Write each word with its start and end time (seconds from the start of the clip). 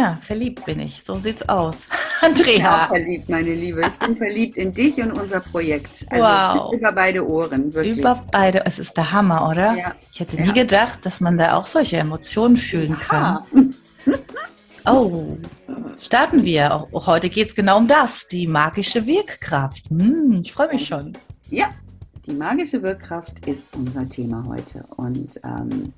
Ja, 0.00 0.18
verliebt 0.22 0.64
bin 0.64 0.80
ich. 0.80 1.02
So 1.04 1.16
sieht's 1.16 1.46
aus. 1.46 1.76
Andrea. 2.22 2.56
Ja, 2.56 2.86
verliebt, 2.86 3.28
meine 3.28 3.54
Liebe. 3.54 3.82
Ich 3.86 3.98
bin 3.98 4.16
verliebt 4.16 4.56
in 4.56 4.72
dich 4.72 4.96
und 4.96 5.12
unser 5.12 5.40
Projekt. 5.40 6.06
Also 6.08 6.24
wow. 6.24 6.72
Über 6.72 6.92
beide 6.92 7.28
Ohren, 7.28 7.74
wirklich. 7.74 7.98
Über 7.98 8.24
beide. 8.30 8.64
Es 8.64 8.78
ist 8.78 8.96
der 8.96 9.12
Hammer, 9.12 9.46
oder? 9.46 9.76
Ja. 9.76 9.94
Ich 10.10 10.20
hätte 10.20 10.40
nie 10.40 10.48
ja. 10.48 10.52
gedacht, 10.54 11.04
dass 11.04 11.20
man 11.20 11.36
da 11.36 11.54
auch 11.54 11.66
solche 11.66 11.98
Emotionen 11.98 12.56
fühlen 12.56 12.98
kann. 12.98 13.74
Oh, 14.86 15.36
starten 15.98 16.42
wir. 16.42 16.72
Auch 16.72 17.06
heute 17.06 17.28
geht 17.28 17.50
es 17.50 17.54
genau 17.54 17.76
um 17.76 17.86
das, 17.86 18.26
die 18.26 18.46
magische 18.46 19.04
Wirkkraft. 19.04 19.90
Hm, 19.90 20.40
ich 20.42 20.54
freue 20.54 20.68
mich 20.68 20.86
schon. 20.86 21.18
Ja, 21.50 21.68
die 22.26 22.32
magische 22.32 22.82
Wirkkraft 22.82 23.46
ist 23.46 23.74
unser 23.74 24.08
Thema 24.08 24.44
heute. 24.46 24.84
Und 24.96 25.40
ähm, 25.44 25.92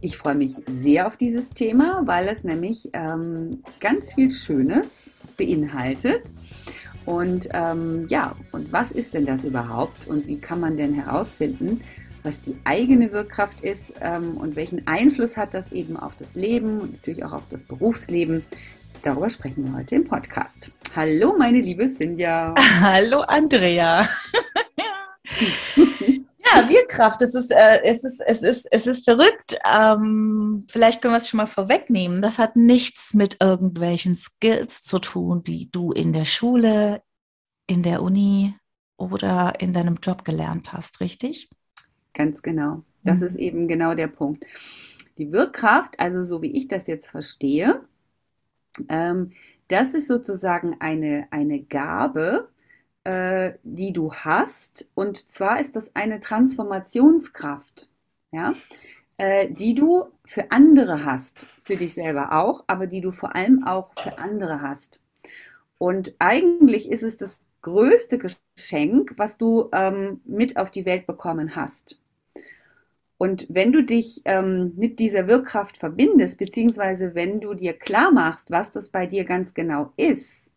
ich 0.00 0.16
freue 0.16 0.34
mich 0.34 0.52
sehr 0.68 1.06
auf 1.06 1.16
dieses 1.16 1.50
Thema, 1.50 2.02
weil 2.04 2.28
es 2.28 2.44
nämlich 2.44 2.88
ähm, 2.92 3.62
ganz 3.80 4.12
viel 4.12 4.30
Schönes 4.30 5.10
beinhaltet. 5.36 6.32
Und 7.06 7.48
ähm, 7.52 8.06
ja, 8.08 8.36
und 8.52 8.72
was 8.72 8.92
ist 8.92 9.14
denn 9.14 9.26
das 9.26 9.44
überhaupt 9.44 10.06
und 10.06 10.26
wie 10.26 10.38
kann 10.38 10.60
man 10.60 10.76
denn 10.76 10.92
herausfinden, 10.92 11.80
was 12.22 12.40
die 12.42 12.56
eigene 12.64 13.12
Wirkkraft 13.12 13.62
ist 13.62 13.92
ähm, 14.00 14.36
und 14.36 14.56
welchen 14.56 14.86
Einfluss 14.86 15.36
hat 15.36 15.54
das 15.54 15.72
eben 15.72 15.96
auf 15.96 16.16
das 16.16 16.34
Leben 16.34 16.80
und 16.80 16.92
natürlich 16.92 17.24
auch 17.24 17.32
auf 17.32 17.46
das 17.48 17.62
Berufsleben? 17.62 18.44
Darüber 19.02 19.30
sprechen 19.30 19.64
wir 19.64 19.78
heute 19.78 19.94
im 19.94 20.04
Podcast. 20.04 20.70
Hallo, 20.94 21.34
meine 21.38 21.60
liebe 21.60 21.88
Sinja. 21.88 22.54
Hallo, 22.80 23.20
Andrea. 23.20 24.06
Ja, 26.54 26.68
Wirkraft, 26.68 27.20
es 27.20 27.34
ist, 27.34 27.50
äh, 27.50 27.82
es 27.82 28.04
ist, 28.04 28.20
es 28.20 28.42
ist, 28.42 28.66
es 28.70 28.86
ist 28.86 29.04
verrückt. 29.04 29.58
Ähm, 29.70 30.64
vielleicht 30.70 31.02
können 31.02 31.12
wir 31.12 31.18
es 31.18 31.28
schon 31.28 31.38
mal 31.38 31.46
vorwegnehmen. 31.46 32.22
Das 32.22 32.38
hat 32.38 32.56
nichts 32.56 33.12
mit 33.12 33.36
irgendwelchen 33.40 34.14
Skills 34.14 34.82
zu 34.82 34.98
tun, 34.98 35.42
die 35.42 35.70
du 35.70 35.92
in 35.92 36.12
der 36.12 36.24
Schule, 36.24 37.02
in 37.66 37.82
der 37.82 38.02
Uni 38.02 38.54
oder 38.96 39.54
in 39.58 39.72
deinem 39.72 39.96
Job 40.02 40.24
gelernt 40.24 40.72
hast, 40.72 41.00
richtig? 41.00 41.50
Ganz 42.14 42.40
genau. 42.40 42.82
Das 43.04 43.20
mhm. 43.20 43.26
ist 43.26 43.34
eben 43.36 43.68
genau 43.68 43.94
der 43.94 44.08
Punkt. 44.08 44.44
Die 45.18 45.32
Wirkkraft, 45.32 45.98
also 45.98 46.22
so 46.22 46.40
wie 46.40 46.56
ich 46.56 46.68
das 46.68 46.86
jetzt 46.86 47.08
verstehe, 47.08 47.82
ähm, 48.88 49.32
das 49.68 49.94
ist 49.94 50.08
sozusagen 50.08 50.76
eine, 50.80 51.26
eine 51.30 51.62
Gabe, 51.62 52.48
äh, 53.04 53.52
die 53.62 53.92
du 53.92 54.12
hast. 54.12 54.88
Und 54.94 55.30
zwar 55.30 55.60
ist 55.60 55.76
das 55.76 55.94
eine 55.94 56.20
Transformationskraft, 56.20 57.88
ja, 58.32 58.54
äh, 59.16 59.50
die 59.50 59.74
du 59.74 60.06
für 60.24 60.50
andere 60.50 61.04
hast, 61.04 61.46
für 61.64 61.74
dich 61.74 61.94
selber 61.94 62.32
auch, 62.32 62.64
aber 62.66 62.86
die 62.86 63.00
du 63.00 63.12
vor 63.12 63.34
allem 63.34 63.64
auch 63.64 63.90
für 64.00 64.18
andere 64.18 64.60
hast. 64.60 65.00
Und 65.78 66.14
eigentlich 66.18 66.90
ist 66.90 67.02
es 67.02 67.16
das 67.16 67.38
größte 67.62 68.18
Geschenk, 68.18 69.14
was 69.16 69.38
du 69.38 69.68
ähm, 69.72 70.20
mit 70.24 70.56
auf 70.56 70.70
die 70.70 70.84
Welt 70.84 71.06
bekommen 71.06 71.56
hast. 71.56 72.00
Und 73.18 73.46
wenn 73.48 73.72
du 73.72 73.82
dich 73.82 74.22
ähm, 74.24 74.74
mit 74.76 75.00
dieser 75.00 75.26
Wirkkraft 75.26 75.76
verbindest, 75.76 76.38
beziehungsweise 76.38 77.14
wenn 77.16 77.40
du 77.40 77.54
dir 77.54 77.72
klar 77.72 78.12
machst, 78.12 78.50
was 78.52 78.70
das 78.70 78.90
bei 78.90 79.06
dir 79.06 79.24
ganz 79.24 79.54
genau 79.54 79.92
ist, 79.96 80.47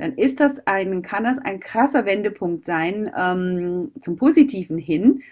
dann 0.00 0.14
ist 0.14 0.40
das 0.40 0.66
ein, 0.66 1.02
kann 1.02 1.24
das 1.24 1.38
ein 1.38 1.60
krasser 1.60 2.06
Wendepunkt 2.06 2.64
sein 2.64 3.10
ähm, 3.16 3.92
zum 4.00 4.16
Positiven 4.16 4.78
hin, 4.78 5.22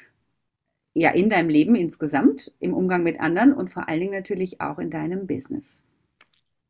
ja, 0.95 1.11
in 1.11 1.31
deinem 1.31 1.49
Leben 1.49 1.75
insgesamt, 1.75 2.53
im 2.61 2.75
Umgang 2.75 3.03
mit 3.03 3.21
anderen 3.21 3.53
und 3.53 3.71
vor 3.71 3.89
allen 3.89 4.01
Dingen 4.01 4.15
natürlich 4.15 4.61
auch 4.61 4.79
in 4.79 4.91
deinem 4.91 5.27
Business. 5.27 5.83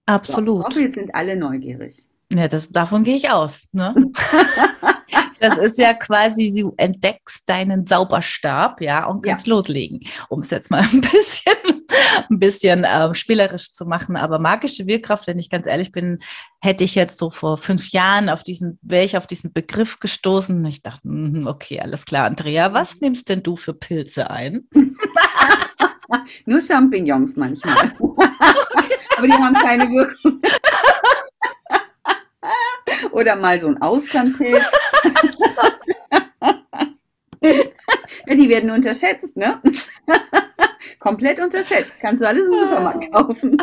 Absolut. 0.06 0.48
So, 0.48 0.60
ich 0.60 0.66
hoffe, 0.66 0.82
jetzt 0.82 0.94
sind 0.94 1.14
alle 1.14 1.36
neugierig. 1.36 2.06
Ja, 2.32 2.48
das, 2.48 2.70
davon 2.70 3.04
gehe 3.04 3.16
ich 3.16 3.30
aus. 3.30 3.68
Ne? 3.72 3.94
das 5.40 5.58
ist 5.58 5.78
ja 5.78 5.94
quasi, 5.94 6.52
du 6.54 6.74
entdeckst 6.76 7.48
deinen 7.48 7.86
Zauberstab, 7.86 8.80
ja, 8.80 9.06
und 9.06 9.24
kannst 9.24 9.46
ja. 9.46 9.54
loslegen, 9.54 10.00
um 10.28 10.40
es 10.40 10.50
jetzt 10.50 10.70
mal 10.70 10.82
ein 10.92 11.00
bisschen, 11.00 11.86
ein 12.30 12.38
bisschen 12.38 12.84
äh, 12.84 13.14
spielerisch 13.14 13.72
zu 13.72 13.86
machen. 13.86 14.16
Aber 14.16 14.38
magische 14.38 14.86
Wirkkraft, 14.86 15.26
wenn 15.26 15.38
ich 15.38 15.50
ganz 15.50 15.66
ehrlich 15.66 15.92
bin, 15.92 16.18
hätte 16.60 16.84
ich 16.84 16.94
jetzt 16.94 17.18
so 17.18 17.30
vor 17.30 17.56
fünf 17.58 17.90
Jahren 17.90 18.28
auf 18.28 18.42
diesen, 18.42 18.78
wäre 18.82 19.04
ich 19.04 19.16
auf 19.16 19.26
diesen 19.26 19.52
Begriff 19.52 19.98
gestoßen. 19.98 20.64
Ich 20.66 20.82
dachte, 20.82 21.06
mh, 21.06 21.48
okay, 21.48 21.80
alles 21.80 22.04
klar, 22.04 22.26
Andrea, 22.26 22.72
was 22.72 22.94
mhm. 22.94 22.98
nimmst 23.02 23.28
denn 23.28 23.42
du 23.42 23.56
für 23.56 23.74
Pilze 23.74 24.30
ein? 24.30 24.68
Nur 26.46 26.60
Champignons 26.60 27.36
manchmal. 27.36 27.92
Aber 29.16 29.26
die 29.26 29.32
haben 29.32 29.54
keine 29.54 29.88
Wirkung. 29.90 30.40
Oder 33.12 33.36
mal 33.36 33.60
so 33.60 33.68
ein 33.68 33.82
Austernpilz. 33.82 34.64
Ja, 37.40 38.34
die 38.34 38.48
werden 38.48 38.70
unterschätzt, 38.70 39.36
ne? 39.36 39.60
Komplett 40.98 41.40
unterschätzt. 41.40 41.92
Kannst 42.00 42.22
du 42.22 42.28
alles 42.28 42.46
im 42.46 42.58
Supermarkt 42.58 43.12
kaufen. 43.12 43.56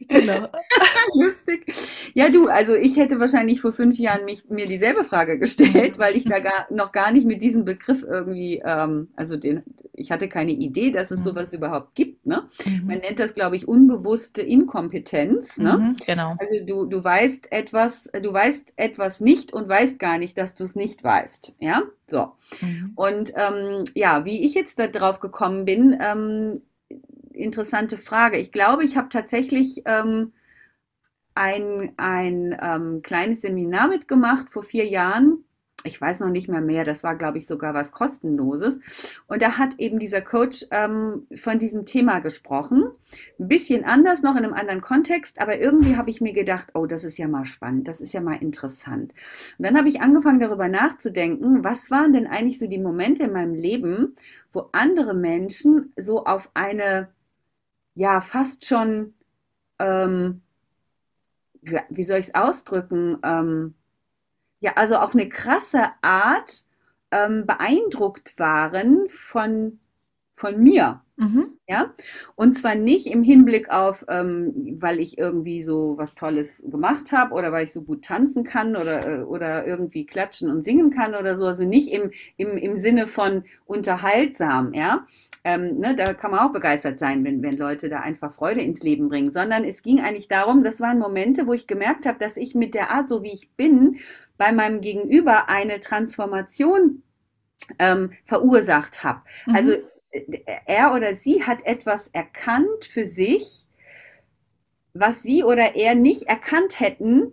Genau. 0.00 0.48
Lustig. 1.14 1.72
Ja, 2.14 2.28
du, 2.28 2.48
also 2.48 2.74
ich 2.74 2.96
hätte 2.96 3.18
wahrscheinlich 3.18 3.60
vor 3.60 3.72
fünf 3.72 3.98
Jahren 3.98 4.24
mich, 4.24 4.48
mir 4.48 4.66
dieselbe 4.66 5.04
Frage 5.04 5.38
gestellt, 5.38 5.98
weil 5.98 6.16
ich 6.16 6.24
da 6.24 6.38
gar, 6.38 6.66
noch 6.70 6.92
gar 6.92 7.12
nicht 7.12 7.26
mit 7.26 7.40
diesem 7.40 7.64
Begriff 7.64 8.02
irgendwie, 8.02 8.62
ähm, 8.64 9.08
also 9.16 9.36
den, 9.36 9.62
ich 9.94 10.10
hatte 10.10 10.28
keine 10.28 10.52
Idee, 10.52 10.90
dass 10.90 11.10
es 11.10 11.20
mhm. 11.20 11.24
sowas 11.24 11.52
überhaupt 11.52 11.96
gibt. 11.96 12.26
Ne? 12.26 12.48
Mhm. 12.64 12.86
Man 12.86 12.98
nennt 12.98 13.18
das, 13.18 13.32
glaube 13.32 13.56
ich, 13.56 13.66
unbewusste 13.66 14.42
Inkompetenz. 14.42 15.56
Ne? 15.56 15.78
Mhm, 15.78 15.96
genau. 16.04 16.34
Also 16.38 16.64
du, 16.64 16.84
du 16.84 17.02
weißt 17.02 17.52
etwas, 17.52 18.10
du 18.22 18.32
weißt 18.32 18.74
etwas 18.76 19.20
nicht 19.20 19.52
und 19.52 19.68
weißt 19.68 19.98
gar 19.98 20.18
nicht, 20.18 20.36
dass 20.36 20.54
du 20.54 20.64
es 20.64 20.76
nicht 20.76 21.02
weißt. 21.04 21.56
Ja, 21.58 21.82
so. 22.06 22.32
Mhm. 22.60 22.92
Und 22.96 23.32
ähm, 23.34 23.84
ja, 23.94 24.24
wie 24.24 24.44
ich 24.44 24.54
jetzt 24.54 24.78
da 24.78 24.86
drauf 24.86 25.20
gekommen 25.20 25.64
bin, 25.64 25.98
ähm, 26.02 26.62
interessante 27.36 27.98
Frage. 27.98 28.38
Ich 28.38 28.52
glaube, 28.52 28.84
ich 28.84 28.96
habe 28.96 29.08
tatsächlich 29.08 29.82
ähm, 29.84 30.32
ein, 31.34 31.92
ein 31.96 32.56
ähm, 32.60 33.02
kleines 33.02 33.42
Seminar 33.42 33.88
mitgemacht 33.88 34.50
vor 34.50 34.62
vier 34.62 34.86
Jahren. 34.86 35.44
Ich 35.84 36.00
weiß 36.00 36.20
noch 36.20 36.30
nicht 36.30 36.48
mehr 36.48 36.62
mehr, 36.62 36.82
das 36.82 37.04
war, 37.04 37.14
glaube 37.14 37.38
ich, 37.38 37.46
sogar 37.46 37.72
was 37.72 37.92
kostenloses. 37.92 38.80
Und 39.28 39.40
da 39.40 39.56
hat 39.56 39.78
eben 39.78 40.00
dieser 40.00 40.20
Coach 40.20 40.66
ähm, 40.72 41.28
von 41.36 41.60
diesem 41.60 41.84
Thema 41.84 42.18
gesprochen. 42.18 42.90
Ein 43.38 43.48
bisschen 43.48 43.84
anders, 43.84 44.22
noch 44.22 44.34
in 44.34 44.44
einem 44.44 44.54
anderen 44.54 44.80
Kontext, 44.80 45.40
aber 45.40 45.60
irgendwie 45.60 45.96
habe 45.96 46.10
ich 46.10 46.20
mir 46.20 46.32
gedacht, 46.32 46.70
oh, 46.74 46.86
das 46.86 47.04
ist 47.04 47.18
ja 47.18 47.28
mal 47.28 47.44
spannend, 47.44 47.86
das 47.86 48.00
ist 48.00 48.14
ja 48.14 48.20
mal 48.20 48.42
interessant. 48.42 49.12
Und 49.58 49.66
dann 49.66 49.76
habe 49.76 49.88
ich 49.88 50.00
angefangen, 50.00 50.40
darüber 50.40 50.68
nachzudenken, 50.68 51.62
was 51.62 51.90
waren 51.90 52.12
denn 52.12 52.26
eigentlich 52.26 52.58
so 52.58 52.66
die 52.66 52.78
Momente 52.78 53.24
in 53.24 53.32
meinem 53.32 53.54
Leben, 53.54 54.16
wo 54.52 54.70
andere 54.72 55.14
Menschen 55.14 55.92
so 55.96 56.24
auf 56.24 56.50
eine 56.54 57.10
ja 57.96 58.20
fast 58.20 58.64
schon, 58.66 59.14
ähm, 59.80 60.42
wie 61.62 62.04
soll 62.04 62.18
ich 62.18 62.28
es 62.28 62.34
ausdrücken, 62.34 63.18
ähm, 63.24 63.74
ja, 64.60 64.74
also 64.76 64.96
auf 64.96 65.14
eine 65.14 65.28
krasse 65.28 65.90
Art 66.02 66.64
ähm, 67.10 67.46
beeindruckt 67.46 68.38
waren 68.38 69.08
von, 69.08 69.80
von 70.36 70.62
mir. 70.62 71.00
Mhm. 71.18 71.54
Ja, 71.66 71.94
und 72.34 72.52
zwar 72.52 72.74
nicht 72.74 73.06
im 73.06 73.22
Hinblick 73.22 73.70
auf, 73.70 74.04
ähm, 74.08 74.76
weil 74.78 75.00
ich 75.00 75.16
irgendwie 75.16 75.62
so 75.62 75.94
was 75.96 76.14
Tolles 76.14 76.62
gemacht 76.66 77.10
habe 77.10 77.34
oder 77.34 77.50
weil 77.52 77.64
ich 77.64 77.72
so 77.72 77.82
gut 77.82 78.04
tanzen 78.04 78.44
kann 78.44 78.76
oder, 78.76 79.20
äh, 79.20 79.22
oder 79.22 79.66
irgendwie 79.66 80.04
klatschen 80.04 80.50
und 80.50 80.62
singen 80.62 80.90
kann 80.90 81.14
oder 81.14 81.34
so. 81.36 81.46
Also 81.46 81.64
nicht 81.64 81.90
im, 81.90 82.10
im, 82.36 82.58
im 82.58 82.76
Sinne 82.76 83.06
von 83.06 83.44
unterhaltsam, 83.64 84.74
ja. 84.74 85.06
Ähm, 85.42 85.78
ne, 85.78 85.94
da 85.96 86.12
kann 86.12 86.32
man 86.32 86.40
auch 86.40 86.52
begeistert 86.52 86.98
sein, 86.98 87.24
wenn, 87.24 87.42
wenn 87.42 87.56
Leute 87.56 87.88
da 87.88 88.00
einfach 88.00 88.34
Freude 88.34 88.60
ins 88.60 88.80
Leben 88.82 89.08
bringen, 89.08 89.32
sondern 89.32 89.64
es 89.64 89.82
ging 89.82 90.00
eigentlich 90.00 90.28
darum, 90.28 90.64
das 90.64 90.80
waren 90.80 90.98
Momente, 90.98 91.46
wo 91.46 91.54
ich 91.54 91.66
gemerkt 91.66 92.04
habe, 92.04 92.18
dass 92.18 92.36
ich 92.36 92.54
mit 92.54 92.74
der 92.74 92.90
Art, 92.90 93.08
so 93.08 93.22
wie 93.22 93.32
ich 93.32 93.50
bin, 93.52 94.00
bei 94.36 94.52
meinem 94.52 94.82
Gegenüber 94.82 95.48
eine 95.48 95.80
Transformation 95.80 97.02
ähm, 97.78 98.12
verursacht 98.26 99.02
habe. 99.02 99.22
Mhm. 99.46 99.56
Also 99.56 99.72
er 100.66 100.94
oder 100.94 101.14
sie 101.14 101.44
hat 101.44 101.64
etwas 101.66 102.08
erkannt 102.08 102.84
für 102.90 103.04
sich, 103.04 103.66
was 104.94 105.22
sie 105.22 105.44
oder 105.44 105.76
er 105.76 105.94
nicht 105.94 106.24
erkannt 106.24 106.80
hätten 106.80 107.32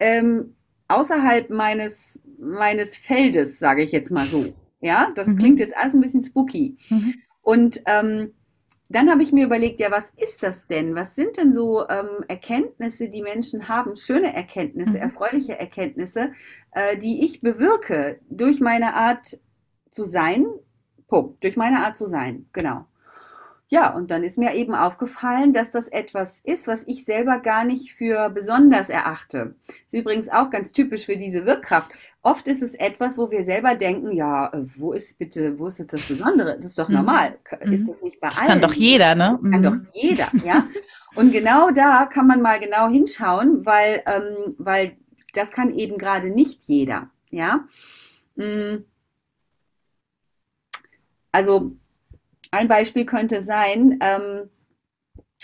ähm, 0.00 0.54
außerhalb 0.88 1.50
meines, 1.50 2.18
meines 2.38 2.96
Feldes, 2.96 3.58
sage 3.58 3.82
ich 3.82 3.92
jetzt 3.92 4.10
mal 4.10 4.26
so. 4.26 4.52
Ja, 4.80 5.10
das 5.14 5.26
mhm. 5.26 5.38
klingt 5.38 5.58
jetzt 5.58 5.76
alles 5.76 5.94
ein 5.94 6.00
bisschen 6.00 6.22
spooky. 6.22 6.76
Mhm. 6.90 7.14
Und 7.42 7.82
ähm, 7.86 8.32
dann 8.88 9.10
habe 9.10 9.22
ich 9.22 9.32
mir 9.32 9.44
überlegt, 9.44 9.80
ja, 9.80 9.90
was 9.90 10.12
ist 10.16 10.42
das 10.42 10.66
denn? 10.66 10.94
Was 10.94 11.16
sind 11.16 11.36
denn 11.36 11.54
so 11.54 11.88
ähm, 11.88 12.24
Erkenntnisse, 12.28 13.08
die 13.08 13.22
Menschen 13.22 13.68
haben, 13.68 13.96
schöne 13.96 14.34
Erkenntnisse, 14.34 14.92
mhm. 14.92 14.96
erfreuliche 14.96 15.58
Erkenntnisse, 15.58 16.32
äh, 16.72 16.96
die 16.96 17.24
ich 17.24 17.40
bewirke 17.40 18.20
durch 18.30 18.60
meine 18.60 18.94
Art 18.94 19.40
zu 19.90 20.04
sein, 20.04 20.46
Punkt. 21.08 21.42
Durch 21.44 21.56
meine 21.56 21.84
Art 21.84 21.98
zu 21.98 22.06
sein, 22.06 22.46
genau. 22.52 22.86
Ja, 23.68 23.92
und 23.92 24.12
dann 24.12 24.22
ist 24.22 24.38
mir 24.38 24.54
eben 24.54 24.74
aufgefallen, 24.74 25.52
dass 25.52 25.70
das 25.70 25.88
etwas 25.88 26.40
ist, 26.44 26.68
was 26.68 26.84
ich 26.86 27.04
selber 27.04 27.38
gar 27.38 27.64
nicht 27.64 27.94
für 27.94 28.28
besonders 28.30 28.88
erachte. 28.88 29.56
Ist 29.84 29.94
übrigens 29.94 30.28
auch 30.28 30.50
ganz 30.50 30.70
typisch 30.70 31.06
für 31.06 31.16
diese 31.16 31.46
Wirkkraft. 31.46 31.90
Oft 32.22 32.46
ist 32.46 32.62
es 32.62 32.74
etwas, 32.74 33.18
wo 33.18 33.30
wir 33.30 33.42
selber 33.42 33.74
denken, 33.74 34.12
ja, 34.12 34.52
äh, 34.52 34.64
wo 34.76 34.92
ist 34.92 35.18
bitte, 35.18 35.58
wo 35.58 35.66
ist 35.66 35.78
jetzt 35.78 35.92
das 35.92 36.02
Besondere? 36.02 36.56
Das 36.56 36.66
ist 36.66 36.78
doch 36.78 36.88
mhm. 36.88 36.96
normal. 36.96 37.38
Mhm. 37.64 37.72
Ist 37.72 37.88
das 37.88 38.02
nicht 38.02 38.20
bei 38.20 38.28
das 38.28 38.38
allen? 38.38 38.48
Kann 38.48 38.60
doch 38.60 38.74
jeder, 38.74 39.14
ne? 39.16 39.38
Das 39.40 39.50
kann 39.50 39.62
doch 39.62 39.72
mhm. 39.72 39.88
jeder, 39.92 40.28
ja. 40.44 40.66
Und 41.16 41.32
genau 41.32 41.70
da 41.70 42.06
kann 42.06 42.26
man 42.26 42.42
mal 42.42 42.60
genau 42.60 42.88
hinschauen, 42.88 43.64
weil, 43.66 44.02
ähm, 44.06 44.54
weil 44.58 44.96
das 45.34 45.50
kann 45.50 45.74
eben 45.74 45.98
gerade 45.98 46.30
nicht 46.30 46.62
jeder, 46.64 47.10
ja. 47.30 47.64
Mhm. 48.36 48.84
Also 51.36 51.72
ein 52.50 52.66
Beispiel 52.66 53.04
könnte 53.04 53.42
sein, 53.42 53.98
ähm, 54.00 54.48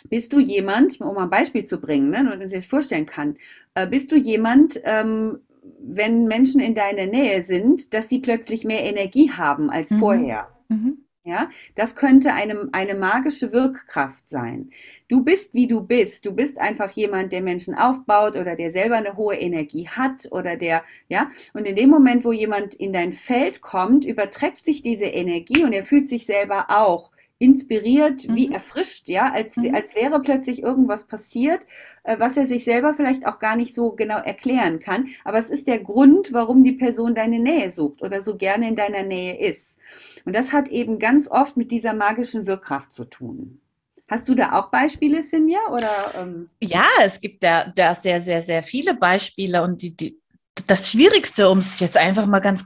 bist 0.08 0.32
du 0.32 0.40
jemand, 0.40 0.98
um 1.02 1.18
ein 1.18 1.28
Beispiel 1.28 1.66
zu 1.66 1.78
bringen, 1.78 2.08
ne, 2.08 2.20
und 2.20 2.38
man 2.38 2.48
sich 2.48 2.66
vorstellen 2.66 3.04
kann, 3.04 3.36
äh, 3.74 3.86
bist 3.86 4.10
du 4.10 4.16
jemand, 4.16 4.80
ähm, 4.84 5.40
wenn 5.82 6.24
Menschen 6.24 6.62
in 6.62 6.74
deiner 6.74 7.04
Nähe 7.04 7.42
sind, 7.42 7.92
dass 7.92 8.08
sie 8.08 8.20
plötzlich 8.20 8.64
mehr 8.64 8.84
Energie 8.84 9.32
haben 9.32 9.68
als 9.68 9.90
mhm. 9.90 9.98
vorher? 9.98 10.48
Mhm. 10.70 11.01
Ja, 11.24 11.50
das 11.76 11.94
könnte 11.94 12.34
eine, 12.34 12.69
eine 12.72 12.94
magische 12.96 13.52
Wirkkraft 13.52 14.28
sein. 14.28 14.70
Du 15.06 15.22
bist, 15.22 15.54
wie 15.54 15.69
du 15.69 15.80
bist. 15.80 16.26
Du 16.26 16.32
bist 16.32 16.58
einfach 16.58 16.90
jemand, 16.90 17.32
der 17.32 17.42
Menschen 17.42 17.76
aufbaut 17.76 18.34
oder 18.34 18.56
der 18.56 18.72
selber 18.72 18.96
eine 18.96 19.16
hohe 19.16 19.36
Energie 19.36 19.86
hat 19.86 20.26
oder 20.32 20.56
der, 20.56 20.82
ja. 21.08 21.30
Und 21.54 21.69
in 21.69 21.76
dem 21.76 21.90
Moment, 21.90 22.24
wo 22.24 22.32
jemand 22.32 22.74
in 22.74 22.92
dein 22.92 23.12
Feld 23.12 23.60
kommt, 23.60 24.04
überträgt 24.04 24.64
sich 24.64 24.82
diese 24.82 25.04
Energie 25.04 25.62
und 25.62 25.72
er 25.72 25.84
fühlt 25.84 26.08
sich 26.08 26.26
selber 26.26 26.66
auch 26.70 27.12
inspiriert, 27.42 28.28
mhm. 28.28 28.36
wie 28.36 28.52
erfrischt, 28.52 29.08
ja, 29.08 29.32
als, 29.32 29.56
mhm. 29.56 29.74
als 29.74 29.96
wäre 29.96 30.20
plötzlich 30.20 30.62
irgendwas 30.62 31.04
passiert, 31.04 31.66
äh, 32.04 32.18
was 32.20 32.36
er 32.36 32.46
sich 32.46 32.62
selber 32.62 32.94
vielleicht 32.94 33.26
auch 33.26 33.40
gar 33.40 33.56
nicht 33.56 33.74
so 33.74 33.90
genau 33.90 34.18
erklären 34.18 34.78
kann. 34.78 35.08
Aber 35.24 35.38
es 35.38 35.50
ist 35.50 35.66
der 35.66 35.80
Grund, 35.80 36.32
warum 36.32 36.62
die 36.62 36.72
Person 36.72 37.16
deine 37.16 37.40
Nähe 37.40 37.72
sucht 37.72 38.00
oder 38.00 38.20
so 38.20 38.36
gerne 38.36 38.68
in 38.68 38.76
deiner 38.76 39.02
Nähe 39.02 39.38
ist. 39.38 39.76
Und 40.24 40.36
das 40.36 40.52
hat 40.52 40.68
eben 40.68 41.00
ganz 41.00 41.28
oft 41.28 41.56
mit 41.56 41.72
dieser 41.72 41.94
magischen 41.94 42.46
Wirkkraft 42.46 42.92
zu 42.92 43.04
tun. 43.04 43.60
Hast 44.08 44.28
du 44.28 44.34
da 44.34 44.52
auch 44.52 44.70
Beispiele, 44.70 45.22
Sinja? 45.22 45.60
Oder, 45.72 46.14
ähm? 46.14 46.48
Ja, 46.62 46.86
es 47.02 47.20
gibt 47.20 47.42
da, 47.42 47.72
da 47.74 47.94
sehr, 47.94 48.20
sehr, 48.20 48.42
sehr 48.42 48.62
viele 48.62 48.94
Beispiele. 48.94 49.62
Und 49.62 49.82
die, 49.82 49.96
die, 49.96 50.20
das 50.66 50.90
Schwierigste, 50.90 51.48
um 51.48 51.58
es 51.58 51.80
jetzt 51.80 51.96
einfach 51.96 52.26
mal 52.26 52.40
ganz 52.40 52.64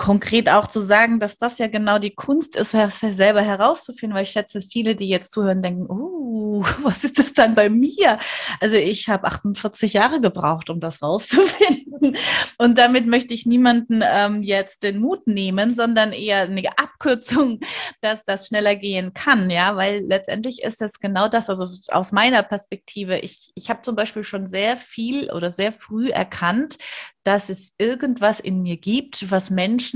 konkret 0.00 0.48
auch 0.48 0.66
zu 0.66 0.80
sagen, 0.80 1.20
dass 1.20 1.36
das 1.36 1.58
ja 1.58 1.66
genau 1.66 1.98
die 1.98 2.14
Kunst 2.14 2.56
ist, 2.56 2.70
selber 2.70 3.42
herauszufinden, 3.42 4.16
weil 4.16 4.22
ich 4.22 4.30
schätze, 4.30 4.62
viele, 4.62 4.94
die 4.94 5.10
jetzt 5.10 5.30
zuhören, 5.30 5.60
denken, 5.60 5.90
uh, 5.90 6.64
was 6.82 7.04
ist 7.04 7.18
das 7.18 7.34
dann 7.34 7.54
bei 7.54 7.68
mir? 7.68 8.18
Also 8.60 8.76
ich 8.76 9.10
habe 9.10 9.26
48 9.26 9.92
Jahre 9.92 10.22
gebraucht, 10.22 10.70
um 10.70 10.80
das 10.80 11.02
rauszufinden. 11.02 12.16
Und 12.58 12.78
damit 12.78 13.06
möchte 13.06 13.34
ich 13.34 13.44
niemanden 13.44 14.02
ähm, 14.02 14.42
jetzt 14.42 14.82
den 14.84 15.00
Mut 15.00 15.26
nehmen, 15.26 15.74
sondern 15.74 16.12
eher 16.12 16.42
eine 16.42 16.62
Abkürzung, 16.78 17.60
dass 18.00 18.24
das 18.24 18.46
schneller 18.46 18.76
gehen 18.76 19.12
kann, 19.12 19.50
ja, 19.50 19.76
weil 19.76 20.00
letztendlich 20.00 20.62
ist 20.62 20.80
es 20.80 20.98
genau 20.98 21.28
das, 21.28 21.50
also 21.50 21.66
aus 21.90 22.10
meiner 22.10 22.42
Perspektive, 22.42 23.18
ich, 23.18 23.50
ich 23.54 23.68
habe 23.68 23.82
zum 23.82 23.96
Beispiel 23.96 24.24
schon 24.24 24.46
sehr 24.46 24.78
viel 24.78 25.30
oder 25.30 25.52
sehr 25.52 25.72
früh 25.72 26.08
erkannt, 26.08 26.78
dass 27.22 27.50
es 27.50 27.72
irgendwas 27.76 28.40
in 28.40 28.62
mir 28.62 28.78
gibt, 28.78 29.30
was 29.30 29.50
Menschen 29.50 29.89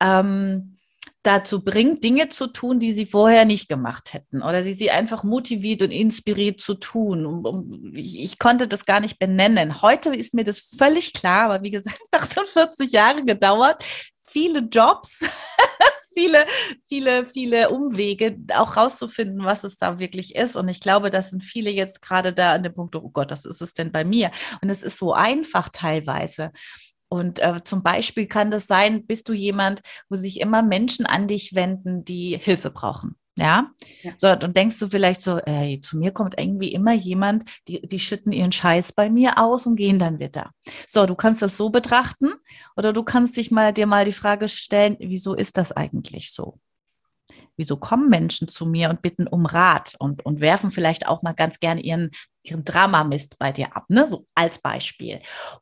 ähm, 0.00 0.78
dazu 1.22 1.62
bringt, 1.62 2.04
Dinge 2.04 2.28
zu 2.28 2.46
tun, 2.46 2.78
die 2.78 2.92
sie 2.92 3.06
vorher 3.06 3.44
nicht 3.44 3.68
gemacht 3.68 4.14
hätten 4.14 4.42
oder 4.42 4.62
sie 4.62 4.72
sie 4.72 4.90
einfach 4.90 5.24
motiviert 5.24 5.82
und 5.82 5.90
inspiriert 5.90 6.60
zu 6.60 6.74
tun. 6.74 7.92
Ich, 7.94 8.22
ich, 8.22 8.38
konnte 8.38 8.68
das 8.68 8.86
gar 8.86 9.00
nicht 9.00 9.18
benennen. 9.18 9.82
Heute 9.82 10.14
ist 10.14 10.32
mir 10.32 10.44
das 10.44 10.60
völlig 10.60 11.12
klar, 11.12 11.50
aber 11.50 11.62
wie 11.62 11.70
gesagt, 11.70 12.00
48 12.12 12.92
Jahre 12.92 13.24
gedauert, 13.24 13.84
viele 14.26 14.60
Jobs, 14.60 15.20
viele, 16.14 16.46
viele, 16.86 17.26
viele 17.26 17.68
Umwege, 17.70 18.38
auch 18.54 18.76
rauszufinden, 18.76 19.44
was 19.44 19.64
es 19.64 19.76
da 19.76 19.98
wirklich 19.98 20.34
ist. 20.34 20.56
Und 20.56 20.68
ich 20.68 20.80
glaube, 20.80 21.10
das 21.10 21.30
sind 21.30 21.44
viele 21.44 21.70
jetzt 21.70 22.00
gerade 22.00 22.32
da 22.32 22.54
an 22.54 22.62
dem 22.62 22.74
Punkt, 22.74 22.96
oh 22.96 23.10
Gott, 23.10 23.30
was 23.30 23.44
ist 23.44 23.60
es 23.60 23.74
denn 23.74 23.92
bei 23.92 24.04
mir? 24.04 24.30
Und 24.62 24.70
es 24.70 24.82
ist 24.82 24.98
so 24.98 25.12
einfach 25.12 25.68
teilweise. 25.68 26.52
Und 27.08 27.38
äh, 27.38 27.62
zum 27.64 27.82
Beispiel 27.82 28.26
kann 28.26 28.50
das 28.50 28.66
sein, 28.66 29.06
bist 29.06 29.28
du 29.28 29.32
jemand, 29.32 29.80
wo 30.08 30.16
sich 30.16 30.40
immer 30.40 30.62
Menschen 30.62 31.06
an 31.06 31.26
dich 31.26 31.54
wenden, 31.54 32.04
die 32.04 32.38
Hilfe 32.38 32.70
brauchen. 32.70 33.16
Ja? 33.38 33.70
ja. 34.02 34.12
So, 34.16 34.34
dann 34.34 34.52
denkst 34.52 34.78
du 34.78 34.88
vielleicht 34.88 35.22
so, 35.22 35.38
ey, 35.38 35.80
zu 35.80 35.96
mir 35.96 36.10
kommt 36.10 36.38
irgendwie 36.38 36.72
immer 36.72 36.92
jemand, 36.92 37.48
die, 37.68 37.80
die 37.86 38.00
schütten 38.00 38.32
ihren 38.32 38.52
Scheiß 38.52 38.92
bei 38.92 39.08
mir 39.08 39.38
aus 39.38 39.64
und 39.64 39.76
gehen 39.76 39.98
dann 39.98 40.18
wieder. 40.18 40.50
So, 40.86 41.06
du 41.06 41.14
kannst 41.14 41.40
das 41.40 41.56
so 41.56 41.70
betrachten 41.70 42.32
oder 42.76 42.92
du 42.92 43.02
kannst 43.02 43.36
dich 43.36 43.50
mal 43.50 43.72
dir 43.72 43.86
mal 43.86 44.04
die 44.04 44.12
Frage 44.12 44.48
stellen, 44.48 44.96
wieso 44.98 45.34
ist 45.34 45.56
das 45.56 45.72
eigentlich 45.72 46.32
so? 46.32 46.58
Wieso 47.56 47.76
kommen 47.76 48.08
Menschen 48.08 48.48
zu 48.48 48.66
mir 48.66 48.90
und 48.90 49.02
bitten 49.02 49.26
um 49.26 49.46
Rat 49.46 49.94
und, 49.98 50.24
und 50.24 50.40
werfen 50.40 50.70
vielleicht 50.70 51.06
auch 51.06 51.22
mal 51.22 51.32
ganz 51.32 51.58
gerne 51.58 51.80
ihren, 51.80 52.10
ihren 52.50 52.64
Dramamist 52.64 53.38
bei 53.38 53.52
dir 53.52 53.74
ab, 53.76 53.84
ne? 53.88 54.08
So 54.08 54.26
als 54.34 54.58
Beispiel. 54.58 55.20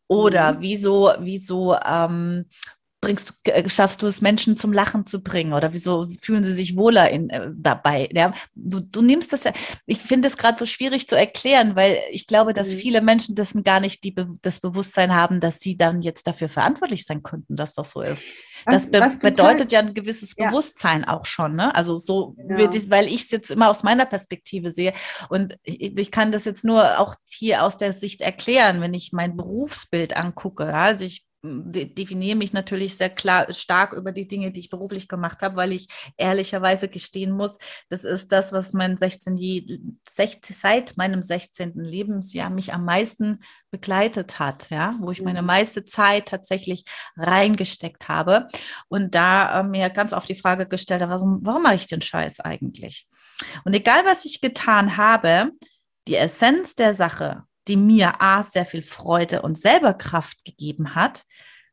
Oder 0.08 0.54
mhm. 0.54 0.56
wieso, 0.60 1.12
wieso 1.18 1.76
ähm, 1.84 2.46
bringst 3.06 3.34
äh, 3.44 3.68
schaffst 3.68 4.02
du 4.02 4.06
es, 4.06 4.20
Menschen 4.20 4.56
zum 4.56 4.72
Lachen 4.72 5.06
zu 5.06 5.22
bringen? 5.22 5.52
Oder 5.52 5.72
wieso 5.72 6.04
fühlen 6.20 6.42
sie 6.42 6.54
sich 6.54 6.76
wohler 6.76 7.08
in, 7.08 7.30
äh, 7.30 7.50
dabei? 7.54 8.08
Ja, 8.12 8.32
du, 8.54 8.80
du 8.80 9.00
nimmst 9.00 9.32
das 9.32 9.44
ja, 9.44 9.52
ich 9.86 9.98
finde 9.98 10.28
es 10.28 10.36
gerade 10.36 10.58
so 10.58 10.66
schwierig 10.66 11.08
zu 11.08 11.16
erklären, 11.16 11.76
weil 11.76 12.00
ich 12.10 12.26
glaube, 12.26 12.52
dass 12.52 12.72
mhm. 12.72 12.78
viele 12.78 13.00
Menschen 13.00 13.36
dessen 13.36 13.62
gar 13.62 13.78
nicht 13.78 14.02
die, 14.02 14.14
das 14.42 14.58
Bewusstsein 14.58 15.14
haben, 15.14 15.38
dass 15.38 15.60
sie 15.60 15.76
dann 15.76 16.00
jetzt 16.00 16.26
dafür 16.26 16.48
verantwortlich 16.48 17.06
sein 17.06 17.22
könnten, 17.22 17.54
dass 17.54 17.74
das 17.74 17.92
so 17.92 18.00
ist. 18.00 18.24
Was, 18.64 18.82
das 18.82 18.90
be 18.90 19.00
was 19.00 19.18
bedeutet 19.18 19.70
ja 19.70 19.80
ein 19.80 19.94
gewisses 19.94 20.34
ja. 20.36 20.48
Bewusstsein 20.48 21.04
auch 21.04 21.26
schon, 21.26 21.54
ne? 21.54 21.74
Also 21.74 21.98
so, 21.98 22.34
genau. 22.36 22.70
ich, 22.72 22.90
weil 22.90 23.06
ich 23.06 23.24
es 23.24 23.30
jetzt 23.30 23.50
immer 23.50 23.70
aus 23.70 23.84
meiner 23.84 24.06
Perspektive 24.06 24.72
sehe. 24.72 24.92
Und 25.28 25.56
ich, 25.62 25.96
ich, 25.96 26.10
kann 26.10 26.32
das 26.32 26.44
jetzt 26.44 26.64
nur 26.64 26.98
auch 26.98 27.14
hier 27.28 27.62
aus 27.62 27.76
der 27.76 27.92
Sicht 27.92 28.20
erklären, 28.20 28.80
wenn 28.80 28.94
ich 28.94 29.12
mein 29.12 29.36
Berufsbild 29.36 30.16
angucke. 30.16 30.64
Ja? 30.64 30.82
Also 30.82 31.04
ich 31.04 31.26
definiere 31.46 32.36
mich 32.36 32.52
natürlich 32.52 32.96
sehr 32.96 33.10
klar 33.10 33.52
stark 33.52 33.92
über 33.92 34.12
die 34.12 34.28
Dinge, 34.28 34.50
die 34.50 34.60
ich 34.60 34.70
beruflich 34.70 35.08
gemacht 35.08 35.42
habe, 35.42 35.56
weil 35.56 35.72
ich 35.72 35.88
ehrlicherweise 36.16 36.88
gestehen 36.88 37.32
muss, 37.32 37.58
das 37.88 38.04
ist 38.04 38.32
das, 38.32 38.52
was 38.52 38.72
mein 38.72 38.96
16, 38.96 39.98
16 40.16 40.56
seit 40.60 40.96
meinem 40.96 41.22
16. 41.22 41.74
Lebensjahr 41.74 42.50
mich 42.50 42.72
am 42.72 42.84
meisten 42.84 43.40
begleitet 43.70 44.38
hat, 44.38 44.70
ja, 44.70 44.94
wo 45.00 45.10
ich 45.10 45.22
meine 45.22 45.42
mhm. 45.42 45.46
meiste 45.46 45.84
Zeit 45.84 46.28
tatsächlich 46.28 46.84
reingesteckt 47.16 48.08
habe 48.08 48.48
und 48.88 49.14
da 49.14 49.60
äh, 49.60 49.62
mir 49.62 49.90
ganz 49.90 50.12
oft 50.12 50.28
die 50.28 50.34
Frage 50.34 50.66
gestellt 50.66 51.02
habe, 51.02 51.12
warum, 51.12 51.40
warum 51.42 51.62
mache 51.62 51.76
ich 51.76 51.86
den 51.86 52.02
Scheiß 52.02 52.40
eigentlich? 52.40 53.06
Und 53.64 53.74
egal, 53.74 54.04
was 54.04 54.24
ich 54.24 54.40
getan 54.40 54.96
habe, 54.96 55.50
die 56.08 56.16
Essenz 56.16 56.74
der 56.74 56.94
Sache 56.94 57.44
die 57.68 57.76
mir 57.76 58.20
A, 58.20 58.44
sehr 58.44 58.66
viel 58.66 58.82
Freude 58.82 59.42
und 59.42 59.58
selber 59.58 59.94
Kraft 59.94 60.44
gegeben 60.44 60.94
hat, 60.94 61.24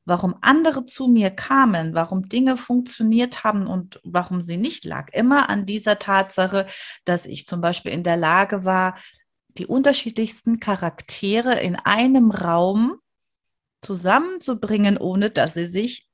warum 0.05 0.35
andere 0.41 0.85
zu 0.85 1.07
mir 1.07 1.29
kamen, 1.29 1.93
warum 1.93 2.27
Dinge 2.27 2.57
funktioniert 2.57 3.43
haben 3.43 3.67
und 3.67 3.99
warum 4.03 4.41
sie 4.41 4.57
nicht 4.57 4.85
lag, 4.85 5.09
immer 5.13 5.49
an 5.49 5.65
dieser 5.65 5.99
Tatsache, 5.99 6.65
dass 7.05 7.25
ich 7.25 7.47
zum 7.47 7.61
Beispiel 7.61 7.91
in 7.91 8.03
der 8.03 8.17
Lage 8.17 8.65
war, 8.65 8.97
die 9.49 9.67
unterschiedlichsten 9.67 10.59
Charaktere 10.59 11.59
in 11.59 11.75
einem 11.75 12.31
Raum 12.31 12.97
zusammenzubringen, 13.81 14.97
ohne 14.97 15.29
dass 15.29 15.53
sie 15.53 15.67
sich 15.67 16.09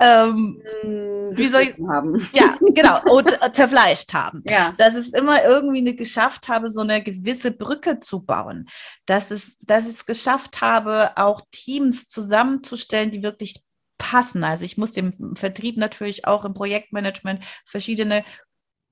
ähm, 0.00 0.62
Hm, 0.82 1.36
wie 1.36 1.46
soll 1.46 1.62
ich, 1.62 1.74
haben. 1.88 2.28
ja, 2.32 2.56
genau, 2.74 3.00
und 3.12 3.28
äh, 3.28 3.52
zerfleischt 3.52 4.12
haben. 4.14 4.42
Ja. 4.48 4.74
Dass 4.78 4.94
es 4.94 5.12
immer 5.12 5.44
irgendwie 5.44 5.82
ne- 5.82 5.94
geschafft 5.94 6.48
habe, 6.48 6.70
so 6.70 6.80
eine 6.80 7.02
gewisse 7.02 7.50
Brücke 7.52 8.00
zu 8.00 8.24
bauen. 8.24 8.68
Dass, 9.06 9.30
es, 9.30 9.56
dass 9.66 9.84
ich 9.88 9.94
es 9.96 10.06
geschafft 10.06 10.60
habe, 10.60 11.16
auch 11.16 11.42
Teams 11.52 12.08
zusammenzustellen, 12.08 13.10
die 13.10 13.22
wirklich 13.22 13.62
passen. 13.98 14.42
Also 14.44 14.64
ich 14.64 14.78
muss 14.78 14.96
im 14.96 15.36
Vertrieb 15.36 15.76
natürlich 15.76 16.26
auch 16.26 16.44
im 16.44 16.54
Projektmanagement 16.54 17.44
verschiedene 17.66 18.24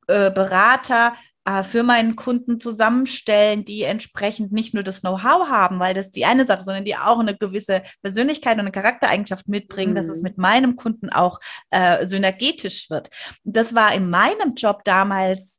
äh, 0.06 0.30
Berater 0.30 1.14
äh, 1.48 1.62
für 1.62 1.82
meinen 1.82 2.14
Kunden 2.14 2.60
zusammenstellen, 2.60 3.64
die 3.64 3.82
entsprechend 3.84 4.52
nicht 4.52 4.74
nur 4.74 4.82
das 4.82 5.00
Know-how 5.00 5.48
haben, 5.48 5.78
weil 5.78 5.94
das 5.94 6.10
die 6.10 6.26
eine 6.26 6.44
Sache, 6.44 6.64
sondern 6.64 6.84
die 6.84 6.96
auch 6.96 7.18
eine 7.18 7.36
gewisse 7.36 7.82
Persönlichkeit 8.02 8.54
und 8.54 8.60
eine 8.60 8.72
Charaktereigenschaft 8.72 9.48
mitbringen, 9.48 9.94
dass 9.94 10.08
es 10.08 10.18
Mhm. 10.18 10.22
mit 10.24 10.38
meinem 10.38 10.76
Kunden 10.76 11.08
auch 11.10 11.40
äh, 11.70 12.04
synergetisch 12.04 12.90
wird. 12.90 13.08
Das 13.44 13.74
war 13.74 13.94
in 13.94 14.10
meinem 14.10 14.54
Job 14.56 14.84
damals, 14.84 15.57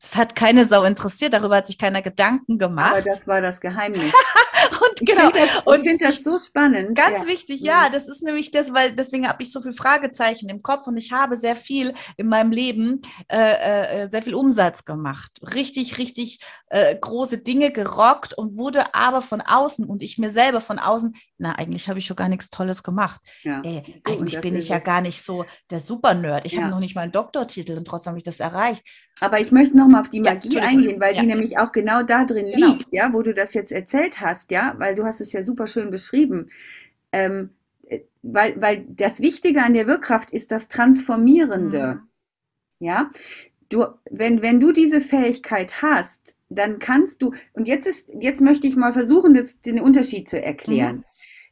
das 0.00 0.16
hat 0.16 0.34
keine 0.34 0.64
Sau 0.66 0.84
interessiert, 0.84 1.32
darüber 1.34 1.56
hat 1.56 1.66
sich 1.66 1.78
keiner 1.78 2.02
Gedanken 2.02 2.52
Aber 2.54 2.68
gemacht. 2.68 3.02
das 3.06 3.26
war 3.26 3.40
das 3.40 3.60
Geheimnis. 3.60 4.12
Und 4.80 5.00
Ich 5.00 5.06
genau. 5.08 5.30
finde 5.30 5.38
das, 5.40 5.62
Und 5.64 5.78
ich 5.80 5.88
find 5.88 6.02
das 6.02 6.16
so 6.22 6.38
spannend. 6.38 6.94
Ganz 6.94 7.18
ja. 7.22 7.26
wichtig, 7.26 7.60
Mhm. 7.60 7.66
ja, 7.66 7.88
das 7.88 8.08
ist 8.08 8.22
nämlich 8.22 8.50
das, 8.50 8.72
weil 8.74 8.92
deswegen 8.92 9.26
habe 9.28 9.42
ich 9.42 9.52
so 9.52 9.60
viel 9.62 9.72
Fragezeichen 9.72 10.48
im 10.50 10.62
Kopf 10.62 10.86
und 10.86 10.96
ich 10.98 11.12
habe 11.12 11.36
sehr 11.38 11.56
viel 11.56 11.94
in 12.18 12.28
meinem 12.28 12.50
Leben, 12.52 13.00
äh, 13.28 14.04
äh, 14.04 14.10
sehr 14.10 14.22
viel 14.22 14.34
Umsatz 14.34 14.84
gemacht. 14.84 15.32
Richtig, 15.54 15.96
richtig 15.98 16.40
äh, 16.68 16.94
große 16.94 17.38
Dinge 17.38 17.70
gerockt 17.70 18.34
und 18.34 18.56
wurde 18.58 18.94
aber 18.94 19.22
von 19.22 19.40
außen 19.40 19.84
und 19.86 20.02
ich 20.02 20.18
mir 20.18 20.30
selber 20.30 20.60
von 20.60 20.78
außen, 20.78 21.14
na, 21.38 21.52
eigentlich 21.52 21.88
habe 21.88 21.98
ich 21.98 22.06
schon 22.06 22.16
gar 22.16 22.28
nichts 22.28 22.50
Tolles 22.50 22.82
gemacht. 22.82 23.20
Ja. 23.42 23.62
Ey, 23.64 23.82
du, 24.04 24.10
und 24.12 24.20
eigentlich 24.20 24.40
bin 24.40 24.56
ich 24.56 24.68
ja 24.68 24.78
es. 24.78 24.84
gar 24.84 25.00
nicht 25.00 25.22
so 25.24 25.46
der 25.70 25.80
Super-Nerd. 25.80 26.44
Ich 26.44 26.52
Ja. 26.52 26.62
habe 26.62 26.70
noch 26.70 26.80
nicht 26.80 26.94
mal 26.94 27.02
einen 27.02 27.12
Doktortitel 27.12 27.76
und 27.78 27.86
trotzdem 27.86 28.10
habe 28.10 28.18
ich 28.18 28.24
das 28.24 28.40
erreicht. 28.40 28.86
Aber 29.20 29.40
ich 29.40 29.52
möchte 29.52 29.76
noch 29.76 29.88
mal 29.88 30.00
auf 30.00 30.08
die 30.08 30.20
Ja, 30.24 30.32
Magie 30.32 30.38
Entschuldigung. 30.44 30.70
eingehen, 30.70 31.00
weil 31.00 31.14
Ja. 31.14 31.22
die 31.22 31.26
nämlich 31.26 31.58
auch 31.58 31.72
genau 31.72 32.02
da 32.02 32.24
drin 32.24 32.46
Genau. 32.52 32.76
liegt, 32.76 32.92
ja, 32.92 33.12
wo 33.12 33.22
du 33.22 33.34
das 33.34 33.54
jetzt 33.54 33.72
erzählt 33.72 34.20
hast, 34.20 34.50
ja, 34.50 34.74
weil 34.78 34.94
du 34.94 35.04
hast 35.04 35.20
es 35.20 35.32
ja 35.32 35.44
super 35.44 35.66
schön 35.66 35.90
beschrieben. 35.90 36.50
Ähm, 37.12 37.50
äh, 37.86 38.00
weil, 38.22 38.60
weil 38.60 38.86
das 38.88 39.20
Wichtige 39.20 39.62
an 39.62 39.74
der 39.74 39.86
Wirkkraft 39.86 40.30
ist 40.30 40.52
das 40.52 40.68
Transformierende, 40.68 42.00
Mhm. 42.00 42.08
ja. 42.80 43.10
Du, 43.70 43.86
wenn, 44.10 44.42
wenn 44.42 44.60
du 44.60 44.72
diese 44.72 45.00
Fähigkeit 45.00 45.82
hast, 45.82 46.36
dann 46.50 46.78
kannst 46.80 47.22
du, 47.22 47.34
und 47.54 47.68
jetzt 47.68 47.86
ist, 47.86 48.08
jetzt 48.20 48.40
möchte 48.40 48.66
ich 48.66 48.76
mal 48.76 48.92
versuchen, 48.92 49.34
das, 49.34 49.60
den 49.62 49.80
Unterschied 49.80 50.28
zu 50.28 50.42
erklären. 50.42 50.96
Mhm. 50.96 51.04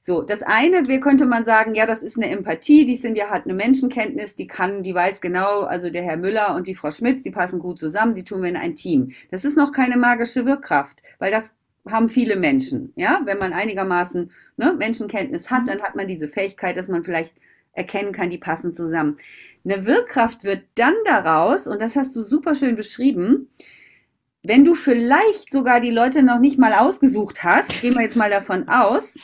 So, 0.09 0.23
das 0.23 0.43
eine, 0.43 0.89
wie 0.89 1.01
könnte 1.01 1.27
man 1.27 1.45
sagen, 1.45 1.75
ja, 1.75 1.85
das 1.85 2.03
ist 2.03 2.17
eine 2.17 2.31
Empathie, 2.31 2.87
die 2.87 2.97
sind 2.97 3.19
ja, 3.19 3.29
hat 3.29 3.45
eine 3.45 3.53
Menschenkenntnis, 3.53 4.37
die 4.37 4.47
kann, 4.47 4.83
die 4.83 4.95
weiß 4.95 5.21
genau, 5.21 5.65
also 5.65 5.91
der 5.91 6.03
Herr 6.03 6.17
Müller 6.17 6.55
und 6.55 6.67
die 6.67 6.75
Frau 6.75 6.91
Schmitz, 6.91 7.25
die 7.25 7.31
passen 7.31 7.59
gut 7.59 7.79
zusammen, 7.79 8.15
die 8.15 8.25
tun 8.25 8.41
wir 8.41 8.49
in 8.49 8.57
ein 8.57 8.75
Team. 8.75 9.11
Das 9.31 9.45
ist 9.45 9.59
noch 9.59 9.71
keine 9.71 9.99
magische 9.99 10.47
Wirkkraft, 10.47 11.03
weil 11.19 11.31
das 11.31 11.51
haben 11.87 12.09
viele 12.09 12.37
Menschen, 12.37 12.91
ja, 12.97 13.21
wenn 13.27 13.37
man 13.37 13.53
einigermaßen 13.53 14.33
ne, 14.57 14.73
Menschenkenntnis 14.79 15.51
hat, 15.51 15.69
dann 15.69 15.83
hat 15.83 15.95
man 15.95 16.09
diese 16.09 16.29
Fähigkeit, 16.29 16.79
dass 16.79 16.89
man 16.89 17.05
vielleicht 17.05 17.35
erkennen 17.73 18.13
kann, 18.13 18.31
die 18.31 18.39
passen 18.39 18.73
zusammen. 18.73 19.19
Eine 19.67 19.85
Wirkkraft 19.85 20.43
wird 20.43 20.63
dann 20.77 20.95
daraus, 21.05 21.67
und 21.67 21.83
das 21.83 21.97
hast 21.97 22.17
du 22.17 22.23
super 22.23 22.55
schön 22.55 22.77
beschrieben, 22.77 23.51
wenn 24.43 24.65
du 24.65 24.75
vielleicht 24.75 25.53
sogar 25.53 25.81
die 25.81 25.91
Leute 25.91 26.23
noch 26.23 26.39
nicht 26.39 26.59
mal 26.59 26.73
ausgesucht 26.73 27.45
hast, 27.45 27.83
gehen 27.83 27.93
wir 27.93 28.05
jetzt 28.05 28.17
mal 28.17 28.31
davon 28.31 28.69
aus. 28.69 29.15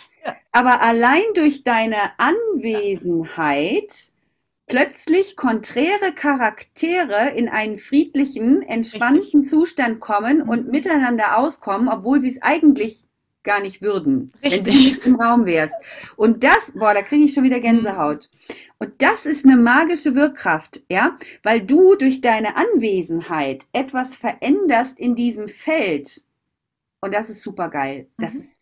Aber 0.53 0.81
allein 0.83 1.23
durch 1.35 1.65
deine 1.65 2.19
Anwesenheit 2.19 4.13
plötzlich 4.67 5.37
konträre 5.37 6.13
Charaktere 6.15 7.31
in 7.37 7.49
einen 7.49 7.79
friedlichen, 7.79 8.63
entspannten 8.63 9.45
Zustand 9.45 10.01
kommen 10.01 10.43
und 10.43 10.67
Mhm. 10.67 10.71
miteinander 10.71 11.39
auskommen, 11.39 11.89
obwohl 11.89 12.21
sie 12.23 12.31
es 12.31 12.43
eigentlich 12.43 13.07
gar 13.43 13.61
nicht 13.61 13.83
würden, 13.83 14.33
wenn 14.49 14.65
du 14.65 14.73
Richtig. 14.73 14.75
nicht 14.75 15.05
im 15.05 15.17
Raum 15.17 15.45
wärst. 15.47 15.83
Und 16.17 16.45
das, 16.45 16.73
boah, 16.75 16.95
da 16.95 17.03
kriege 17.03 17.25
ich 17.27 17.35
schon 17.35 17.45
wieder 17.45 17.61
Mhm. 17.61 17.61
Gänsehaut. 17.61 18.31
Und 18.79 19.03
das 19.03 19.27
ist 19.27 19.45
eine 19.45 19.57
magische 19.57 20.15
Wirkkraft, 20.15 20.83
ja, 20.91 21.17
weil 21.43 21.61
du 21.61 21.95
durch 21.97 22.23
deine 22.23 22.57
Anwesenheit 22.57 23.67
etwas 23.73 24.17
veränderst 24.17 24.99
in 24.99 25.15
diesem 25.15 25.49
Feld. 25.49 26.25
Und 27.01 27.15
das 27.15 27.31
ist 27.31 27.43
super 27.43 27.69
geil. 27.69 28.09
Das 28.19 28.35
Mhm. 28.35 28.41
ist 28.41 28.54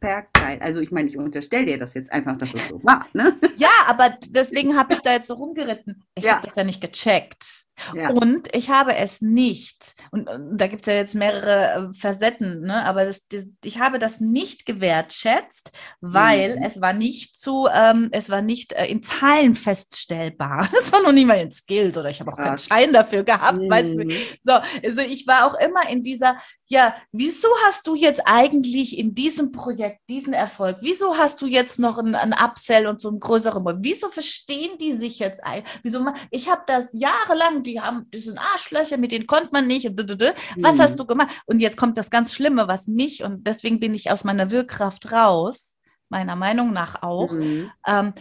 super 0.00 0.26
geil. 0.32 0.58
Also 0.62 0.80
ich 0.80 0.90
meine, 0.90 1.08
ich 1.08 1.16
unterstelle 1.18 1.66
dir 1.66 1.78
das 1.78 1.94
jetzt 1.94 2.12
einfach, 2.12 2.36
dass 2.36 2.54
es 2.54 2.68
so 2.68 2.82
war, 2.84 3.06
ne? 3.12 3.38
Ja, 3.56 3.68
aber 3.86 4.10
deswegen 4.28 4.76
habe 4.76 4.94
ich 4.94 5.00
da 5.00 5.12
jetzt 5.12 5.26
so 5.28 5.34
rumgeritten. 5.34 6.04
Ich 6.14 6.24
Ja. 6.24 6.36
habe 6.36 6.46
das 6.46 6.56
ja 6.56 6.64
nicht 6.64 6.80
gecheckt. 6.80 7.66
Ja. 7.94 8.10
Und 8.10 8.54
ich 8.54 8.70
habe 8.70 8.96
es 8.96 9.20
nicht, 9.20 9.94
und, 10.10 10.28
und 10.28 10.58
da 10.58 10.66
gibt 10.66 10.86
es 10.86 10.92
ja 10.92 11.00
jetzt 11.00 11.14
mehrere 11.14 11.90
äh, 11.90 11.98
Facetten, 11.98 12.62
ne? 12.62 12.84
aber 12.84 13.04
das, 13.04 13.26
das, 13.28 13.46
ich 13.64 13.78
habe 13.78 13.98
das 13.98 14.20
nicht 14.20 14.66
gewertschätzt, 14.66 15.72
weil 16.00 16.56
Mhm. 16.56 16.62
es 16.62 16.80
war 16.80 16.92
nicht 16.92 17.40
zu, 17.40 17.68
ähm, 17.72 18.08
es 18.12 18.30
war 18.30 18.42
nicht 18.42 18.72
äh, 18.72 18.86
in 18.86 19.02
Zahlen 19.02 19.54
feststellbar. 19.56 20.68
Das 20.78 20.92
war 20.92 21.02
noch 21.02 21.12
nie 21.12 21.24
mal 21.24 21.40
in 21.40 21.50
Skills 21.52 21.96
oder 21.96 22.08
ich 22.08 22.20
habe 22.20 22.32
auch 22.32 22.36
keinen 22.36 22.50
Krass. 22.50 22.66
Schein 22.66 22.92
dafür 22.92 23.24
gehabt, 23.24 23.58
weißt 23.68 23.96
du. 23.96 24.04
Mhm. 24.04 24.12
So, 24.42 24.52
also 24.52 25.00
ich 25.00 25.26
war 25.26 25.46
auch 25.46 25.58
immer 25.60 25.88
in 25.90 26.02
dieser, 26.02 26.38
ja, 26.66 26.94
wieso 27.12 27.48
hast 27.66 27.86
du 27.86 27.94
jetzt 27.94 28.20
eigentlich 28.26 28.98
in 28.98 29.14
diesem 29.14 29.52
Projekt 29.52 30.00
diesen 30.08 30.34
Erfolg? 30.34 30.78
Wieso 30.82 31.16
hast 31.16 31.40
du 31.40 31.46
jetzt 31.46 31.78
noch 31.78 31.98
ein, 31.98 32.14
ein 32.14 32.34
Upsell 32.34 32.86
und 32.86 33.00
so 33.00 33.10
ein 33.10 33.20
größeren? 33.20 33.64
Wieso 33.80 34.08
verstehen 34.08 34.78
die 34.78 34.92
sich 34.92 35.18
jetzt 35.18 35.42
ein? 35.44 35.64
Wieso 35.82 36.04
ich 36.30 36.48
habe 36.48 36.62
das 36.66 36.88
jahrelang, 36.92 37.62
die 37.68 37.80
haben, 37.80 38.06
die 38.12 38.18
sind 38.18 38.38
Arschlöcher, 38.38 38.96
mit 38.96 39.12
denen 39.12 39.26
konnte 39.26 39.50
man 39.52 39.66
nicht. 39.66 39.86
Was 39.88 40.76
Mhm. 40.76 40.80
hast 40.80 40.98
du 40.98 41.06
gemacht? 41.06 41.28
Und 41.46 41.60
jetzt 41.60 41.76
kommt 41.76 41.96
das 41.98 42.10
ganz 42.10 42.32
Schlimme, 42.32 42.66
was 42.68 42.88
mich, 42.88 43.22
und 43.22 43.46
deswegen 43.46 43.78
bin 43.80 43.94
ich 43.94 44.10
aus 44.10 44.24
meiner 44.24 44.50
Wirkkraft 44.50 45.12
raus, 45.12 45.74
meiner 46.08 46.36
Meinung 46.36 46.72
nach 46.72 47.02
auch, 47.02 47.30
Mhm. 47.32 47.70
ähm, 47.86 48.12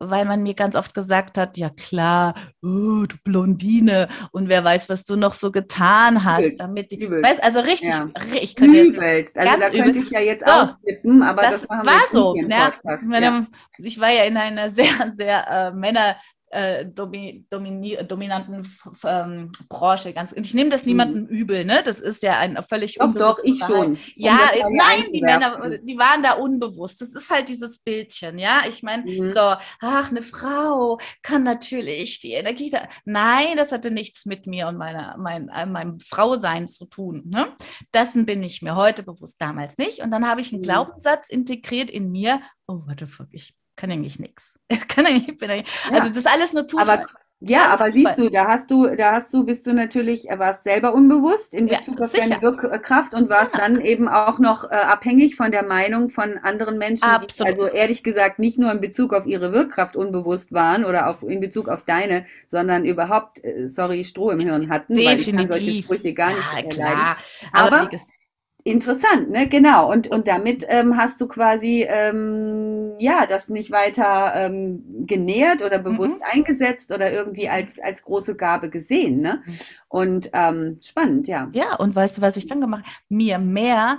weil 0.00 0.24
man 0.26 0.44
mir 0.44 0.54
ganz 0.54 0.76
oft 0.76 0.94
gesagt 0.94 1.36
hat, 1.36 1.56
ja 1.56 1.70
klar, 1.70 2.34
oh, 2.62 3.04
du 3.06 3.16
Blondine 3.24 4.06
und 4.30 4.48
wer 4.48 4.62
weiß, 4.62 4.88
was 4.88 5.02
du 5.02 5.16
noch 5.16 5.32
so 5.34 5.50
getan 5.50 6.22
hast, 6.24 6.54
damit 6.58 6.92
die, 6.92 7.02
übel. 7.02 7.20
weißt, 7.20 7.42
also 7.42 7.58
richtig, 7.58 7.88
Ja. 7.88 8.08
ich 8.40 8.54
könnte 8.54 8.76
jetzt, 8.76 8.86
Übelst. 8.96 9.36
Also 9.36 9.50
ganz 9.50 9.60
da 9.64 9.70
könnte 9.70 9.90
übel. 9.90 10.02
ich 10.02 10.10
ja 10.10 10.20
jetzt 10.20 10.46
So. 10.46 10.52
ausflippen, 10.52 11.22
aber 11.24 11.42
das, 11.42 11.62
das 11.62 11.68
war 11.70 11.84
jetzt 11.84 12.12
so. 12.12 12.36
Ja, 12.36 12.72
ich, 12.84 13.20
Ja. 13.20 13.46
ich 13.78 13.98
war 14.00 14.10
ja 14.10 14.22
in 14.24 14.36
einer 14.36 14.70
sehr, 14.78 15.12
sehr 15.12 15.48
äh, 15.50 15.72
Männer 15.72 16.14
äh, 16.50 16.86
domi 16.86 17.44
domini 17.50 17.96
dominanten 18.06 18.66
ähm, 19.04 19.52
Branche. 19.68 20.12
Ganz, 20.12 20.32
und 20.32 20.44
ich 20.46 20.54
nehme 20.54 20.70
das 20.70 20.84
niemandem 20.86 21.26
übel, 21.26 21.64
ne? 21.64 21.82
Das 21.84 22.00
ist 22.00 22.22
ja 22.22 22.38
ein 22.38 22.58
völlig 22.68 22.96
Doch, 22.96 23.14
doch, 23.14 23.38
ich 23.42 23.58
Verhalten. 23.58 23.96
schon. 23.96 23.96
Um 23.96 23.98
Ja, 24.16 24.38
das 24.50 24.60
äh, 24.60 24.64
nein, 24.70 25.04
die 25.12 25.20
Männer, 25.20 25.54
einzuwerfen. 25.56 25.86
die 25.86 25.98
waren 25.98 26.22
da 26.22 26.32
unbewusst. 26.32 27.00
Das 27.00 27.14
ist 27.14 27.30
halt 27.30 27.48
dieses 27.48 27.78
Bildchen, 27.80 28.38
ja. 28.38 28.62
Ich 28.68 28.82
meine, 28.82 29.04
Mhm. 29.04 29.28
so, 29.28 29.40
ach, 29.80 30.10
eine 30.10 30.22
Frau 30.22 30.98
kann 31.22 31.42
natürlich 31.42 32.18
die 32.20 32.32
Energie 32.32 32.70
da. 32.70 32.88
Nein, 33.04 33.56
das 33.56 33.72
hatte 33.72 33.90
nichts 33.90 34.26
mit 34.26 34.46
mir 34.46 34.68
und 34.68 34.76
meiner, 34.76 35.16
mein, 35.18 35.48
äh, 35.48 35.66
meinem 35.66 36.00
Frausein 36.00 36.68
zu 36.68 36.86
tun. 36.86 37.22
Ne? 37.26 37.54
Dessen 37.94 38.26
bin 38.26 38.42
ich 38.42 38.62
mir 38.62 38.76
heute 38.76 39.02
bewusst, 39.02 39.36
damals 39.40 39.78
nicht. 39.78 40.00
Und 40.02 40.10
dann 40.10 40.26
habe 40.28 40.40
ich 40.40 40.52
einen 40.52 40.60
Mhm. 40.60 40.64
Glaubenssatz 40.66 41.28
integriert 41.30 41.90
in 41.90 42.10
mir. 42.10 42.40
Oh, 42.66 42.82
what 42.86 43.00
the 43.00 43.06
fuck, 43.06 43.28
ich 43.32 43.54
kann 43.78 43.90
eigentlich 43.90 44.18
nichts. 44.18 44.52
Ich 44.70 44.86
kann 44.86 45.06
eigentlich, 45.06 45.28
ich 45.28 45.38
bin 45.38 45.50
eigentlich, 45.50 45.72
Ja. 45.90 45.96
also 45.96 46.08
das 46.10 46.18
ist 46.18 46.26
alles 46.26 46.52
nur 46.52 46.66
Zufall. 46.66 46.88
Aber 46.98 47.06
ja, 47.40 47.68
aber 47.68 47.90
siehst 47.92 48.18
du, 48.18 48.28
da 48.30 48.48
hast 48.48 48.68
du, 48.70 48.94
da 48.96 49.12
hast 49.12 49.32
du, 49.32 49.44
bist 49.46 49.64
du 49.66 49.72
natürlich, 49.72 50.28
äh, 50.28 50.38
warst 50.40 50.64
selber 50.64 50.92
unbewusst 50.92 51.54
in 51.54 51.68
Ja, 51.68 51.78
Bezug 51.78 52.00
auf 52.02 52.10
sicher. 52.10 52.28
deine 52.28 52.42
Wirkkraft 52.42 53.14
und 53.14 53.30
warst 53.30 53.52
Genau. 53.52 53.62
dann 53.64 53.80
eben 53.80 54.08
auch 54.08 54.40
noch 54.40 54.64
äh, 54.64 54.74
abhängig 54.74 55.36
von 55.36 55.52
der 55.52 55.62
Meinung 55.64 56.10
von 56.10 56.36
anderen 56.38 56.76
Menschen, 56.78 57.04
die 57.08 57.24
Absolut. 57.24 57.52
also 57.52 57.66
ehrlich 57.68 58.02
gesagt 58.02 58.40
nicht 58.40 58.58
nur 58.58 58.72
in 58.72 58.80
Bezug 58.80 59.14
auf 59.14 59.24
ihre 59.24 59.52
Wirkkraft 59.52 59.94
unbewusst 59.96 60.52
waren 60.52 60.84
oder 60.84 61.08
auf, 61.08 61.22
in 61.22 61.38
Bezug 61.40 61.68
auf 61.68 61.82
deine, 61.82 62.24
sondern 62.48 62.84
überhaupt, 62.84 63.42
äh, 63.44 63.68
sorry, 63.68 64.02
Stroh 64.04 64.30
im 64.32 64.40
Hirn 64.40 64.68
hatten, 64.68 64.96
weil 64.96 65.18
ich 65.20 65.26
kann 65.26 65.36
solche 65.50 65.64
Definitiv. 65.66 65.84
Sprüche 65.84 66.12
gar 66.14 66.34
nicht 66.34 66.52
ja, 66.56 66.62
klar. 66.68 67.16
Aber- 67.52 67.82
ges- 67.88 68.02
Interessant, 68.68 69.30
ne? 69.30 69.48
Genau. 69.48 69.90
Und, 69.90 70.08
und 70.08 70.28
damit 70.28 70.64
ähm, 70.68 70.96
hast 70.96 71.20
du 71.20 71.26
quasi 71.26 71.86
ähm, 71.88 72.92
ja 72.98 73.24
das 73.26 73.48
nicht 73.48 73.70
weiter 73.70 74.32
ähm, 74.34 74.84
genährt 75.06 75.62
oder 75.62 75.78
bewusst 75.78 76.20
eingesetzt 76.32 76.92
oder 76.92 77.10
irgendwie 77.10 77.48
als, 77.48 77.80
als 77.80 78.02
große 78.02 78.36
Gabe 78.36 78.68
gesehen, 78.68 79.22
ne? 79.22 79.42
Und 79.88 80.30
ähm, 80.34 80.78
spannend, 80.82 81.28
ja. 81.28 81.48
Ja, 81.52 81.76
und 81.76 81.96
weißt 81.96 82.18
du, 82.18 82.22
was 82.22 82.36
ich 82.36 82.46
dann 82.46 82.60
gemacht 82.60 82.84
habe? 82.84 82.96
Mir 83.08 83.38
mehr 83.38 83.98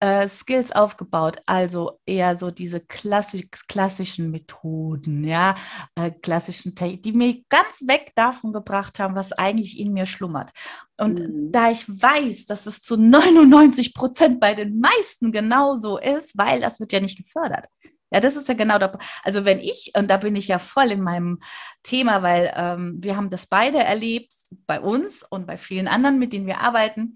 äh, 0.00 0.28
Skills 0.28 0.72
aufgebaut, 0.72 1.38
also 1.46 2.00
eher 2.06 2.36
so 2.36 2.50
diese 2.50 2.80
klassisch, 2.80 3.44
klassischen 3.68 4.30
Methoden, 4.30 5.24
ja, 5.24 5.54
äh, 5.94 6.10
klassischen, 6.10 6.74
die 6.74 7.12
mich 7.12 7.48
ganz 7.48 7.82
weg 7.86 8.12
davon 8.14 8.52
gebracht 8.52 8.98
haben, 8.98 9.14
was 9.14 9.32
eigentlich 9.32 9.78
in 9.78 9.92
mir 9.92 10.06
schlummert. 10.06 10.50
Und 10.96 11.18
mhm. 11.18 11.52
da 11.52 11.70
ich 11.70 11.86
weiß, 11.88 12.46
dass 12.46 12.66
es 12.66 12.82
zu 12.82 12.96
99 12.96 13.94
Prozent 13.94 14.40
bei 14.40 14.54
den 14.54 14.80
meisten 14.80 15.32
genauso 15.32 15.98
ist, 15.98 16.36
weil 16.36 16.60
das 16.60 16.80
wird 16.80 16.92
ja 16.92 17.00
nicht 17.00 17.18
gefördert. 17.18 17.66
Ja, 18.12 18.18
das 18.18 18.34
ist 18.34 18.48
ja 18.48 18.54
genau 18.54 18.78
der, 18.78 18.98
also 19.22 19.44
wenn 19.44 19.60
ich, 19.60 19.92
und 19.96 20.10
da 20.10 20.16
bin 20.16 20.34
ich 20.34 20.48
ja 20.48 20.58
voll 20.58 20.90
in 20.90 21.00
meinem 21.00 21.40
Thema, 21.84 22.22
weil 22.22 22.52
ähm, 22.56 22.98
wir 23.00 23.16
haben 23.16 23.30
das 23.30 23.46
beide 23.46 23.78
erlebt, 23.78 24.32
bei 24.66 24.80
uns 24.80 25.22
und 25.28 25.46
bei 25.46 25.56
vielen 25.56 25.86
anderen, 25.86 26.18
mit 26.18 26.32
denen 26.32 26.46
wir 26.46 26.58
arbeiten, 26.58 27.14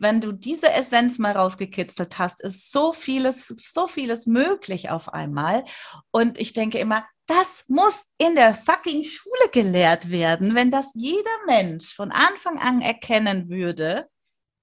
wenn 0.00 0.20
du 0.20 0.32
diese 0.32 0.72
Essenz 0.72 1.18
mal 1.18 1.32
rausgekitzelt 1.32 2.18
hast, 2.18 2.40
ist 2.40 2.72
so 2.72 2.92
vieles, 2.92 3.48
so 3.48 3.86
vieles 3.86 4.26
möglich 4.26 4.90
auf 4.90 5.12
einmal. 5.12 5.64
Und 6.10 6.38
ich 6.38 6.52
denke 6.52 6.78
immer, 6.78 7.04
das 7.26 7.64
muss 7.68 8.04
in 8.16 8.34
der 8.34 8.54
fucking 8.54 9.04
Schule 9.04 9.50
gelehrt 9.52 10.10
werden, 10.10 10.54
wenn 10.54 10.70
das 10.70 10.92
jeder 10.94 11.44
Mensch 11.46 11.94
von 11.94 12.10
Anfang 12.10 12.58
an 12.58 12.80
erkennen 12.80 13.50
würde. 13.50 14.08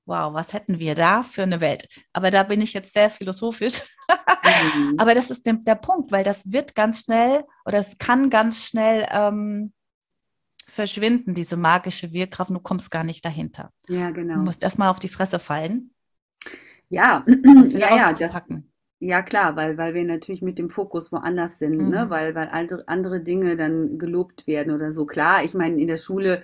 Wow, 0.07 0.33
was 0.33 0.53
hätten 0.53 0.79
wir 0.79 0.93
da 0.95 1.23
für 1.23 1.43
eine 1.43 1.61
Welt? 1.61 1.87
Aber 2.13 2.31
da 2.31 2.43
bin 2.43 2.61
ich 2.61 2.73
jetzt 2.73 2.93
sehr 2.93 3.09
philosophisch. 3.09 3.81
mhm. 4.75 4.95
Aber 4.99 5.15
das 5.15 5.31
ist 5.31 5.45
der, 5.45 5.53
der, 5.53 5.75
Punkt, 5.75 6.11
weil 6.11 6.23
das 6.23 6.51
wird 6.51 6.75
ganz 6.75 7.01
schnell 7.01 7.43
oder 7.65 7.79
es 7.79 7.97
kann 7.97 8.29
ganz 8.29 8.63
schnell 8.63 9.07
ähm, 9.11 9.73
verschwinden, 10.75 11.33
diese 11.33 11.55
magische 11.55 12.11
Wirkkraft, 12.11 12.51
du 12.51 12.59
kommst 12.59 12.91
gar 12.91 13.03
nicht 13.03 13.23
dahinter. 13.23 13.71
Ja, 13.87 14.11
genau. 14.11 14.35
Du 14.35 14.41
musst 14.41 14.61
erstmal 14.61 14.89
auf 14.89 14.99
die 14.99 15.07
Fresse 15.07 15.39
fallen. 15.39 15.91
Ja, 16.89 17.25
ja, 17.69 18.13
ja. 18.13 18.33
Ja, 18.99 19.21
klar, 19.21 19.55
weil, 19.55 19.77
weil 19.77 19.93
wir 19.93 20.03
natürlich 20.03 20.41
mit 20.41 20.57
dem 20.57 20.69
Fokus 20.69 21.11
woanders 21.11 21.59
sind, 21.59 21.77
ne? 21.77 21.83
mhm. 21.83 21.89
ne? 21.89 22.09
weil, 22.09 22.35
weil 22.35 22.49
andere 22.87 23.21
Dinge 23.21 23.55
dann 23.55 23.97
gelobt 23.97 24.47
werden 24.47 24.73
oder 24.73 24.91
so. 24.91 25.05
Klar, 25.05 25.43
ich 25.43 25.53
meine, 25.53 25.79
in 25.79 25.87
der 25.87 25.97
Schule 25.97 26.41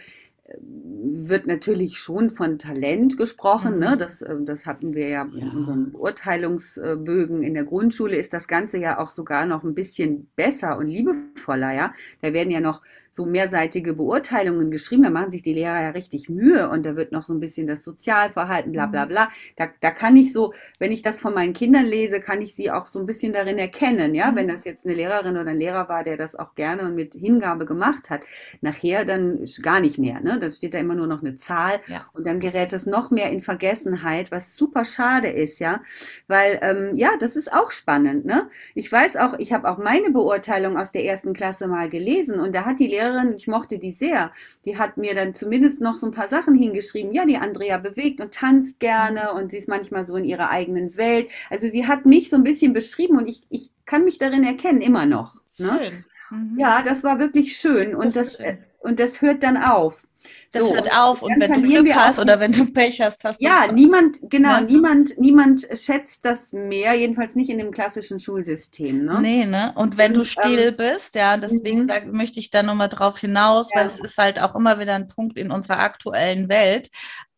wird 0.60 1.48
natürlich 1.48 1.98
schon 1.98 2.30
von 2.30 2.58
Talent 2.58 3.18
gesprochen. 3.18 3.80
Ne? 3.80 3.86
Mhm. 3.86 3.92
Ne? 3.92 3.98
Das, 3.98 4.22
äh, 4.22 4.36
das 4.42 4.66
hatten 4.66 4.94
wir 4.94 5.08
ja, 5.08 5.28
ja, 5.34 5.46
in 5.46 5.50
unseren 5.50 5.92
Beurteilungsbögen 5.92 7.44
in 7.44 7.54
der 7.54 7.64
Grundschule. 7.64 8.16
Ist 8.16 8.34
das 8.34 8.48
Ganze 8.48 8.78
ja 8.78 9.00
auch 9.00 9.10
sogar 9.10 9.46
noch 9.46 9.64
ein 9.64 9.76
bisschen 9.76 10.30
besser 10.36 10.78
und 10.78 10.88
liebevoller. 10.88 11.74
Ja, 11.74 11.94
da 12.22 12.34
werden 12.34 12.52
ja 12.52 12.60
noch 12.60 12.82
so 13.12 13.26
mehrseitige 13.26 13.94
Beurteilungen 13.94 14.72
geschrieben. 14.72 15.04
Da 15.04 15.10
machen 15.10 15.32
sich 15.32 15.42
die 15.42 15.54
Lehrer 15.54 15.82
ja 15.82 15.90
richtig 15.90 16.30
Mühe 16.30 16.70
und 16.70 16.86
da 16.86 16.96
wird 16.96 17.12
noch 17.12 17.26
so 17.26 17.34
ein 17.34 17.42
bisschen 17.42 17.68
das 17.68 17.84
Sozialverhalten, 17.84 18.72
bla 18.72 18.86
bla 18.86 19.06
mhm. 19.06 19.10
bla. 19.10 19.30
Da, 19.58 19.68
da 19.82 19.92
kann 19.92 20.16
ich 20.16 20.32
so, 20.32 20.54
wenn 20.80 20.94
ich 20.94 21.02
das 21.02 21.20
von 21.20 21.34
meinen 21.34 21.52
Kindern 21.52 21.86
lese, 21.86 22.22
kann 22.22 22.42
ich 22.42 22.56
sie 22.56 22.72
auch 22.72 22.88
so 22.88 23.00
ein 23.00 23.06
bisschen 23.06 23.34
darin 23.34 23.58
erkennen. 23.58 24.16
Ja, 24.16 24.34
wenn 24.34 24.48
mhm. 24.48 24.52
das 24.52 24.64
jetzt 24.64 24.86
eine 24.86 24.96
Lehrerin 24.96 25.36
oder 25.36 25.52
ein 25.52 25.58
Lehrer 25.58 25.90
war, 25.90 26.06
der 26.06 26.16
das 26.16 26.36
auch 26.36 26.56
gerne 26.56 26.84
und 26.84 26.96
mit 26.96 27.14
Hingabe 27.14 27.66
gemacht 27.66 28.10
hat, 28.10 28.24
nachher 28.62 29.04
dann 29.04 29.44
gar 29.62 29.82
nicht 29.82 29.98
mehr. 29.98 30.22
Ne? 30.22 30.40
Dann 30.40 30.52
steht 30.54 30.74
da 30.74 30.78
immer 30.78 30.96
nur 30.96 31.08
noch 31.08 31.22
eine 31.22 31.36
Zahl 31.36 31.82
ja. 31.88 32.08
und 32.14 32.26
dann 32.26 32.40
gerät 32.40 32.72
es 32.72 32.86
noch 32.86 33.12
mehr 33.12 33.30
in 33.30 33.42
Vergessenheit, 33.42 34.32
was 34.32 34.56
super 34.56 34.86
schade 34.86 35.28
ist, 35.28 35.60
ja. 35.60 35.82
Weil 36.28 36.60
ähm, 36.62 36.96
ja, 36.96 37.10
das 37.20 37.36
ist 37.36 37.52
auch 37.52 37.72
spannend. 37.72 38.24
Ne? 38.24 38.50
Ich 38.74 38.90
weiß 38.90 39.18
auch, 39.18 39.38
ich 39.38 39.52
habe 39.52 39.70
auch 39.70 39.80
meine 39.80 40.12
Beurteilung 40.12 40.78
aus 40.78 40.94
der 40.94 41.04
ersten 41.04 41.34
Klasse 41.34 41.68
mal 41.68 41.90
gelesen 41.90 42.40
und 42.40 42.56
da 42.56 42.64
hat 42.64 42.80
die 42.80 42.88
Lehrerin 42.88 43.01
Lehrerin, 43.02 43.36
ich 43.36 43.48
mochte 43.48 43.80
die 43.80 43.92
sehr, 43.92 44.32
die 44.66 44.78
hat 44.78 44.98
mir 44.98 45.16
dann 45.16 45.34
zumindest 45.34 45.82
noch 45.82 45.98
so 45.98 46.08
ein 46.08 46.12
paar 46.12 46.28
Sachen 46.28 46.56
hingeschrieben. 46.56 47.14
Ja, 47.14 47.26
die 47.26 47.38
Andrea 47.38 47.78
bewegt 47.78 48.22
und 48.22 48.34
tanzt 48.34 48.80
gerne 48.80 49.34
und 49.34 49.52
sie 49.52 49.58
ist 49.58 49.68
manchmal 49.68 50.06
so 50.06 50.16
in 50.16 50.26
ihrer 50.26 50.50
eigenen 50.50 50.96
Welt. 50.98 51.30
Also 51.50 51.68
sie 51.68 51.88
hat 51.88 52.06
mich 52.06 52.30
so 52.30 52.36
ein 52.36 52.44
bisschen 52.44 52.74
beschrieben 52.74 53.18
und 53.18 53.28
ich, 53.28 53.44
ich 53.50 53.72
kann 53.86 54.06
mich 54.06 54.18
darin 54.18 54.44
erkennen, 54.44 54.82
immer 54.82 55.06
noch. 55.06 55.36
Ne? 55.58 55.80
Schön. 55.82 56.06
Mhm. 56.32 56.60
Ja, 56.60 56.82
das 56.82 57.04
war 57.04 57.20
wirklich 57.20 57.58
schön 57.58 57.96
und 57.96 58.16
das, 58.16 58.38
das 58.38 58.38
schön. 58.38 58.58
und 58.80 59.00
das 59.00 59.22
hört 59.22 59.44
dann 59.44 59.58
auf. 59.58 60.06
Das 60.54 60.64
so, 60.64 60.74
hört 60.74 60.92
auf 60.94 61.22
und, 61.22 61.34
und 61.34 61.40
wenn 61.40 61.62
du 61.62 61.62
Glück 61.62 61.96
hast 61.96 62.20
oder 62.20 62.40
wenn 62.40 62.52
du 62.52 62.66
Pech 62.66 63.00
hast, 63.00 63.24
hast 63.24 63.42
du 63.42 63.46
Ja, 63.46 63.72
niemand, 63.72 64.18
genau, 64.24 64.60
ne? 64.60 64.68
niemand, 64.68 65.18
niemand 65.18 65.66
schätzt 65.74 66.26
das 66.26 66.52
mehr, 66.52 66.94
jedenfalls 66.94 67.36
nicht 67.36 67.50
in 67.50 67.58
dem 67.58 67.72
klassischen 67.72 68.20
Schulsystem. 68.20 69.06
Ne? 69.06 69.20
Nee, 69.22 69.46
ne? 69.46 69.72
Und 69.76 69.98
wenn 69.98 70.12
und, 70.12 70.18
du 70.18 70.26
still 70.26 70.68
ähm, 70.70 70.76
bist, 70.76 71.16
ja, 71.16 71.38
deswegen 71.38 71.84
mhm. 71.84 71.88
sag, 71.88 72.12
möchte 72.12 72.42
ich 72.42 72.50
da 72.50 72.64
nochmal 72.64 72.90
drauf 72.90 73.18
hinaus, 73.18 73.70
ja. 73.72 73.80
weil 73.80 73.88
es 73.88 74.00
ist 74.00 74.18
halt 74.18 74.40
auch 74.42 74.54
immer 74.56 74.78
wieder 74.78 74.94
ein 74.96 75.08
Punkt 75.08 75.38
in 75.38 75.52
unserer 75.52 75.80
aktuellen 75.80 76.50
Welt. 76.50 76.90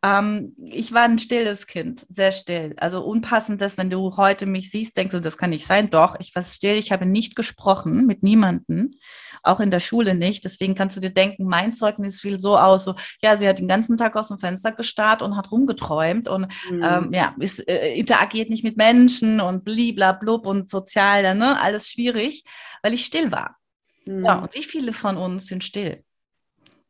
Ähm, 0.01 0.55
ich 0.65 0.91
war 0.91 1.03
ein 1.03 1.19
stilles 1.19 1.67
Kind, 1.67 2.07
sehr 2.09 2.31
still. 2.31 2.73
Also 2.77 3.03
unpassendes, 3.05 3.77
wenn 3.77 3.91
du 3.91 4.17
heute 4.17 4.47
mich 4.47 4.71
siehst, 4.71 4.97
denkst 4.97 5.13
du, 5.13 5.21
das 5.21 5.37
kann 5.37 5.51
nicht 5.51 5.67
sein. 5.67 5.91
Doch, 5.91 6.19
ich 6.19 6.35
war 6.35 6.43
still, 6.43 6.75
ich 6.75 6.91
habe 6.91 7.05
nicht 7.05 7.35
gesprochen 7.35 8.07
mit 8.07 8.23
niemandem 8.23 8.95
auch 9.43 9.59
in 9.59 9.71
der 9.71 9.81
Schule 9.81 10.15
nicht. 10.15 10.43
Deswegen 10.45 10.73
kannst 10.73 10.95
du 10.95 11.01
dir 11.01 11.13
denken, 11.13 11.45
mein 11.45 11.73
Zeugnis 11.73 12.21
fiel 12.21 12.39
so 12.39 12.57
aus, 12.57 12.85
so, 12.85 12.95
ja, 13.21 13.37
sie 13.37 13.47
hat 13.47 13.59
den 13.59 13.67
ganzen 13.67 13.97
Tag 13.97 14.15
aus 14.15 14.29
dem 14.29 14.39
Fenster 14.39 14.71
gestarrt 14.71 15.21
und 15.21 15.37
hat 15.37 15.51
rumgeträumt 15.51 16.27
und 16.27 16.47
mhm. 16.69 16.83
ähm, 16.83 17.09
ja, 17.13 17.35
ist, 17.39 17.67
äh, 17.67 17.93
interagiert 17.93 18.49
nicht 18.49 18.63
mit 18.63 18.77
Menschen 18.77 19.41
und 19.41 19.63
bliblablub 19.63 20.45
und 20.45 20.69
sozial, 20.69 21.35
ne, 21.35 21.59
alles 21.61 21.87
schwierig, 21.87 22.43
weil 22.81 22.93
ich 22.93 23.05
still 23.05 23.31
war. 23.31 23.57
Mhm. 24.05 24.25
Ja, 24.25 24.39
und 24.39 24.53
wie 24.53 24.63
viele 24.63 24.93
von 24.93 25.17
uns 25.17 25.47
sind 25.47 25.63
still? 25.63 26.03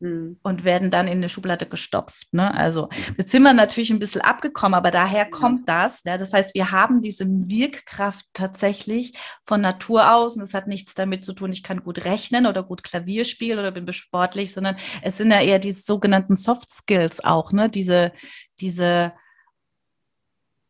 Mhm. 0.03 0.37
und 0.43 0.65
werden 0.65 0.91
dann 0.91 1.07
in 1.07 1.19
eine 1.19 1.29
Schublade 1.29 1.65
gestopft. 1.65 2.33
Ne? 2.33 2.53
Also 2.53 2.89
jetzt 3.17 3.31
sind 3.31 3.43
wir 3.43 3.53
natürlich 3.53 3.89
ein 3.89 3.99
bisschen 3.99 4.19
abgekommen, 4.19 4.73
aber 4.73 4.91
daher 4.91 5.29
kommt 5.29 5.69
das. 5.69 6.01
Ja? 6.03 6.17
Das 6.17 6.33
heißt, 6.33 6.53
wir 6.55 6.71
haben 6.71 7.01
diese 7.01 7.25
Wirkkraft 7.25 8.25
tatsächlich 8.33 9.17
von 9.45 9.61
Natur 9.61 10.13
aus 10.13 10.35
und 10.35 10.43
es 10.43 10.53
hat 10.53 10.67
nichts 10.67 10.93
damit 10.93 11.23
zu 11.23 11.31
tun, 11.31 11.53
ich 11.53 11.63
kann 11.63 11.83
gut 11.83 12.03
rechnen 12.03 12.47
oder 12.47 12.63
gut 12.63 12.83
Klavier 12.83 13.23
spielen 13.23 13.59
oder 13.59 13.71
bin 13.71 13.91
sportlich, 13.93 14.53
sondern 14.53 14.75
es 15.01 15.17
sind 15.17 15.31
ja 15.31 15.39
eher 15.39 15.59
diese 15.59 15.83
sogenannten 15.83 16.35
Soft 16.35 16.73
Skills 16.73 17.23
auch, 17.23 17.53
ne? 17.53 17.69
diese, 17.69 18.11
diese 18.59 19.13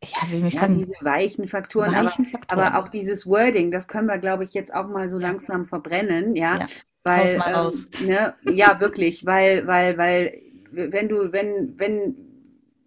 ja, 0.03 0.29
will 0.29 0.45
ich 0.45 0.53
ja, 0.53 0.59
sagen, 0.61 0.77
diese 0.77 0.93
weichen 1.01 1.47
Faktoren, 1.47 1.91
weichen 1.91 2.25
aber, 2.25 2.37
Faktoren. 2.37 2.59
aber, 2.59 2.79
auch 2.79 2.87
dieses 2.87 3.25
Wording, 3.25 3.71
das 3.71 3.87
können 3.87 4.07
wir, 4.07 4.19
glaube 4.19 4.43
ich, 4.43 4.53
jetzt 4.53 4.71
auch 4.73 4.87
mal 4.87 5.09
so 5.09 5.17
langsam 5.17 5.65
verbrennen, 5.65 6.35
ja. 6.35 6.59
ja. 6.59 6.65
Weil, 7.03 7.41
ähm, 7.45 8.07
ne, 8.07 8.33
ja, 8.53 8.79
wirklich, 8.79 9.25
weil, 9.25 9.67
weil, 9.67 9.97
weil, 9.97 10.41
wenn 10.71 11.09
du, 11.09 11.31
wenn, 11.31 11.73
wenn, 11.77 12.15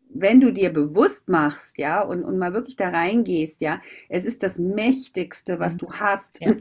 wenn 0.09 0.41
du 0.41 0.53
dir 0.53 0.73
bewusst 0.73 1.29
machst, 1.29 1.79
ja, 1.79 2.01
und, 2.01 2.25
und 2.25 2.39
mal 2.39 2.55
wirklich 2.55 2.77
da 2.77 2.89
reingehst, 2.89 3.61
ja, 3.61 3.81
es 4.09 4.25
ist 4.25 4.43
das 4.43 4.59
Mächtigste, 4.59 5.59
was 5.61 5.75
mhm. 5.75 5.79
du 5.79 5.93
hast. 5.93 6.41
Ja. 6.41 6.55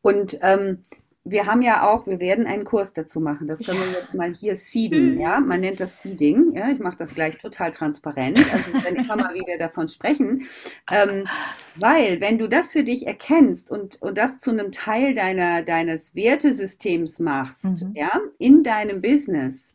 Und 0.00 0.38
ähm, 0.42 0.78
wir 1.24 1.46
haben 1.46 1.62
ja 1.62 1.88
auch, 1.88 2.06
wir 2.06 2.18
werden 2.18 2.46
einen 2.46 2.64
Kurs 2.64 2.92
dazu 2.92 3.20
machen. 3.20 3.46
Das 3.46 3.60
können 3.60 3.80
wir 3.80 3.92
jetzt 3.92 4.12
mal 4.12 4.34
hier 4.34 4.56
seeden, 4.56 5.20
ja. 5.20 5.38
Man 5.38 5.60
nennt 5.60 5.78
das 5.78 6.02
Seeding. 6.02 6.56
Ja, 6.56 6.68
ich 6.70 6.80
mache 6.80 6.96
das 6.96 7.14
gleich 7.14 7.38
total 7.38 7.70
transparent. 7.70 8.38
Also 8.52 8.84
wenn 8.84 8.96
ich 8.96 9.06
mal 9.06 9.32
wieder 9.34 9.56
davon 9.56 9.86
sprechen, 9.86 10.48
ähm, 10.90 11.28
weil 11.76 12.20
wenn 12.20 12.38
du 12.38 12.48
das 12.48 12.72
für 12.72 12.82
dich 12.82 13.06
erkennst 13.06 13.70
und 13.70 14.02
und 14.02 14.18
das 14.18 14.38
zu 14.38 14.50
einem 14.50 14.72
Teil 14.72 15.14
deiner 15.14 15.62
deines 15.62 16.14
Wertesystems 16.16 17.20
machst, 17.20 17.64
mhm. 17.64 17.92
ja, 17.94 18.20
in 18.38 18.64
deinem 18.64 19.00
Business, 19.00 19.68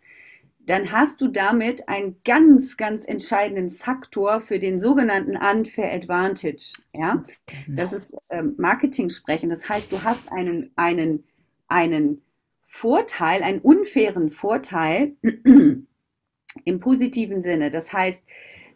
dann 0.66 0.92
hast 0.92 1.22
du 1.22 1.30
damit 1.30 1.88
einen 1.88 2.18
ganz, 2.26 2.76
ganz 2.76 3.06
entscheidenden 3.06 3.72
Faktor 3.72 4.42
für 4.42 4.60
den 4.60 4.80
sogenannten 4.80 5.38
Unfair 5.38 5.94
Advantage. 5.94 6.74
Ja, 6.94 7.24
genau. 7.46 7.82
das 7.82 7.94
ist 7.94 8.18
ähm, 8.30 8.54
Marketing 8.58 9.10
sprechen. 9.10 9.50
Das 9.50 9.68
heißt, 9.68 9.90
du 9.94 10.04
hast 10.04 10.30
einen, 10.30 10.72
einen 10.76 11.24
einen 11.68 12.22
Vorteil, 12.66 13.44
einen 13.44 13.60
unfairen 13.60 14.30
Vorteil 14.30 15.14
im 16.66 16.80
positiven 16.80 17.44
Sinne. 17.44 17.70
Das 17.70 17.92
heißt, 17.94 18.22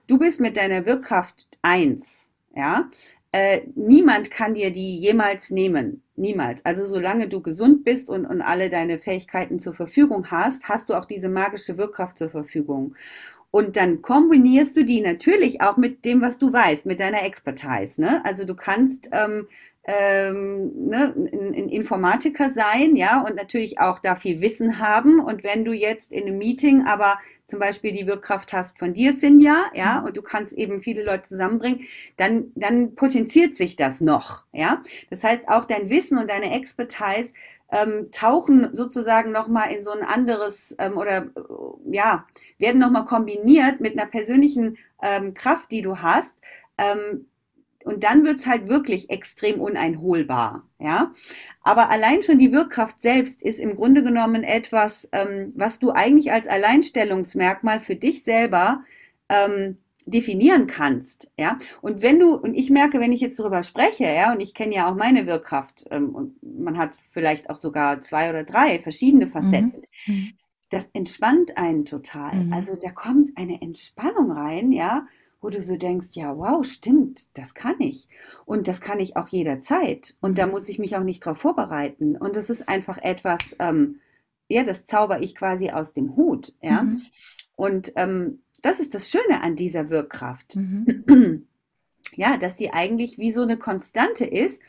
du 0.08 0.18
bist 0.18 0.40
mit 0.40 0.58
deiner 0.58 0.86
Wirkkraft 0.86 1.48
eins, 1.62 2.30
ja. 2.56 2.90
Äh, 3.34 3.62
niemand 3.76 4.30
kann 4.30 4.56
dir 4.56 4.72
die 4.72 4.98
jemals 5.00 5.52
nehmen. 5.52 6.04
Niemals. 6.18 6.66
Also 6.66 6.86
solange 6.86 7.30
du 7.30 7.42
gesund 7.42 7.86
bist 7.86 8.10
und, 8.10 8.26
und 8.26 8.42
alle 8.42 8.70
deine 8.70 9.00
Fähigkeiten 9.00 9.58
zur 9.58 9.74
Verfügung 9.74 10.30
hast, 10.30 10.68
hast 10.68 10.90
du 10.90 10.96
auch 10.96 11.06
diese 11.06 11.30
magische 11.30 11.78
Wirkkraft 11.78 12.18
zur 12.18 12.30
Verfügung. 12.30 12.94
Und 13.50 13.76
dann 13.76 14.02
kombinierst 14.02 14.76
du 14.78 14.86
die 14.86 15.02
natürlich 15.02 15.62
auch 15.62 15.78
mit 15.78 16.06
dem, 16.06 16.22
was 16.22 16.38
du 16.40 16.52
weißt, 16.52 16.86
mit 16.86 17.00
deiner 17.00 17.24
Expertise. 17.24 18.00
Ne? 18.00 18.24
Also 18.26 18.46
du 18.46 18.56
kannst 18.56 19.10
ähm, 19.12 19.48
ähm, 19.84 20.72
ne, 20.90 21.14
ein, 21.16 21.54
ein 21.56 21.70
Informatiker 21.70 22.50
sein, 22.50 22.96
ja, 22.96 23.22
und 23.22 23.36
natürlich 23.36 23.80
auch 23.80 24.00
da 24.00 24.16
viel 24.16 24.42
Wissen 24.42 24.80
haben. 24.80 25.20
Und 25.20 25.44
wenn 25.44 25.66
du 25.66 25.74
jetzt 25.74 26.12
in 26.12 26.28
einem 26.28 26.38
Meeting 26.38 26.86
aber 26.86 27.18
zum 27.48 27.60
Beispiel 27.60 27.92
die 27.92 28.08
Wirkkraft 28.08 28.54
hast 28.54 28.78
von 28.78 28.94
dir, 28.94 29.14
Sinja, 29.14 29.66
ja, 29.74 30.00
mhm. 30.00 30.08
und 30.08 30.18
du 30.18 30.22
kannst 30.22 30.54
eben 30.54 30.82
viele 30.82 31.04
Leute 31.04 31.30
zusammenbringen, 31.30 31.82
dann, 32.18 32.52
dann 32.56 32.96
potenziert 32.96 33.56
sich 33.56 33.76
das 33.76 34.02
noch, 34.02 34.44
ja. 34.54 34.84
Das 35.10 35.24
heißt, 35.24 35.48
auch 35.48 35.66
dein 35.66 35.90
Wissen 35.90 36.18
und 36.18 36.30
deine 36.30 36.54
Expertise 36.54 37.32
ähm, 37.72 38.10
tauchen 38.12 38.76
sozusagen 38.76 39.32
nochmal 39.32 39.72
in 39.74 39.84
so 39.84 39.92
ein 39.92 40.04
anderes 40.04 40.76
ähm, 40.78 40.98
oder 40.98 41.18
äh, 41.18 41.92
ja, 41.92 42.28
werden 42.58 42.80
nochmal 42.80 43.06
kombiniert 43.06 43.80
mit 43.80 43.98
einer 43.98 44.10
persönlichen 44.10 44.78
ähm, 45.02 45.34
Kraft, 45.34 45.72
die 45.72 45.82
du 45.82 45.98
hast, 45.98 46.38
ähm, 46.78 47.26
und 47.86 48.04
dann 48.04 48.24
wird's 48.26 48.46
halt 48.46 48.68
wirklich 48.68 49.10
extrem 49.10 49.60
uneinholbar, 49.60 50.68
ja. 50.80 51.12
Aber 51.62 51.90
allein 51.90 52.24
schon 52.24 52.40
die 52.40 52.52
Wirkkraft 52.52 53.02
selbst 53.02 53.42
ist 53.42 53.60
im 53.60 53.76
Grunde 53.76 54.04
genommen 54.04 54.44
etwas, 54.44 55.08
ähm, 55.12 55.54
was 55.56 55.80
du 55.80 55.92
eigentlich 55.92 56.32
als 56.32 56.48
Alleinstellungsmerkmal 56.48 57.80
für 57.80 57.96
dich 57.96 58.24
selber 58.24 58.84
ähm, 59.30 59.78
definieren 60.06 60.68
kannst, 60.68 61.32
ja. 61.38 61.58
Und 61.82 62.02
wenn 62.02 62.20
du, 62.20 62.36
und 62.36 62.54
ich 62.56 62.70
merke, 62.70 63.00
wenn 63.00 63.12
ich 63.12 63.22
jetzt 63.22 63.40
darüber 63.40 63.64
spreche, 63.64 64.06
ja, 64.06 64.32
und 64.32 64.40
ich 64.40 64.54
kenne 64.54 64.76
ja 64.76 64.90
auch 64.90 64.96
meine 64.96 65.28
Wirkkraft, 65.28 65.86
ähm, 65.92 66.10
und 66.16 66.36
man 66.42 66.78
hat 66.78 66.96
vielleicht 67.12 67.50
auch 67.50 67.56
sogar 67.56 68.02
zwei 68.02 68.30
oder 68.30 68.44
drei 68.44 68.80
verschiedene 68.80 69.28
Facetten. 69.28 69.84
Mhm. 70.06 70.34
Das 70.70 70.88
entspannt 70.94 71.58
einen 71.58 71.86
total. 71.86 72.46
Mhm. 72.46 72.54
Also 72.54 72.76
da 72.76 72.92
kommt 72.92 73.32
eine 73.36 73.62
Entspannung 73.62 74.32
rein, 74.32 74.72
ja, 74.72 75.06
wo 75.42 75.50
du 75.50 75.60
so 75.62 75.76
denkst, 75.76 76.10
ja, 76.14 76.38
wow, 76.38 76.66
stimmt, 76.66 77.36
das 77.38 77.54
kann 77.54 77.80
ich. 77.80 78.08
Und 78.46 78.68
das 78.68 78.80
kann 78.80 79.00
ich 79.00 79.18
auch 79.18 79.28
jederzeit. 79.28 80.16
Und 80.22 80.38
da 80.38 80.46
mhm. 80.46 80.52
muss 80.52 80.70
ich 80.70 80.80
mich 80.80 80.96
auch 80.96 81.04
nicht 81.04 81.26
drauf 81.26 81.40
vorbereiten. 81.40 82.16
Und 82.16 82.36
das 82.36 82.50
ist 82.50 82.70
einfach 82.70 83.00
etwas, 83.00 83.56
ähm, 83.60 84.00
ja, 84.48 84.64
das 84.64 84.86
zauber 84.86 85.22
ich 85.22 85.36
quasi 85.36 85.72
aus 85.72 85.94
dem 85.94 86.16
Hut, 86.16 86.54
ja. 86.62 86.84
Mhm. 86.84 87.02
Und 87.56 87.94
ähm, 87.96 88.44
das 88.62 88.80
ist 88.80 88.94
das 88.94 89.10
Schöne 89.10 89.42
an 89.42 89.56
dieser 89.56 89.90
Wirkkraft. 89.90 90.56
Mhm. 90.56 91.48
Ja, 92.14 92.36
dass 92.36 92.58
sie 92.58 92.72
eigentlich 92.72 93.20
wie 93.20 93.32
so 93.32 93.42
eine 93.42 93.58
Konstante 93.58 94.26
ist. 94.26 94.60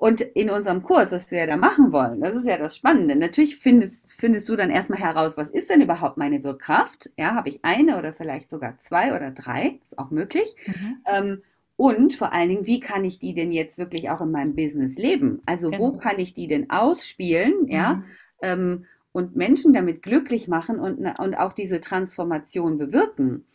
Und 0.00 0.20
in 0.20 0.48
unserem 0.48 0.84
Kurs, 0.84 1.10
was 1.10 1.28
wir 1.32 1.44
da 1.48 1.56
machen 1.56 1.90
wollen, 1.90 2.20
das 2.20 2.32
ist 2.36 2.46
ja 2.46 2.56
das 2.56 2.76
Spannende. 2.76 3.16
Natürlich 3.16 3.56
findest, 3.56 4.12
findest 4.12 4.48
du 4.48 4.54
dann 4.54 4.70
erstmal 4.70 5.00
heraus, 5.00 5.36
was 5.36 5.48
ist 5.48 5.70
denn 5.70 5.82
überhaupt 5.82 6.16
meine 6.16 6.44
Wirkkraft? 6.44 7.10
Ja, 7.18 7.34
habe 7.34 7.48
ich 7.48 7.64
eine 7.64 7.98
oder 7.98 8.12
vielleicht 8.12 8.48
sogar 8.48 8.78
zwei 8.78 9.12
oder 9.12 9.32
drei? 9.32 9.80
Ist 9.82 9.98
auch 9.98 10.12
möglich. 10.12 10.54
Mhm. 10.66 10.96
Ähm, 11.04 11.42
und 11.74 12.14
vor 12.14 12.32
allen 12.32 12.48
Dingen, 12.48 12.66
wie 12.66 12.78
kann 12.78 13.04
ich 13.04 13.18
die 13.18 13.34
denn 13.34 13.50
jetzt 13.50 13.76
wirklich 13.76 14.08
auch 14.08 14.20
in 14.20 14.30
meinem 14.30 14.54
Business 14.54 14.96
leben? 14.96 15.42
Also 15.46 15.68
genau. 15.68 15.82
wo 15.82 15.96
kann 15.96 16.20
ich 16.20 16.32
die 16.32 16.46
denn 16.46 16.70
ausspielen? 16.70 17.66
Ja. 17.66 17.94
Mhm. 17.94 18.04
Ähm, 18.42 18.86
und 19.10 19.34
Menschen 19.34 19.72
damit 19.72 20.02
glücklich 20.02 20.46
machen 20.46 20.78
und, 20.78 21.04
und 21.18 21.34
auch 21.34 21.52
diese 21.52 21.80
Transformation 21.80 22.78
bewirken. 22.78 23.46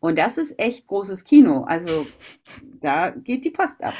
Und 0.00 0.18
das 0.18 0.38
ist 0.38 0.58
echt 0.58 0.86
großes 0.86 1.24
Kino. 1.24 1.64
Also 1.64 2.06
da 2.80 3.10
geht 3.10 3.44
die 3.44 3.50
Post 3.50 3.82
ab. 3.84 3.92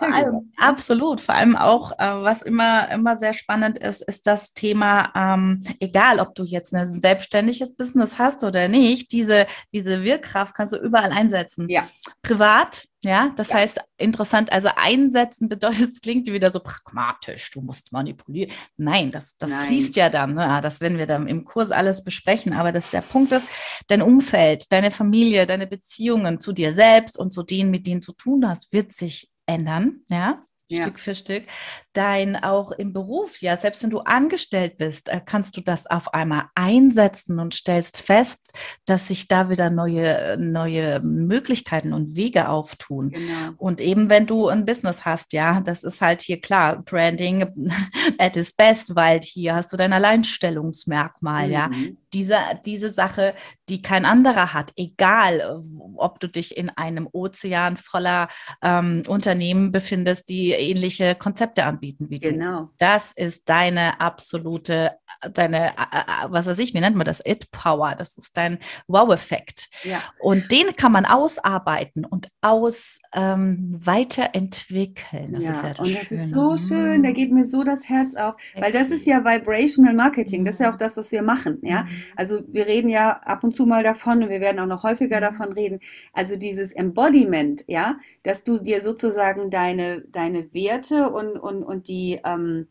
Allem, 0.00 0.52
absolut. 0.56 1.20
Vor 1.20 1.34
allem 1.34 1.56
auch, 1.56 1.92
äh, 1.92 2.22
was 2.22 2.42
immer, 2.42 2.90
immer 2.90 3.18
sehr 3.18 3.32
spannend 3.32 3.78
ist, 3.78 4.02
ist 4.02 4.26
das 4.26 4.52
Thema, 4.52 5.12
ähm, 5.14 5.62
egal 5.78 6.18
ob 6.18 6.34
du 6.34 6.42
jetzt 6.42 6.74
ein 6.74 7.00
selbstständiges 7.00 7.76
Business 7.76 8.18
hast 8.18 8.42
oder 8.42 8.66
nicht, 8.66 9.12
diese, 9.12 9.46
diese 9.72 10.02
Wirkkraft 10.02 10.54
kannst 10.54 10.74
du 10.74 10.78
überall 10.78 11.12
einsetzen. 11.12 11.68
Ja. 11.68 11.88
Privat, 12.22 12.88
ja, 13.04 13.32
das 13.36 13.48
ja. 13.48 13.56
heißt, 13.56 13.80
interessant, 13.98 14.52
also 14.52 14.68
einsetzen 14.76 15.48
bedeutet, 15.48 15.92
es 15.92 16.00
klingt 16.00 16.26
wieder 16.26 16.50
so 16.50 16.60
pragmatisch, 16.60 17.50
du 17.50 17.60
musst 17.60 17.92
manipulieren. 17.92 18.50
Nein, 18.76 19.10
das, 19.10 19.36
das 19.38 19.50
Nein. 19.50 19.66
fließt 19.66 19.96
ja 19.96 20.10
dann. 20.10 20.34
Ne? 20.34 20.60
Das 20.62 20.80
werden 20.80 20.98
wir 20.98 21.06
dann 21.06 21.28
im 21.28 21.44
Kurs 21.44 21.70
alles 21.70 22.02
besprechen. 22.02 22.52
Aber 22.52 22.72
das, 22.72 22.90
der 22.90 23.02
Punkt 23.02 23.32
ist, 23.32 23.46
dein 23.86 24.02
Umfeld, 24.02 24.72
deine 24.72 24.90
Familie, 24.90 25.46
deine 25.46 25.66
Beziehungen 25.66 26.40
zu 26.40 26.52
dir 26.52 26.74
selbst 26.74 27.18
und 27.18 27.32
zu 27.32 27.42
denen, 27.42 27.70
mit 27.70 27.86
denen 27.86 28.00
du 28.00 28.06
zu 28.06 28.12
tun 28.12 28.48
hast, 28.48 28.72
wird 28.72 28.92
sich 28.92 29.30
ändern. 29.46 30.00
Ja, 30.08 30.44
ja. 30.68 30.82
Stück 30.82 30.98
für 30.98 31.14
Stück. 31.14 31.44
Dein 31.94 32.42
auch 32.42 32.72
im 32.72 32.92
Beruf, 32.92 33.40
ja, 33.40 33.56
selbst 33.56 33.84
wenn 33.84 33.90
du 33.90 34.00
angestellt 34.00 34.78
bist, 34.78 35.08
äh, 35.08 35.20
kannst 35.24 35.56
du 35.56 35.60
das 35.60 35.86
auf 35.86 36.12
einmal 36.12 36.46
einsetzen 36.56 37.38
und 37.38 37.54
stellst 37.54 38.00
fest, 38.00 38.40
dass 38.84 39.06
sich 39.06 39.28
da 39.28 39.48
wieder 39.48 39.70
neue, 39.70 40.36
neue 40.36 40.98
Möglichkeiten 40.98 41.92
und 41.92 42.16
Wege 42.16 42.48
auftun. 42.48 43.10
Genau. 43.10 43.52
Und 43.58 43.80
eben 43.80 44.10
wenn 44.10 44.26
du 44.26 44.48
ein 44.48 44.66
Business 44.66 45.04
hast, 45.04 45.32
ja, 45.32 45.60
das 45.60 45.84
ist 45.84 46.00
halt 46.00 46.20
hier 46.20 46.40
klar, 46.40 46.82
Branding 46.82 47.46
at 48.18 48.36
its 48.36 48.52
best, 48.52 48.96
weil 48.96 49.20
hier 49.20 49.54
hast 49.54 49.72
du 49.72 49.76
dein 49.76 49.92
Alleinstellungsmerkmal, 49.92 51.46
mhm. 51.46 51.52
ja. 51.52 51.70
Diese, 52.12 52.38
diese 52.64 52.92
Sache, 52.92 53.34
die 53.68 53.82
kein 53.82 54.04
anderer 54.04 54.54
hat, 54.54 54.72
egal 54.76 55.64
ob 55.96 56.20
du 56.20 56.28
dich 56.28 56.56
in 56.56 56.70
einem 56.70 57.08
Ozean 57.10 57.76
voller 57.76 58.28
ähm, 58.62 59.02
Unternehmen 59.08 59.72
befindest, 59.72 60.28
die 60.28 60.52
ähnliche 60.52 61.16
Konzepte 61.16 61.64
anbieten 61.64 61.83
wie 61.98 62.18
genau. 62.18 62.62
du. 62.62 62.70
Das 62.78 63.12
ist 63.12 63.48
deine 63.48 64.00
absolute, 64.00 64.92
deine, 65.32 65.68
äh, 65.68 65.70
äh, 65.70 66.28
was 66.28 66.46
weiß 66.46 66.58
ich, 66.58 66.74
wie 66.74 66.80
nennt 66.80 66.96
man 66.96 67.06
das? 67.06 67.20
It-Power. 67.24 67.94
Das 67.96 68.16
ist 68.16 68.36
dein 68.36 68.58
Wow-Effekt. 68.86 69.68
Ja. 69.82 70.02
Und 70.20 70.50
den 70.50 70.74
kann 70.76 70.92
man 70.92 71.04
ausarbeiten 71.04 72.04
und 72.04 72.28
aus 72.40 72.98
ähm, 73.14 73.80
weiterentwickeln. 73.84 75.32
Das 75.32 75.42
ja, 75.42 75.50
ist 75.50 75.62
ja 75.62 75.68
das 75.70 75.78
und 75.80 75.94
das 75.94 76.06
Schöne. 76.06 76.24
ist 76.24 76.30
so 76.32 76.56
schön. 76.56 77.02
Da 77.02 77.12
geht 77.12 77.32
mir 77.32 77.44
so 77.44 77.62
das 77.62 77.88
Herz 77.88 78.14
auf, 78.14 78.34
weil 78.56 78.72
das 78.72 78.90
ist 78.90 79.06
ja 79.06 79.24
Vibrational 79.24 79.94
Marketing. 79.94 80.44
Das 80.44 80.56
ist 80.56 80.60
ja 80.60 80.72
auch 80.72 80.76
das, 80.76 80.96
was 80.96 81.12
wir 81.12 81.22
machen. 81.22 81.58
Ja, 81.62 81.82
mhm. 81.82 81.88
also 82.16 82.42
wir 82.48 82.66
reden 82.66 82.88
ja 82.88 83.18
ab 83.24 83.44
und 83.44 83.54
zu 83.54 83.66
mal 83.66 83.82
davon 83.82 84.22
und 84.22 84.30
wir 84.30 84.40
werden 84.40 84.58
auch 84.60 84.66
noch 84.66 84.82
häufiger 84.82 85.18
mhm. 85.18 85.22
davon 85.22 85.52
reden. 85.52 85.80
Also 86.12 86.36
dieses 86.36 86.72
Embodiment, 86.72 87.64
ja, 87.68 87.98
dass 88.22 88.44
du 88.44 88.58
dir 88.58 88.82
sozusagen 88.82 89.50
deine 89.50 90.02
deine 90.12 90.52
Werte 90.52 91.10
und 91.10 91.36
und 91.36 91.62
und 91.62 91.73
die 91.82 92.20
ähm, 92.24 92.68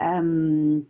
ähm, 0.00 0.86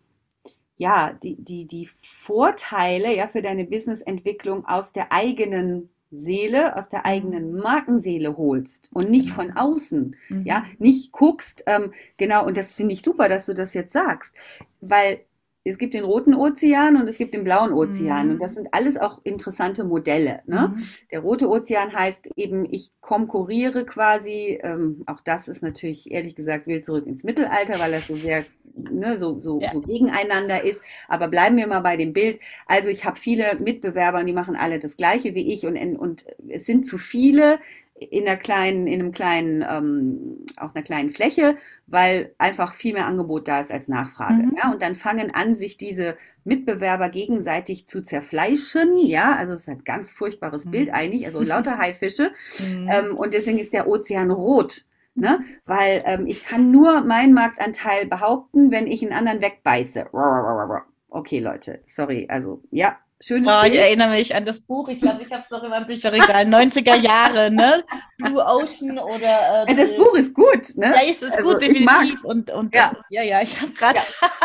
ja, 0.79 1.13
die, 1.23 1.37
die, 1.37 1.67
die 1.67 1.89
Vorteile 2.03 3.15
ja, 3.15 3.27
für 3.27 3.43
deine 3.43 3.65
Businessentwicklung 3.65 4.65
aus 4.65 4.93
der 4.93 5.13
eigenen 5.13 5.91
Seele, 6.11 6.77
aus 6.77 6.89
der 6.89 7.05
eigenen 7.05 7.53
mhm. 7.53 7.61
Markenseele 7.61 8.37
holst 8.37 8.89
und 8.95 9.11
nicht 9.11 9.31
von 9.31 9.53
außen, 9.57 10.17
mhm. 10.29 10.47
ja, 10.47 10.65
nicht 10.79 11.13
guckst, 11.13 11.65
ähm, 11.67 11.93
genau, 12.17 12.47
und 12.47 12.57
das 12.57 12.75
finde 12.75 12.95
ich 12.95 13.03
super, 13.03 13.29
dass 13.29 13.47
du 13.47 13.55
das 13.55 13.75
jetzt 13.75 13.93
sagst, 13.93 14.37
weil 14.81 15.21
es 15.69 15.79
gibt 15.79 15.95
den 15.95 16.05
roten 16.05 16.35
Ozean 16.35 16.97
und 16.97 17.09
es 17.09 17.19
gibt 17.19 17.35
den 17.35 17.45
blauen 17.45 17.73
Ozean. 17.73 18.27
Mhm. 18.27 18.33
Und 18.33 18.43
das 18.43 18.55
sind 18.55 18.69
alles 18.73 18.97
auch 18.97 19.21
interessante 19.25 19.85
Modelle. 19.85 20.41
Ne? 20.47 20.73
Mhm. 20.75 20.83
Der 21.11 21.21
rote 21.21 21.49
Ozean 21.49 21.93
heißt 21.93 22.29
eben, 22.37 22.67
ich 22.71 22.93
konkurriere 23.01 23.85
quasi, 23.85 24.59
ähm, 24.63 25.03
auch 25.07 25.21
das 25.21 25.49
ist 25.49 25.63
natürlich 25.63 26.11
ehrlich 26.11 26.35
gesagt 26.35 26.67
will 26.67 26.83
zurück 26.83 27.07
ins 27.07 27.25
Mittelalter, 27.25 27.79
weil 27.79 27.93
das 27.93 28.07
so 28.07 28.15
sehr 28.15 28.45
ne, 28.75 29.17
so, 29.19 29.41
so, 29.41 29.61
ja. 29.61 29.73
so 29.73 29.81
gegeneinander 29.81 30.65
ist. 30.65 30.81
Aber 31.09 31.29
bleiben 31.29 31.57
wir 31.57 31.67
mal 31.67 31.81
bei 31.81 31.97
dem 31.97 32.13
Bild. 32.13 32.41
Also 32.67 32.91
ich 32.91 33.05
habe 33.05 33.19
viele 33.19 33.57
Mitbewerber 33.61 34.21
und 34.21 34.27
die 34.27 34.33
machen 34.33 34.57
alle 34.57 34.79
das 34.79 34.97
Gleiche 34.97 35.35
wie 35.35 35.53
ich 35.53 35.67
und, 35.67 35.77
und 35.97 36.27
es 36.49 36.67
sind 36.67 36.87
zu 36.87 36.99
viele 36.99 37.59
in 38.01 38.27
einer 38.27 38.37
kleinen, 38.37 38.87
in 38.87 39.01
einem 39.01 39.13
kleinen, 39.13 39.65
ähm, 39.69 40.47
auf 40.57 40.75
einer 40.75 40.85
kleinen 40.85 41.11
Fläche, 41.11 41.57
weil 41.87 42.35
einfach 42.39 42.75
viel 42.75 42.95
mehr 42.95 43.07
Angebot 43.07 43.49
da 43.49 43.61
ist 43.61 43.73
als 43.73 43.89
Nachfrage. 43.89 44.43
Mhm. 44.43 44.57
Ja, 44.57 44.71
und 44.73 44.83
dann 44.83 44.95
fangen 44.95 45.33
an, 45.35 45.57
sich 45.57 45.77
diese 45.77 46.17
Mitbewerber 46.45 47.09
gegenseitig 47.09 47.87
zu 47.87 48.03
zerfleischen. 48.03 48.97
Ja, 48.97 49.35
also 49.37 49.55
es 49.55 49.63
ist 49.63 49.69
ein 49.69 49.85
ganz 49.85 50.13
furchtbares 50.13 50.67
mhm. 50.67 50.71
Bild 50.71 50.91
eigentlich, 50.93 51.27
also 51.27 51.41
lauter 51.41 51.79
Haifische. 51.79 52.31
Mhm. 52.61 52.89
Ähm, 52.91 53.17
und 53.17 53.35
deswegen 53.35 53.59
ist 53.59 53.73
der 53.73 53.89
Ozean 53.89 54.31
rot. 54.31 54.85
Ne? 55.15 55.41
Weil 55.67 56.03
ähm, 56.05 56.27
ich 56.29 56.45
kann 56.45 56.71
nur 56.71 57.01
meinen 57.01 57.35
Marktanteil 57.35 58.07
behaupten, 58.07 58.71
wenn 58.71 58.87
ich 58.87 59.03
einen 59.03 59.13
anderen 59.13 59.41
wegbeiße. 59.41 60.07
Okay, 61.11 61.41
Leute, 61.41 61.81
sorry. 61.87 62.27
Also 62.31 62.63
ja, 62.71 62.99
Schönes 63.21 63.53
oh, 63.53 63.67
ich 63.67 63.75
erinnere 63.75 64.11
mich 64.11 64.37
an 64.37 64.45
das 64.45 64.61
Buch. 64.61 64.89
Ich 64.89 64.99
glaube, 65.01 65.25
ich 65.25 65.33
habe 65.33 65.43
es 65.43 65.51
noch 65.51 65.65
immer 65.65 65.79
im 65.79 65.87
Bücherregal. 65.87 66.45
90er 66.45 66.95
Jahre, 66.95 67.51
ne? 67.51 67.83
Blue 68.17 68.41
Ocean 68.41 68.97
oder. 68.97 69.67
Äh, 69.67 69.75
das 69.75 69.93
Buch 69.97 70.15
ist 70.15 70.33
gut, 70.33 70.77
ne? 70.77 70.87
Ja, 70.95 71.01
es 71.03 71.21
ist 71.21 71.37
also, 71.37 71.51
gut, 71.51 71.61
definitiv. 71.61 72.25
Und, 72.25 72.49
und 72.53 72.73
ja. 72.73 72.91
Das, 72.91 72.99
ja, 73.11 73.23
ja, 73.23 73.43
ich 73.43 73.61
habe 73.61 73.73
gerade. 73.73 73.99
Ja. 73.99 74.29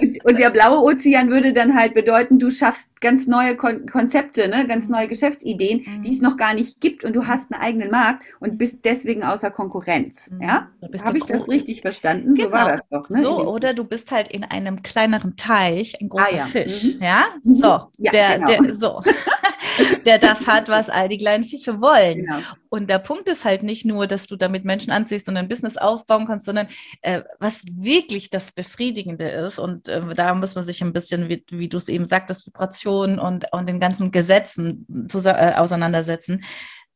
Und, 0.00 0.24
und, 0.24 0.38
der 0.38 0.50
blaue 0.50 0.82
Ozean 0.82 1.30
würde 1.30 1.52
dann 1.52 1.74
halt 1.76 1.94
bedeuten, 1.94 2.38
du 2.40 2.50
schaffst 2.50 2.88
ganz 3.00 3.26
neue 3.26 3.56
Kon 3.56 3.86
Konzepte, 3.86 4.48
ne? 4.48 4.66
ganz 4.66 4.88
neue 4.88 5.06
Geschäftsideen, 5.06 5.84
mhm. 5.86 6.02
die 6.02 6.14
es 6.14 6.20
noch 6.20 6.36
gar 6.36 6.54
nicht 6.54 6.80
gibt 6.80 7.04
und 7.04 7.14
du 7.14 7.26
hast 7.26 7.52
einen 7.52 7.62
eigenen 7.62 7.90
Markt 7.90 8.24
und 8.40 8.58
bist 8.58 8.78
deswegen 8.84 9.22
außer 9.22 9.50
Konkurrenz. 9.50 10.28
Mhm. 10.30 10.42
Ja? 10.42 10.68
Habe 11.04 11.18
ich 11.18 11.24
das 11.24 11.48
richtig 11.48 11.82
verstanden? 11.82 12.34
Genau. 12.34 12.48
So 12.48 12.52
war 12.52 12.64
genau. 12.64 12.76
das 12.76 12.88
doch. 12.90 13.10
Ne? 13.10 13.22
So, 13.22 13.48
oder 13.48 13.74
du 13.74 13.84
bist 13.84 14.10
halt 14.10 14.28
in 14.28 14.42
einem 14.44 14.82
kleineren 14.82 15.36
Teich, 15.36 16.00
ein 16.00 16.08
großer 16.08 16.26
ah, 16.32 16.36
ja. 16.36 16.44
Fisch. 16.46 16.94
Mhm. 16.96 17.02
Ja, 17.02 17.24
mhm. 17.44 17.56
so. 17.56 17.88
Ja 17.98 18.12
der, 18.16 18.38
genau. 18.38 18.62
der, 18.62 18.76
so, 18.76 19.02
der 20.06 20.18
das 20.18 20.46
hat, 20.46 20.68
was 20.68 20.88
all 20.88 21.08
die 21.08 21.18
kleinen 21.18 21.44
Fische 21.44 21.80
wollen. 21.80 22.24
Genau. 22.24 22.38
Und 22.68 22.90
der 22.90 22.98
Punkt 22.98 23.28
ist 23.28 23.44
halt 23.44 23.62
nicht 23.62 23.84
nur, 23.84 24.06
dass 24.06 24.26
du 24.26 24.36
damit 24.36 24.64
Menschen 24.64 24.92
anziehst 24.92 25.28
und 25.28 25.36
ein 25.36 25.48
Business 25.48 25.76
aufbauen 25.76 26.26
kannst, 26.26 26.46
sondern 26.46 26.68
äh, 27.02 27.22
was 27.38 27.62
wirklich 27.70 28.30
das 28.30 28.52
Befriedigende 28.52 29.28
ist. 29.28 29.58
Und 29.58 29.88
äh, 29.88 30.14
da 30.14 30.34
muss 30.34 30.54
man 30.54 30.64
sich 30.64 30.82
ein 30.82 30.92
bisschen, 30.92 31.28
wie, 31.28 31.44
wie 31.50 31.68
du 31.68 31.76
es 31.76 31.88
eben 31.88 32.06
sagtest, 32.06 32.46
Vibrationen 32.46 33.18
und, 33.18 33.52
und 33.52 33.68
den 33.68 33.80
ganzen 33.80 34.10
Gesetzen 34.10 34.86
zu, 35.08 35.20
äh, 35.24 35.54
auseinandersetzen. 35.56 36.44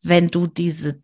Wenn 0.02 0.28
du 0.28 0.46
diese 0.46 1.02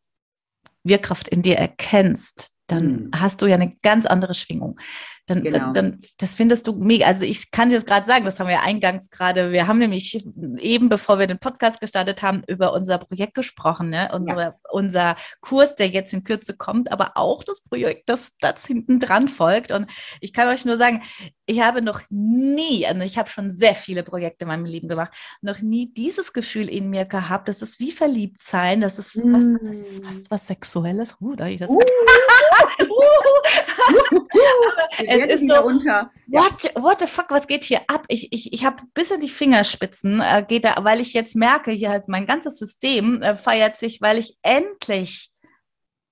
Wirkkraft 0.84 1.28
in 1.28 1.42
dir 1.42 1.56
erkennst, 1.56 2.50
dann 2.66 2.86
mhm. 2.86 3.10
hast 3.14 3.42
du 3.42 3.46
ja 3.46 3.56
eine 3.56 3.76
ganz 3.82 4.06
andere 4.06 4.34
Schwingung. 4.34 4.78
Dann, 5.26 5.42
genau. 5.42 5.72
dann, 5.72 6.00
das 6.18 6.36
findest 6.36 6.68
du 6.68 6.72
mega. 6.74 7.06
Also 7.06 7.22
ich 7.22 7.50
kann 7.50 7.68
dir 7.68 7.76
das 7.76 7.84
gerade 7.84 8.06
sagen, 8.06 8.24
das 8.24 8.38
haben 8.38 8.48
wir 8.48 8.60
eingangs 8.60 9.10
gerade, 9.10 9.50
wir 9.50 9.66
haben 9.66 9.78
nämlich 9.78 10.24
eben, 10.58 10.88
bevor 10.88 11.18
wir 11.18 11.26
den 11.26 11.40
Podcast 11.40 11.80
gestartet 11.80 12.22
haben, 12.22 12.42
über 12.46 12.72
unser 12.72 12.98
Projekt 12.98 13.34
gesprochen, 13.34 13.90
ne? 13.90 14.10
unsere, 14.14 14.40
ja. 14.40 14.54
unser 14.70 15.16
Kurs, 15.40 15.74
der 15.74 15.88
jetzt 15.88 16.12
in 16.12 16.22
Kürze 16.22 16.56
kommt, 16.56 16.92
aber 16.92 17.16
auch 17.16 17.42
das 17.42 17.60
Projekt, 17.60 18.08
das, 18.08 18.36
das 18.38 18.64
hinten 18.64 19.00
dran 19.00 19.26
folgt. 19.26 19.72
Und 19.72 19.90
ich 20.20 20.32
kann 20.32 20.48
euch 20.48 20.64
nur 20.64 20.76
sagen, 20.76 21.02
ich 21.46 21.60
habe 21.60 21.82
noch 21.82 22.02
nie, 22.10 22.86
also 22.86 23.00
ich 23.02 23.18
habe 23.18 23.28
schon 23.28 23.56
sehr 23.56 23.74
viele 23.74 24.02
Projekte 24.04 24.44
in 24.44 24.48
meinem 24.48 24.64
Leben 24.64 24.88
gemacht, 24.88 25.12
noch 25.42 25.60
nie 25.60 25.92
dieses 25.92 26.32
Gefühl 26.32 26.68
in 26.68 26.88
mir 26.90 27.04
gehabt. 27.04 27.48
Das 27.48 27.62
ist 27.62 27.80
wie 27.80 27.92
verliebt 27.92 28.42
sein, 28.42 28.80
das 28.80 28.98
ist 28.98 29.16
was, 29.16 29.44
das 29.62 29.76
ist 29.76 30.04
was, 30.04 30.22
was 30.30 30.46
Sexuelles. 30.46 31.16
Uh, 31.20 31.34
da 31.34 31.46
ich 31.46 31.58
das 31.58 31.70
uh. 31.70 31.80
es 35.06 35.40
ist 35.40 35.48
so, 35.48 35.64
unter. 35.64 36.10
What, 36.26 36.70
what 36.74 37.00
the 37.00 37.06
fuck, 37.06 37.30
was 37.30 37.46
geht 37.46 37.64
hier 37.64 37.80
ab? 37.86 38.04
Ich, 38.08 38.32
ich, 38.32 38.52
ich 38.52 38.64
habe 38.64 38.82
bis 38.94 39.10
in 39.10 39.20
die 39.20 39.28
Fingerspitzen, 39.28 40.20
äh, 40.20 40.44
geht 40.46 40.64
da, 40.64 40.76
weil 40.82 41.00
ich 41.00 41.12
jetzt 41.12 41.36
merke, 41.36 41.70
hier 41.70 41.90
halt 41.90 42.08
mein 42.08 42.26
ganzes 42.26 42.58
System 42.58 43.22
äh, 43.22 43.36
feiert 43.36 43.76
sich, 43.76 44.00
weil 44.00 44.18
ich 44.18 44.36
endlich 44.42 45.30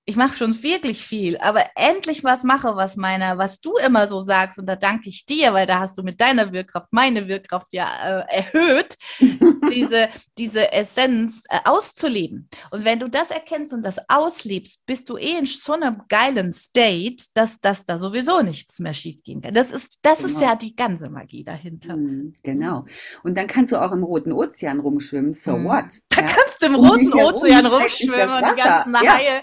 ich 0.07 0.15
mache 0.15 0.37
schon 0.37 0.61
wirklich 0.61 1.03
viel, 1.03 1.37
aber 1.39 1.63
endlich 1.75 2.23
was 2.23 2.43
mache, 2.43 2.75
was 2.75 2.95
meiner, 2.95 3.39
was 3.39 3.59
du 3.59 3.73
immer 3.83 4.07
so 4.07 4.21
sagst, 4.21 4.59
und 4.59 4.67
da 4.67 4.75
danke 4.75 5.09
ich 5.09 5.25
dir, 5.25 5.51
weil 5.53 5.65
da 5.65 5.79
hast 5.79 5.97
du 5.97 6.03
mit 6.03 6.21
deiner 6.21 6.51
Wirkkraft 6.51 6.89
meine 6.91 7.27
Wirkkraft 7.27 7.73
ja 7.73 8.21
äh, 8.21 8.35
erhöht, 8.37 8.97
diese, 9.71 10.09
diese 10.37 10.71
Essenz 10.71 11.41
äh, 11.49 11.59
auszuleben. 11.65 12.47
Und 12.69 12.85
wenn 12.85 12.99
du 12.99 13.09
das 13.09 13.31
erkennst 13.31 13.73
und 13.73 13.83
das 13.83 13.97
auslebst, 14.07 14.85
bist 14.85 15.09
du 15.09 15.17
eh 15.17 15.39
in 15.39 15.47
so 15.47 15.73
einem 15.73 16.03
geilen 16.07 16.53
State, 16.53 17.25
dass, 17.33 17.59
dass 17.59 17.83
da 17.83 17.97
sowieso 17.97 18.43
nichts 18.43 18.79
mehr 18.79 18.93
schiefgehen 18.93 19.41
kann. 19.41 19.55
Das 19.55 19.71
ist, 19.71 19.99
das 20.03 20.19
genau. 20.19 20.29
ist 20.29 20.41
ja 20.41 20.55
die 20.55 20.75
ganze 20.75 21.09
Magie 21.09 21.43
dahinter. 21.43 21.95
Mhm, 21.95 22.33
genau. 22.43 22.85
Und 23.23 23.35
dann 23.35 23.47
kannst 23.47 23.71
du 23.71 23.81
auch 23.81 23.91
im 23.91 24.03
Roten 24.03 24.33
Ozean 24.33 24.79
rumschwimmen. 24.79 25.33
So 25.33 25.57
mhm. 25.57 25.65
what? 25.65 25.85
Da 26.09 26.21
ja? 26.21 26.27
kannst 26.27 26.61
du 26.61 26.67
im 26.67 26.75
Roten 26.75 27.11
Ozean 27.11 27.65
rumschwimmen 27.65 28.29
und 28.29 28.55
die 28.55 28.61
ganzen 28.61 28.93
ja. 28.93 29.15
Haie 29.15 29.41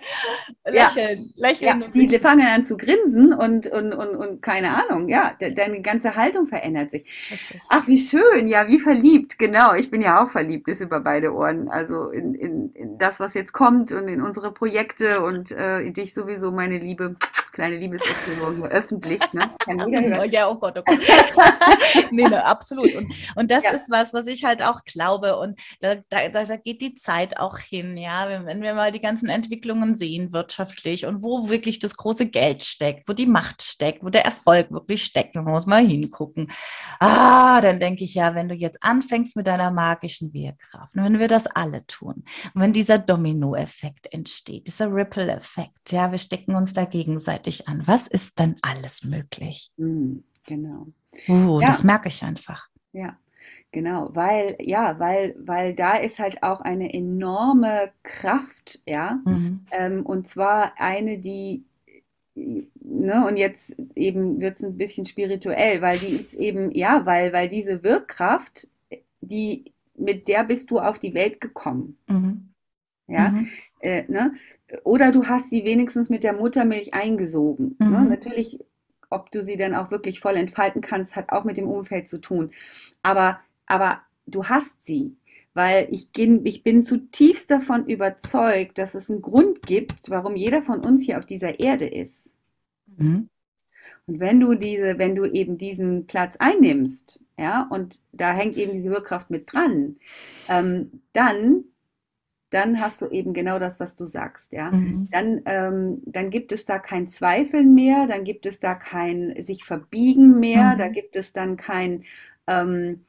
lächeln, 0.65 1.33
ja. 1.35 1.49
lächeln. 1.49 1.83
Ja, 1.93 2.07
die 2.07 2.19
fangen 2.19 2.47
an 2.47 2.65
zu 2.65 2.77
grinsen 2.77 3.33
und, 3.33 3.67
und, 3.67 3.93
und, 3.93 4.17
und 4.17 4.43
keine 4.43 4.69
Ahnung, 4.71 5.09
ja, 5.09 5.33
de, 5.41 5.53
deine 5.53 5.83
ganze 5.83 6.15
Haltung 6.15 6.47
verändert 6.47 6.93
sich. 6.93 7.03
Richtig. 7.31 7.61
Ach, 7.69 7.87
wie 7.89 7.99
schön, 7.99 8.47
ja, 8.47 8.69
wie 8.69 8.79
verliebt, 8.79 9.39
genau. 9.39 9.75
Ich 9.75 9.91
bin 9.91 10.01
ja 10.01 10.23
auch 10.23 10.31
verliebt, 10.31 10.69
ist 10.69 10.81
über 10.81 11.01
beide 11.01 11.33
Ohren. 11.35 11.69
Also 11.69 12.11
in, 12.11 12.35
in, 12.35 12.73
in 12.75 12.99
das, 12.99 13.19
was 13.19 13.35
jetzt 13.35 13.53
kommt 13.53 13.93
und 13.93 14.09
in 14.09 14.23
unsere 14.23 14.53
Projekte 14.53 15.23
und 15.23 15.51
äh, 15.51 15.81
in 15.81 15.95
dich 15.95 16.15
sowieso, 16.15 16.53
meine 16.53 16.79
Liebe 16.79 17.17
kleine 17.53 17.77
Liebeserklärung 17.77 18.65
öffentlich. 18.67 19.21
Ne? 19.33 19.51
ja, 20.31 20.49
oh 20.49 20.57
Gott, 20.57 20.77
oh 20.79 20.83
Gott. 20.85 20.99
nee, 22.11 22.29
ne, 22.29 22.45
absolut. 22.45 22.95
Und, 22.95 23.13
und 23.37 23.51
das 23.51 23.65
ja. 23.65 23.71
ist 23.71 23.91
was, 23.91 24.13
was 24.13 24.27
ich 24.27 24.45
halt 24.45 24.65
auch 24.65 24.85
glaube. 24.85 25.37
Und 25.39 25.61
da, 25.81 25.97
da, 26.09 26.29
da 26.29 26.57
geht 26.57 26.81
die 26.81 26.95
Zeit 26.95 27.39
auch 27.39 27.59
hin, 27.59 27.97
ja. 27.97 28.29
Wenn, 28.29 28.47
wenn 28.47 28.63
wir 28.63 28.75
mal 28.75 28.91
die 28.91 29.01
ganzen 29.01 29.29
Entwicklungen 29.29 29.97
sehen, 29.97 30.33
wirtschaftlich 30.33 31.07
und 31.07 31.23
wo 31.23 31.49
wirklich 31.49 31.79
das 31.79 31.97
große 31.97 32.27
Geld 32.27 32.65
steckt, 32.65 33.09
wo 33.09 33.13
die 33.13 33.27
Macht 33.27 33.63
steckt, 33.63 34.03
wo 34.03 34.09
der 34.09 34.25
Erfolg 34.25 34.71
wirklich 34.71 35.05
steckt, 35.05 35.35
man 35.35 35.45
muss 35.45 35.67
mal 35.67 35.85
hingucken. 35.87 36.51
Ah, 36.99 37.61
dann 37.61 37.81
denke 37.81 38.05
ich 38.05 38.15
ja, 38.15 38.35
wenn 38.35 38.49
du 38.49 38.55
jetzt 38.55 38.83
anfängst 38.83 39.37
mit 39.37 39.47
deiner 39.47 39.71
magischen 39.71 40.33
Wirkkraft, 40.33 40.95
wenn 40.95 41.19
wir 41.19 41.29
das 41.29 41.47
alle 41.47 41.87
tun 41.87 42.25
und 42.55 42.61
wenn 42.61 42.73
dieser 42.73 42.99
Domino-Effekt 42.99 44.13
entsteht, 44.13 44.67
dieser 44.67 44.93
Ripple-Effekt, 44.93 45.93
ja, 45.93 46.11
wir 46.11 46.19
stecken 46.19 46.55
uns 46.55 46.73
da 46.73 46.85
gegenseitig 46.85 47.42
dich 47.43 47.69
an. 47.69 47.87
Was 47.87 48.09
ist 48.09 48.39
denn 48.39 48.57
alles 48.63 49.05
möglich? 49.05 49.71
Mhm, 49.77 50.25
genau. 50.47 50.87
Uh, 51.29 51.61
ja. 51.61 51.67
Das 51.69 51.83
merke 51.83 52.09
ich 52.09 52.23
einfach. 52.23 52.69
Ja, 52.93 53.17
genau, 53.71 54.11
weil, 54.13 54.57
ja, 54.61 54.99
weil, 54.99 55.35
weil 55.39 55.75
da 55.75 55.97
ist 55.97 56.19
halt 56.19 56.43
auch 56.43 56.61
eine 56.61 56.93
enorme 56.93 57.93
Kraft, 58.03 58.83
ja, 58.87 59.21
mhm. 59.25 59.67
ähm, 59.71 60.07
und 60.07 60.27
zwar 60.27 60.73
eine, 60.79 61.19
die, 61.19 61.65
ne, 62.35 63.27
und 63.27 63.37
jetzt 63.37 63.75
eben 63.95 64.41
wird 64.41 64.57
es 64.57 64.63
ein 64.63 64.77
bisschen 64.77 65.05
spirituell, 65.05 65.81
weil 65.83 65.99
die 65.99 66.17
ist 66.17 66.35
eben, 66.35 66.71
ja, 66.71 67.05
weil, 67.07 67.33
weil 67.33 67.49
diese 67.49 67.83
Wirkkraft, 67.83 68.69
die, 69.21 69.65
mit 69.95 70.29
der 70.29 70.45
bist 70.45 70.71
du 70.71 70.79
auf 70.79 70.99
die 70.99 71.15
Welt 71.15 71.41
gekommen. 71.41 71.99
Mhm. 72.09 72.49
Ja, 73.09 73.31
mhm. 73.31 73.49
Äh, 73.81 74.05
ne? 74.09 74.35
Oder 74.85 75.13
du 75.13 75.27
hast 75.27 75.51
sie 75.51 75.65
wenigstens 75.65 76.09
mit 76.09 76.25
der 76.25 76.33
Muttermilch 76.33 76.95
eingesogen. 76.95 77.77
Ne? 77.79 77.87
Mhm. 77.87 77.93
Ne? 77.93 78.05
Natürlich, 78.11 78.59
ob 79.11 79.31
du 79.31 79.43
sie 79.43 79.57
dann 79.57 79.75
auch 79.75 79.91
wirklich 79.91 80.21
voll 80.21 80.37
entfalten 80.37 80.81
kannst, 80.81 81.17
hat 81.17 81.33
auch 81.33 81.45
mit 81.45 81.57
dem 81.57 81.69
Umfeld 81.69 82.09
zu 82.09 82.19
tun. 82.19 82.51
Aber, 83.03 83.41
aber 83.67 84.01
du 84.27 84.45
hast 84.47 84.83
sie. 84.83 85.17
Weil 85.55 85.89
ich, 85.91 86.09
ich 86.17 86.63
bin 86.63 86.83
zutiefst 86.83 87.51
davon 87.51 87.87
überzeugt, 87.87 88.79
dass 88.79 88.95
es 88.95 89.11
einen 89.11 89.21
Grund 89.21 89.61
gibt, 89.61 90.09
warum 90.09 90.35
jeder 90.35 90.63
von 90.63 90.81
uns 90.81 91.03
hier 91.05 91.19
auf 91.19 91.27
dieser 91.27 91.61
Erde 91.61 91.87
ist. 91.87 92.31
Mhm. 92.97 93.29
Und 94.07 94.21
wenn 94.21 94.41
du 94.41 94.55
diese, 94.55 94.99
wenn 94.99 95.15
du 95.15 95.27
eben 95.27 95.59
diesen 95.59 96.07
Platz 96.07 96.37
einnimmst, 96.39 97.23
ja, 97.39 97.67
und 97.71 98.01
da 98.13 98.33
hängt 98.33 98.57
eben 98.57 98.73
diese 98.73 98.91
Wirkkraft 98.91 99.31
mit 99.31 99.53
dran, 99.53 99.97
ähm, 100.49 101.03
dann 101.13 101.65
dann 102.53 102.81
hast 102.81 103.01
du 103.01 103.09
eben 103.09 103.33
genau 103.33 103.59
das, 103.59 103.81
was 103.81 103.95
du 103.95 104.07
sagst, 104.07 104.53
ja. 104.53 104.71
Mhm. 104.71 105.09
Dann, 105.11 105.43
ähm, 105.47 106.03
dann 106.07 106.31
gibt 106.31 106.53
es 106.53 106.65
da 106.65 106.79
kein 106.79 107.09
Zweifeln 107.09 107.75
mehr, 107.75 108.07
dann 108.07 108.25
gibt 108.25 108.47
es 108.47 108.61
da 108.61 108.75
kein 108.75 109.35
sich 109.43 109.65
verbiegen 109.65 110.39
mehr, 110.39 110.75
mhm. 110.75 110.79
da 110.79 110.89
gibt 110.89 111.17
es 111.17 111.33
dann 111.33 111.57
kein, 111.57 112.05
ähm, 112.47 113.01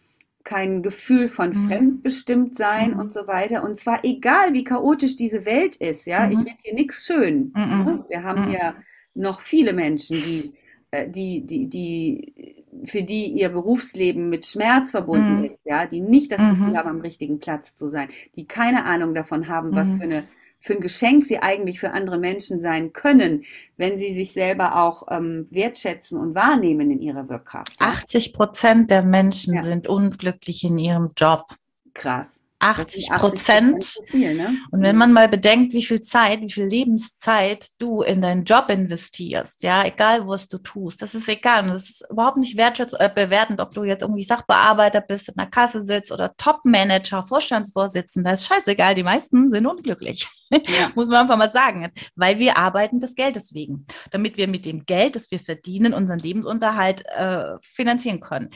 kein 0.44 0.82
Gefühl 0.82 1.28
von 1.28 1.50
mhm. 1.50 1.68
Fremdbestimmtsein 1.68 2.92
mhm. 2.92 3.00
und 3.00 3.14
so 3.14 3.28
weiter. 3.28 3.64
Und 3.64 3.78
zwar 3.78 4.04
egal, 4.04 4.54
wie 4.54 4.64
chaotisch 4.64 5.16
diese 5.16 5.46
Welt 5.46 5.76
ist, 5.76 6.06
ja. 6.06 6.30
Ich 6.30 6.38
mhm. 6.38 6.46
will 6.46 6.54
hier 6.64 6.74
nichts 6.74 7.06
schön. 7.06 7.52
Ne? 7.56 8.06
Wir 8.10 8.24
haben 8.24 8.52
ja 8.52 8.76
noch 9.14 9.42
viele 9.42 9.74
Menschen, 9.74 10.18
die 10.18 10.54
äh, 10.94 11.10
die, 11.10 11.44
die, 11.44 11.68
die, 11.68 12.63
für 12.86 13.04
die 13.04 13.28
ihr 13.28 13.50
Berufsleben 13.50 14.30
mit 14.30 14.46
Schmerz 14.46 14.92
verbunden 14.92 15.40
mhm. 15.40 15.46
ist, 15.46 15.60
ja, 15.64 15.86
die 15.86 16.02
nicht 16.02 16.32
das 16.32 16.40
Gefühl 16.40 16.70
mhm. 16.70 16.78
haben, 16.78 16.90
am 16.90 17.02
richtigen 17.02 17.40
Platz 17.40 17.76
zu 17.76 17.90
sein, 17.90 18.10
die 18.36 18.46
keine 18.46 18.86
Ahnung 18.86 19.14
davon 19.14 19.48
haben, 19.48 19.70
mhm. 19.70 19.76
was 19.76 19.94
für 19.96 20.04
eine 20.04 20.24
für 20.60 20.76
ein 20.76 20.80
Geschenk 20.80 21.26
sie 21.26 21.40
eigentlich 21.40 21.82
für 21.82 21.92
andere 21.92 22.18
Menschen 22.18 22.62
sein 22.62 22.94
können, 22.94 23.44
wenn 23.76 23.98
sie 24.00 24.14
sich 24.14 24.32
selber 24.32 24.82
auch 24.82 25.08
ähm, 25.12 25.46
wertschätzen 25.52 26.18
und 26.18 26.36
wahrnehmen 26.36 26.90
in 26.90 27.02
ihrer 27.02 27.28
Wirkkraft. 27.28 27.76
Ja? 27.82 27.88
80 27.88 28.32
Prozent 28.32 28.90
der 28.90 29.04
Menschen 29.04 29.56
ja. 29.56 29.64
sind 29.64 29.90
unglücklich 29.90 30.64
in 30.64 30.78
ihrem 30.78 31.12
Job. 31.18 31.48
Krass. 31.94 32.43
80 32.64 33.10
Prozent. 33.10 33.94
Ne? 34.14 34.58
Und 34.72 34.82
wenn 34.82 34.96
man 34.96 35.12
mal 35.12 35.28
bedenkt, 35.28 35.74
wie 35.74 35.84
viel 35.84 36.02
Zeit, 36.02 36.42
wie 36.42 36.52
viel 36.52 36.66
Lebenszeit 36.66 37.68
du 37.78 38.02
in 38.02 38.22
deinen 38.22 38.46
Job 38.46 38.70
investierst, 38.70 39.64
ja, 39.64 39.86
egal 39.86 40.28
was 40.28 40.48
du 40.48 40.58
tust, 40.58 41.02
das 41.02 41.14
ist 41.14 41.28
egal. 41.28 41.64
Und 41.64 41.70
das 41.70 41.90
ist 41.90 42.06
überhaupt 42.10 42.38
nicht 42.38 42.58
wertschätzend, 42.58 43.02
äh, 43.02 43.10
bewertend, 43.14 43.60
ob 43.60 43.74
du 43.74 43.84
jetzt 43.84 44.02
irgendwie 44.02 44.24
Sachbearbeiter 44.24 45.02
bist, 45.02 45.30
in 45.30 45.36
der 45.38 45.48
Kasse 45.48 45.84
sitzt 45.84 46.12
oder 46.12 46.36
Top-Manager, 46.38 47.24
Vorstandsvorsitzender, 47.24 48.32
das 48.32 48.42
ist 48.42 48.48
scheißegal. 48.48 48.96
Die 48.96 49.04
meisten 49.04 49.52
sind 49.52 49.66
unglücklich. 49.66 50.28
Ja. 50.52 50.92
Muss 50.96 51.08
man 51.08 51.18
einfach 51.18 51.38
mal 51.38 51.52
sagen. 51.52 51.92
Weil 52.16 52.40
wir 52.40 52.58
arbeiten 52.58 53.00
des 53.00 53.16
Geldes 53.16 53.54
wegen. 53.54 53.86
Damit 54.12 54.38
wir 54.38 54.48
mit 54.48 54.66
dem 54.66 54.86
Geld, 54.86 55.16
das 55.16 55.32
wir 55.32 55.40
verdienen, 55.40 55.94
unseren 55.94 56.20
Lebensunterhalt 56.20 57.04
äh, 57.08 57.56
finanzieren 57.62 58.20
können. 58.20 58.50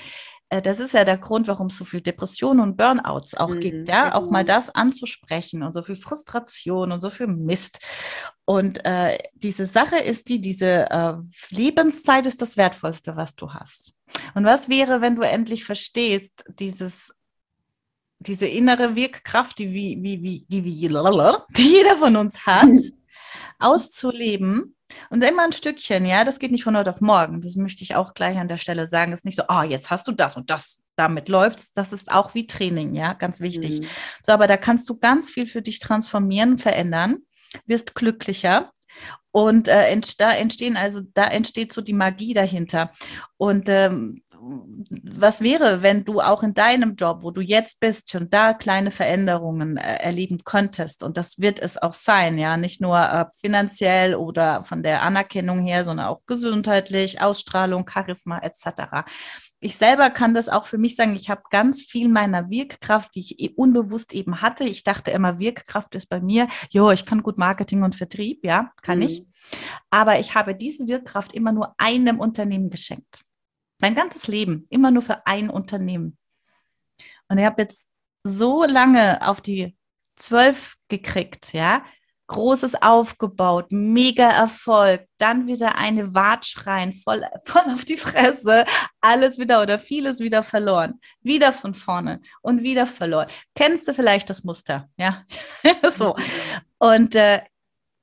Äh, 0.49 0.61
das 0.61 0.79
ist 0.79 0.93
ja 0.93 1.03
der 1.03 1.17
Grund, 1.17 1.47
warum 1.47 1.67
es 1.67 1.77
so 1.77 1.85
viel 1.85 2.01
Depressionen 2.01 2.61
und 2.61 2.77
Burnouts 2.77 3.35
auch 3.35 3.49
mhm, 3.49 3.59
gibt, 3.59 3.89
ja, 3.89 4.05
genau. 4.05 4.15
auch 4.15 4.29
mal 4.29 4.45
das 4.45 4.69
anzusprechen 4.69 5.63
und 5.63 5.73
so 5.73 5.81
viel 5.81 5.95
Frustration 5.95 6.91
und 6.91 7.01
so 7.01 7.09
viel 7.09 7.27
Mist. 7.27 7.79
Und 8.45 8.83
äh, 8.85 9.17
diese 9.33 9.65
Sache 9.65 9.97
ist 9.97 10.29
die, 10.29 10.39
diese 10.39 10.89
äh, 10.89 11.13
Lebenszeit 11.49 12.25
ist 12.25 12.41
das 12.41 12.57
Wertvollste, 12.57 13.15
was 13.15 13.35
du 13.35 13.53
hast. 13.53 13.93
Und 14.35 14.45
was 14.45 14.69
wäre, 14.69 15.01
wenn 15.01 15.15
du 15.15 15.23
endlich 15.23 15.65
verstehst, 15.65 16.45
dieses 16.47 17.11
diese 18.19 18.47
innere 18.47 18.95
Wirkkraft, 18.95 19.59
die, 19.59 19.73
wie, 19.73 19.99
wie, 20.01 20.23
wie, 20.23 20.45
die, 20.49 20.63
wie, 20.63 20.89
die 21.55 21.63
jeder 21.63 21.97
von 21.97 22.15
uns 22.15 22.47
hat, 22.47 22.71
auszuleben 23.59 24.75
und 25.09 25.23
immer 25.23 25.43
ein 25.43 25.53
Stückchen, 25.53 26.05
ja, 26.05 26.23
das 26.23 26.39
geht 26.39 26.51
nicht 26.51 26.63
von 26.63 26.77
heute 26.77 26.89
auf 26.89 27.01
morgen. 27.01 27.41
Das 27.41 27.55
möchte 27.55 27.83
ich 27.83 27.95
auch 27.95 28.13
gleich 28.13 28.37
an 28.37 28.47
der 28.47 28.57
Stelle 28.57 28.87
sagen. 28.87 29.11
Das 29.11 29.21
ist 29.21 29.25
nicht 29.25 29.35
so, 29.35 29.43
ah, 29.47 29.61
oh, 29.61 29.63
jetzt 29.63 29.89
hast 29.89 30.07
du 30.07 30.11
das 30.11 30.37
und 30.37 30.49
das, 30.49 30.81
damit 30.95 31.29
läuft's. 31.29 31.73
Das 31.73 31.93
ist 31.93 32.11
auch 32.11 32.33
wie 32.33 32.47
Training, 32.47 32.93
ja, 32.93 33.13
ganz 33.13 33.39
wichtig. 33.39 33.81
Mhm. 33.81 33.87
So, 34.25 34.31
aber 34.31 34.47
da 34.47 34.57
kannst 34.57 34.89
du 34.89 34.97
ganz 34.97 35.31
viel 35.31 35.47
für 35.47 35.61
dich 35.61 35.79
transformieren, 35.79 36.57
verändern, 36.57 37.17
wirst 37.65 37.95
glücklicher. 37.95 38.71
Und 39.31 39.67
äh, 39.67 39.99
da 40.17 40.31
entstehen 40.31 40.77
also, 40.77 41.01
da 41.13 41.25
entsteht 41.25 41.71
so 41.71 41.81
die 41.81 41.93
Magie 41.93 42.33
dahinter. 42.33 42.91
Und 43.37 43.69
ähm, 43.69 44.23
was 44.39 45.41
wäre, 45.41 45.81
wenn 45.81 46.03
du 46.05 46.21
auch 46.21 46.43
in 46.43 46.53
deinem 46.53 46.95
Job, 46.95 47.23
wo 47.23 47.31
du 47.31 47.41
jetzt 47.41 47.79
bist, 47.79 48.11
schon 48.11 48.29
da 48.29 48.53
kleine 48.53 48.91
Veränderungen 48.91 49.77
äh, 49.77 49.95
erleben 49.97 50.43
könntest? 50.43 51.03
Und 51.03 51.17
das 51.17 51.39
wird 51.39 51.59
es 51.59 51.81
auch 51.81 51.93
sein, 51.93 52.37
ja, 52.37 52.57
nicht 52.57 52.81
nur 52.81 52.97
äh, 52.97 53.25
finanziell 53.39 54.15
oder 54.15 54.63
von 54.63 54.83
der 54.83 55.01
Anerkennung 55.01 55.61
her, 55.61 55.83
sondern 55.83 56.07
auch 56.07 56.21
gesundheitlich, 56.25 57.21
Ausstrahlung, 57.21 57.85
Charisma 57.87 58.39
etc 58.39 59.05
ich 59.59 59.77
selber 59.77 60.09
kann 60.09 60.33
das 60.33 60.49
auch 60.49 60.65
für 60.65 60.77
mich 60.77 60.95
sagen, 60.95 61.15
ich 61.15 61.29
habe 61.29 61.41
ganz 61.49 61.81
viel 61.81 62.09
meiner 62.09 62.49
Wirkkraft, 62.49 63.15
die 63.15 63.21
ich 63.21 63.39
eh 63.39 63.53
unbewusst 63.55 64.13
eben 64.13 64.41
hatte. 64.41 64.65
Ich 64.65 64.83
dachte 64.83 65.11
immer, 65.11 65.39
Wirkkraft 65.39 65.95
ist 65.95 66.09
bei 66.09 66.21
mir, 66.21 66.47
jo, 66.69 66.91
ich 66.91 67.05
kann 67.05 67.23
gut 67.23 67.37
Marketing 67.37 67.83
und 67.83 67.95
Vertrieb, 67.95 68.45
ja, 68.45 68.71
kann 68.83 68.99
mhm. 68.99 69.05
ich. 69.05 69.25
Aber 69.89 70.19
ich 70.19 70.35
habe 70.35 70.53
diese 70.53 70.87
Wirkkraft 70.87 71.33
immer 71.33 71.51
nur 71.51 71.73
einem 71.77 72.19
Unternehmen 72.19 72.69
geschenkt. 72.69 73.23
Mein 73.79 73.95
ganzes 73.95 74.27
Leben, 74.27 74.65
immer 74.69 74.91
nur 74.91 75.03
für 75.03 75.25
ein 75.25 75.49
Unternehmen. 75.49 76.17
Und 77.29 77.37
ich 77.37 77.45
habe 77.45 77.61
jetzt 77.61 77.87
so 78.23 78.65
lange 78.65 79.25
auf 79.27 79.41
die 79.41 79.75
zwölf 80.15 80.75
gekriegt, 80.87 81.53
ja, 81.53 81.83
Großes 82.27 82.81
aufgebaut, 82.81 83.67
mega 83.71 84.29
Erfolg, 84.29 85.05
dann 85.17 85.47
wieder 85.47 85.77
eine 85.77 86.13
Watsch 86.13 86.67
rein, 86.67 86.93
voll, 86.93 87.23
voll 87.45 87.71
auf 87.71 87.85
die 87.85 87.95
Fresse, 87.95 88.65
alles 88.99 89.37
wieder 89.39 89.61
oder 89.61 89.79
vieles 89.79 90.19
wieder 90.19 90.43
verloren, 90.43 90.99
wieder 91.21 91.53
von 91.53 91.73
vorne 91.73 92.19
und 92.41 92.63
wieder 92.63 92.85
verloren. 92.85 93.27
Kennst 93.55 93.87
du 93.87 93.93
vielleicht 93.93 94.29
das 94.29 94.43
Muster? 94.43 94.89
Ja, 94.97 95.23
so. 95.95 96.15
Und 96.79 97.15
äh, 97.15 97.41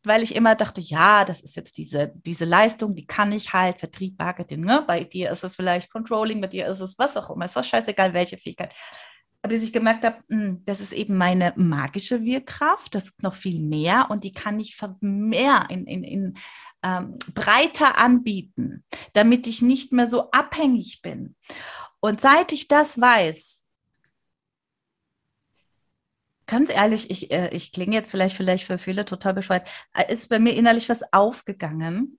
weil 0.06 0.22
ich 0.22 0.34
immer 0.34 0.54
dachte, 0.54 0.80
ja, 0.80 1.24
das 1.24 1.40
ist 1.40 1.56
jetzt 1.56 1.76
diese, 1.76 2.12
diese 2.14 2.44
Leistung, 2.44 2.94
die 2.94 3.06
kann 3.06 3.32
ich 3.32 3.52
halt, 3.52 3.78
Vertrieb, 3.78 4.18
Marketing, 4.18 4.60
ne? 4.60 4.84
Bei 4.86 5.04
dir 5.04 5.30
ist 5.30 5.44
es 5.44 5.56
vielleicht 5.56 5.90
Controlling, 5.90 6.40
bei 6.40 6.48
dir 6.48 6.66
ist 6.66 6.80
es 6.80 6.98
was 6.98 7.16
auch 7.16 7.30
immer, 7.30 7.46
ist 7.46 7.56
doch 7.56 7.64
scheißegal, 7.64 8.12
welche 8.14 8.38
Fähigkeit 8.38 8.74
bis 9.48 9.62
ich 9.62 9.72
gemerkt 9.72 10.04
habe, 10.04 10.16
hm, 10.28 10.62
das 10.64 10.80
ist 10.80 10.92
eben 10.92 11.16
meine 11.16 11.52
magische 11.56 12.24
Wirkkraft, 12.24 12.94
das 12.94 13.04
ist 13.04 13.22
noch 13.22 13.34
viel 13.34 13.60
mehr 13.60 14.06
und 14.10 14.24
die 14.24 14.32
kann 14.32 14.58
ich 14.58 14.78
mehr 15.00 15.66
in, 15.68 15.86
in, 15.86 16.02
in 16.02 16.34
ähm, 16.82 17.18
breiter 17.34 17.98
anbieten, 17.98 18.84
damit 19.12 19.46
ich 19.46 19.62
nicht 19.62 19.92
mehr 19.92 20.06
so 20.06 20.30
abhängig 20.30 21.00
bin. 21.02 21.36
Und 22.00 22.20
seit 22.20 22.52
ich 22.52 22.68
das 22.68 23.00
weiß, 23.00 23.63
ganz 26.46 26.72
ehrlich, 26.72 27.10
ich, 27.10 27.30
äh, 27.32 27.50
ich 27.50 27.72
klinge 27.72 27.94
jetzt 27.94 28.10
vielleicht, 28.10 28.36
vielleicht 28.36 28.64
für 28.64 28.78
viele 28.78 29.04
total 29.04 29.34
bescheuert, 29.34 29.68
äh, 29.94 30.12
ist 30.12 30.28
bei 30.28 30.38
mir 30.38 30.54
innerlich 30.54 30.88
was 30.88 31.02
aufgegangen, 31.12 32.18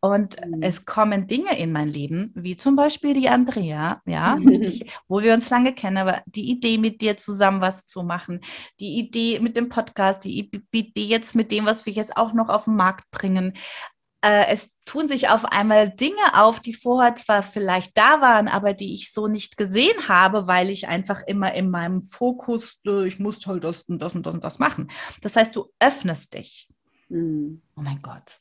und 0.00 0.36
mhm. 0.44 0.62
es 0.62 0.86
kommen 0.86 1.26
Dinge 1.26 1.58
in 1.58 1.72
mein 1.72 1.88
Leben, 1.88 2.32
wie 2.34 2.56
zum 2.56 2.74
Beispiel 2.74 3.12
die 3.12 3.28
Andrea, 3.28 4.00
ja, 4.06 4.38
ich, 4.50 4.90
wo 5.08 5.20
wir 5.22 5.34
uns 5.34 5.50
lange 5.50 5.74
kennen, 5.74 5.98
aber 5.98 6.22
die 6.26 6.50
Idee 6.50 6.78
mit 6.78 7.02
dir 7.02 7.18
zusammen 7.18 7.60
was 7.60 7.86
zu 7.86 8.02
machen, 8.02 8.40
die 8.80 8.98
Idee 8.98 9.40
mit 9.40 9.56
dem 9.56 9.68
Podcast, 9.68 10.24
die 10.24 10.50
Idee 10.72 11.04
jetzt 11.04 11.34
mit 11.34 11.52
dem, 11.52 11.66
was 11.66 11.84
wir 11.84 11.92
jetzt 11.92 12.16
auch 12.16 12.32
noch 12.32 12.48
auf 12.48 12.64
den 12.64 12.76
Markt 12.76 13.10
bringen. 13.10 13.52
Äh, 14.22 14.46
es 14.48 14.70
tun 14.90 15.06
sich 15.06 15.28
auf 15.28 15.44
einmal 15.44 15.88
Dinge 15.88 16.34
auf, 16.34 16.58
die 16.58 16.74
vorher 16.74 17.14
zwar 17.14 17.44
vielleicht 17.44 17.96
da 17.96 18.20
waren, 18.20 18.48
aber 18.48 18.74
die 18.74 18.92
ich 18.92 19.12
so 19.12 19.28
nicht 19.28 19.56
gesehen 19.56 20.08
habe, 20.08 20.48
weil 20.48 20.68
ich 20.68 20.88
einfach 20.88 21.22
immer 21.28 21.54
in 21.54 21.70
meinem 21.70 22.02
Fokus, 22.02 22.80
äh, 22.84 23.06
ich 23.06 23.20
muss 23.20 23.46
halt 23.46 23.62
das 23.62 23.84
und 23.84 24.02
das 24.02 24.16
und 24.16 24.26
das 24.26 24.34
und 24.34 24.42
das 24.42 24.58
machen. 24.58 24.90
Das 25.22 25.36
heißt, 25.36 25.54
du 25.54 25.70
öffnest 25.78 26.34
dich. 26.34 26.68
Mhm. 27.08 27.62
Oh 27.76 27.82
mein 27.82 28.02
Gott. 28.02 28.40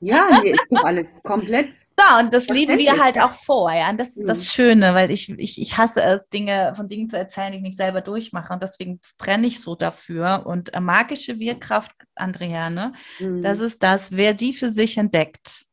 Ja, 0.00 0.40
nee, 0.42 0.52
ist 0.52 0.66
doch 0.70 0.84
alles 0.84 1.22
komplett. 1.22 1.68
Ja, 1.98 2.20
und 2.20 2.34
das 2.34 2.46
leben 2.48 2.78
wir 2.78 3.02
halt 3.02 3.18
auch 3.18 3.32
vor, 3.32 3.72
ja. 3.72 3.88
Und 3.88 3.96
das 3.98 4.18
ist 4.18 4.28
das 4.28 4.40
mhm. 4.40 4.44
Schöne, 4.44 4.94
weil 4.94 5.10
ich, 5.10 5.30
ich, 5.30 5.58
ich 5.58 5.78
hasse 5.78 6.02
es, 6.02 6.28
Dinge 6.28 6.74
von 6.76 6.90
Dingen 6.90 7.08
zu 7.08 7.16
erzählen, 7.16 7.52
die 7.52 7.56
ich 7.56 7.64
nicht 7.64 7.78
selber 7.78 8.02
durchmache. 8.02 8.52
Und 8.52 8.62
deswegen 8.62 9.00
brenne 9.16 9.46
ich 9.46 9.62
so 9.62 9.74
dafür. 9.74 10.42
Und 10.44 10.74
äh, 10.74 10.80
magische 10.80 11.38
Wirkkraft, 11.38 11.92
Andrea, 12.14 12.68
ne? 12.68 12.92
Mhm. 13.18 13.40
Das 13.40 13.60
ist 13.60 13.82
das, 13.82 14.12
wer 14.12 14.34
die 14.34 14.52
für 14.52 14.68
sich 14.68 14.98
entdeckt. 14.98 15.65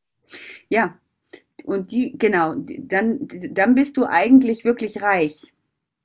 Ja, 0.69 0.98
und 1.65 1.91
die, 1.91 2.17
genau, 2.17 2.56
dann, 2.56 3.28
dann 3.52 3.76
bist 3.76 3.98
du 3.98 4.06
eigentlich 4.06 4.65
wirklich 4.65 5.02
reich. 5.02 5.54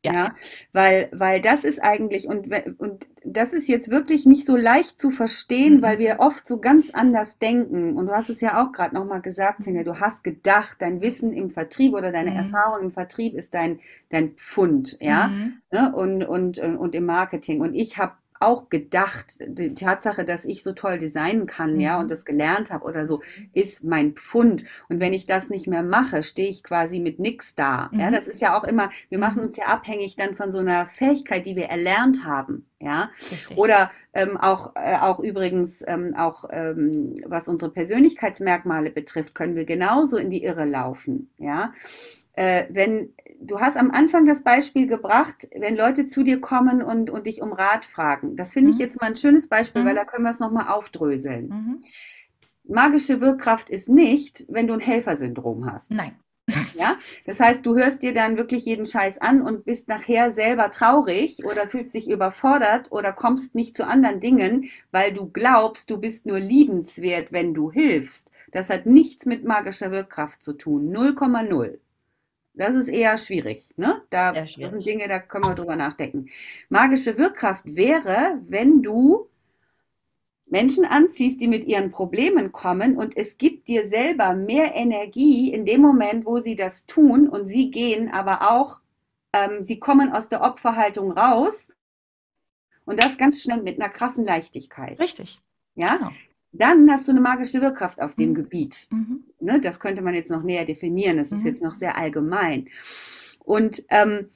Ja. 0.05 0.13
ja, 0.13 0.35
weil, 0.73 1.09
weil 1.11 1.41
das 1.41 1.65
ist 1.65 1.83
eigentlich, 1.83 2.29
und, 2.29 2.49
und 2.79 3.09
das 3.25 3.53
ist 3.53 3.67
jetzt 3.67 3.91
wirklich 3.91 4.27
nicht 4.27 4.47
so 4.47 4.57
leicht 4.57 5.01
zu 5.01 5.11
verstehen, 5.11 5.79
mhm. 5.79 5.83
weil 5.83 5.99
wir 5.99 6.21
oft 6.21 6.47
so 6.47 6.61
ganz 6.61 6.91
anders 6.91 7.39
denken. 7.39 7.97
Und 7.97 8.07
du 8.07 8.13
hast 8.13 8.31
es 8.31 8.41
ja 8.41 8.63
auch 8.63 8.71
gerade 8.71 8.95
nochmal 8.95 9.21
gesagt, 9.21 9.65
Sinja, 9.65 9.83
du 9.83 9.99
hast 9.99 10.23
gedacht, 10.23 10.77
dein 10.81 11.01
Wissen 11.01 11.33
im 11.33 11.51
Vertrieb 11.51 11.95
oder 11.95 12.13
deine 12.13 12.31
mhm. 12.31 12.37
Erfahrung 12.37 12.85
im 12.85 12.91
Vertrieb 12.93 13.35
ist 13.35 13.55
dein, 13.55 13.81
dein 14.09 14.35
Pfund, 14.37 14.97
ja, 15.01 15.29
mhm. 15.29 15.55
ne? 15.73 15.93
und, 15.93 16.23
und, 16.23 16.61
und 16.61 16.95
im 16.95 17.05
Marketing. 17.05 17.61
Und 17.61 17.75
ich 17.75 17.99
habe 17.99 18.13
auch 18.41 18.69
gedacht, 18.69 19.39
die 19.47 19.75
Tatsache, 19.75 20.25
dass 20.25 20.45
ich 20.45 20.63
so 20.63 20.73
toll 20.73 20.99
designen 20.99 21.47
kann, 21.47 21.75
mhm. 21.75 21.81
ja, 21.81 21.97
und 21.99 22.05
mhm. 22.05 22.09
das 22.09 22.25
gelernt 22.25 22.71
habe 22.71 22.85
oder 22.85 23.07
so, 23.07 23.23
ist 23.53 23.85
mein 23.85 24.13
Pfund. 24.13 24.65
Und 24.89 25.01
wenn 25.01 25.13
ich 25.13 25.27
das 25.27 25.51
nicht 25.51 25.67
mehr 25.67 25.83
mache, 25.83 26.23
stehe 26.23 26.49
ich 26.49 26.63
quasi 26.63 27.01
mit 27.01 27.19
nichts 27.19 27.55
da. 27.55 27.91
Mhm. 27.93 28.01
Ja, 28.01 28.11
das 28.11 28.27
ist 28.29 28.41
ja 28.41 28.59
auch 28.59 28.65
immer, 28.65 28.91
wir 29.09 29.19
machen 29.19 29.39
mhm. 29.39 29.45
uns 29.45 29.57
ja 29.57 29.67
abhängig 29.67 30.17
dann 30.17 30.35
von 30.35 30.53
so 30.53 30.59
einer 30.59 30.87
Fähigkeit, 30.87 31.47
die 31.47 31.57
wir 31.57 31.67
erlernt 31.67 32.25
haben. 32.25 32.65
Ja, 32.81 33.11
Richtig. 33.21 33.59
oder 33.59 33.91
ähm, 34.15 34.37
auch, 34.37 34.77
äh, 34.77 34.97
auch 34.99 35.19
übrigens, 35.19 35.83
ähm, 35.87 36.15
auch 36.17 36.45
ähm, 36.51 37.17
was 37.27 37.49
unsere 37.49 37.73
Persönlichkeitsmerkmale 37.73 38.91
betrifft, 38.91 39.35
können 39.35 39.57
wir 39.57 39.65
genauso 39.65 40.17
in 40.17 40.31
die 40.31 40.45
Irre 40.45 40.65
laufen. 40.65 41.29
Ja, 41.39 41.73
äh, 42.35 42.67
wenn 42.71 43.15
du 43.41 43.61
hast 43.61 43.77
am 43.77 43.91
Anfang 43.91 44.27
das 44.27 44.43
Beispiel 44.43 44.87
gebracht, 44.87 45.49
wenn 45.55 45.77
Leute 45.77 46.07
zu 46.07 46.23
dir 46.23 46.41
kommen 46.41 46.83
und, 46.83 47.11
und 47.11 47.27
dich 47.27 47.43
um 47.43 47.53
Rat 47.53 47.85
fragen. 47.85 48.37
Das 48.37 48.53
finde 48.53 48.69
mhm. 48.69 48.75
ich 48.75 48.79
jetzt 48.79 49.01
mal 49.01 49.09
ein 49.09 49.17
schönes 49.17 49.49
Beispiel, 49.49 49.83
mhm. 49.83 49.87
weil 49.87 49.95
da 49.95 50.05
können 50.05 50.25
wir 50.25 50.31
es 50.31 50.41
nochmal 50.41 50.69
aufdröseln. 50.69 51.49
Mhm. 51.49 51.83
Magische 52.65 53.21
Wirkkraft 53.21 53.71
ist 53.71 53.89
nicht, 53.89 54.45
wenn 54.49 54.67
du 54.67 54.75
ein 54.75 54.81
Helfersyndrom 54.81 55.71
hast. 55.71 55.91
Nein. 55.91 56.17
Ja, 56.75 56.97
das 57.27 57.41
heißt, 57.41 57.65
du 57.67 57.77
hörst 57.77 58.03
dir 58.03 58.15
dann 58.15 58.39
wirklich 58.39 58.65
jeden 58.65 58.87
Scheiß 58.87 59.19
an 59.19 59.43
und 59.43 59.67
bist 59.67 59.89
nachher 59.89 60.33
selber 60.33 60.71
traurig 60.71 61.45
oder 61.45 61.69
fühlst 61.69 61.95
dich 61.95 62.09
überfordert 62.09 62.91
oder 62.91 63.13
kommst 63.13 63.55
nicht 63.55 63.77
zu 63.77 63.87
anderen 63.87 64.21
Dingen, 64.21 64.71
weil 64.91 65.13
du 65.13 65.29
glaubst, 65.31 65.91
du 65.91 65.99
bist 65.99 66.25
nur 66.25 66.41
liebenswert, 66.41 67.33
wenn 67.33 67.53
du 67.53 67.71
hilfst. 67.71 68.31
Das 68.51 68.71
hat 68.71 68.87
nichts 68.87 69.27
mit 69.27 69.45
magischer 69.45 69.91
Wirkkraft 69.91 70.43
zu 70.43 70.55
tun. 70.55 70.91
0,0. 70.91 71.79
Das 72.59 72.75
ist 72.75 72.89
eher 72.89 73.17
schwierig. 73.19 73.73
Ne? 73.77 74.03
Da. 74.11 74.33
Das 74.33 74.53
sind 74.55 74.85
Dinge, 74.85 75.07
da 75.07 75.21
können 75.21 75.45
wir 75.45 75.55
drüber 75.55 75.77
nachdenken. 75.77 76.27
Magische 76.69 77.17
Wirkkraft 77.17 77.65
wäre, 77.65 78.41
wenn 78.49 78.83
du 78.83 79.29
Menschen 80.47 80.85
anziehst, 80.85 81.41
die 81.41 81.47
mit 81.47 81.67
ihren 81.67 81.93
Problemen 81.93 82.51
kommen 82.51 82.97
und 82.97 83.17
es 83.17 83.39
gibt 83.39 83.69
dir 83.69 83.89
selber 83.89 84.35
mehr 84.35 84.75
Energie 84.75 85.53
in 85.53 85.67
dem 85.67 85.83
Moment, 85.83 86.27
wo 86.27 86.39
sie 86.39 86.57
das 86.57 86.85
tun 86.87 87.29
und 87.29 87.47
sie 87.47 87.71
gehen 87.71 88.11
aber 88.11 88.51
auch, 88.51 88.81
ähm, 89.33 89.65
sie 89.65 89.79
kommen 89.79 90.11
aus 90.11 90.29
der 90.29 90.41
Opferhaltung 90.41 91.13
raus 91.13 91.71
und 92.87 93.01
das 93.01 93.19
ganz 93.19 93.41
schnell 93.41 93.63
mit 93.63 93.81
einer 93.81 93.91
krassen 93.91 94.25
Leichtigkeit. 94.25 94.99
Richtig. 94.99 95.41
Ja, 95.77 95.97
genau 95.97 96.11
dann 96.53 96.91
hast 96.91 97.07
du 97.07 97.13
eine 97.13 97.21
magische 97.21 97.61
Wirkkraft 97.61 98.01
auf 98.01 98.15
dem 98.15 98.31
mhm. 98.31 98.35
Gebiet. 98.35 98.89
Mhm. 98.91 99.25
Ne, 99.41 99.61
das 99.61 99.81
könnte 99.81 100.03
man 100.03 100.15
jetzt 100.15 100.31
noch 100.31 100.43
näher 100.43 100.65
definieren. 100.65 101.17
Das 101.17 101.33
ist 101.33 101.41
mhm. 101.41 101.47
jetzt 101.47 101.63
noch 101.63 101.75
sehr 101.75 101.97
allgemein. 101.97 102.69
Und, 103.45 103.85
ähm, 103.91 104.29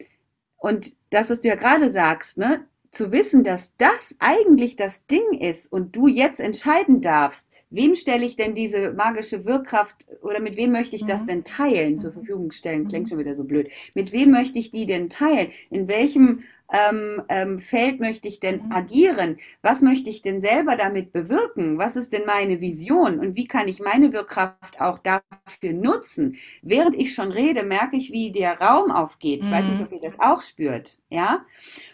und 0.56 0.94
das, 1.10 1.30
was 1.30 1.40
du 1.40 1.48
ja 1.48 1.56
gerade 1.56 1.90
sagst, 1.90 2.38
ne, 2.38 2.66
zu 2.90 3.10
wissen, 3.10 3.42
dass 3.42 3.74
das 3.76 4.14
eigentlich 4.18 4.76
das 4.76 5.06
Ding 5.06 5.32
ist 5.32 5.72
und 5.72 5.96
du 5.96 6.06
jetzt 6.06 6.40
entscheiden 6.40 7.00
darfst, 7.00 7.48
wem 7.74 7.94
stelle 7.94 8.24
ich 8.24 8.36
denn 8.36 8.54
diese 8.54 8.92
magische 8.92 9.44
Wirkkraft 9.44 10.06
oder 10.22 10.40
mit 10.40 10.56
wem 10.56 10.72
möchte 10.72 10.96
ich 10.96 11.04
das 11.04 11.22
mhm. 11.22 11.26
denn 11.26 11.44
teilen, 11.44 11.98
zur 11.98 12.10
mhm. 12.10 12.14
Verfügung 12.14 12.50
stellen, 12.50 12.88
klingt 12.88 13.06
mhm. 13.06 13.08
schon 13.10 13.18
wieder 13.18 13.34
so 13.34 13.44
blöd. 13.44 13.70
Mit 13.94 14.12
wem 14.12 14.30
möchte 14.30 14.58
ich 14.58 14.70
die 14.70 14.86
denn 14.86 15.08
teilen? 15.08 15.48
In 15.70 15.88
welchem 15.88 16.42
ähm, 16.72 17.22
ähm, 17.28 17.58
Feld 17.58 18.00
möchte 18.00 18.28
ich 18.28 18.40
denn 18.40 18.72
agieren? 18.72 19.38
Was 19.60 19.82
möchte 19.82 20.10
ich 20.10 20.22
denn 20.22 20.40
selber 20.40 20.76
damit 20.76 21.12
bewirken? 21.12 21.78
Was 21.78 21.96
ist 21.96 22.12
denn 22.12 22.22
meine 22.26 22.60
Vision? 22.60 23.18
Und 23.18 23.36
wie 23.36 23.46
kann 23.46 23.68
ich 23.68 23.80
meine 23.80 24.12
Wirkkraft 24.12 24.80
auch 24.80 24.98
dafür 24.98 25.72
nutzen? 25.72 26.36
Während 26.62 26.94
ich 26.94 27.14
schon 27.14 27.30
rede, 27.30 27.62
merke 27.62 27.96
ich, 27.96 28.10
wie 28.12 28.32
der 28.32 28.60
Raum 28.60 28.90
aufgeht. 28.90 29.42
Ich 29.42 29.50
weiß 29.50 29.66
nicht, 29.66 29.82
ob 29.82 29.92
ihr 29.92 30.00
das 30.00 30.18
auch 30.18 30.40
spürt. 30.40 30.98
Ja? 31.10 31.44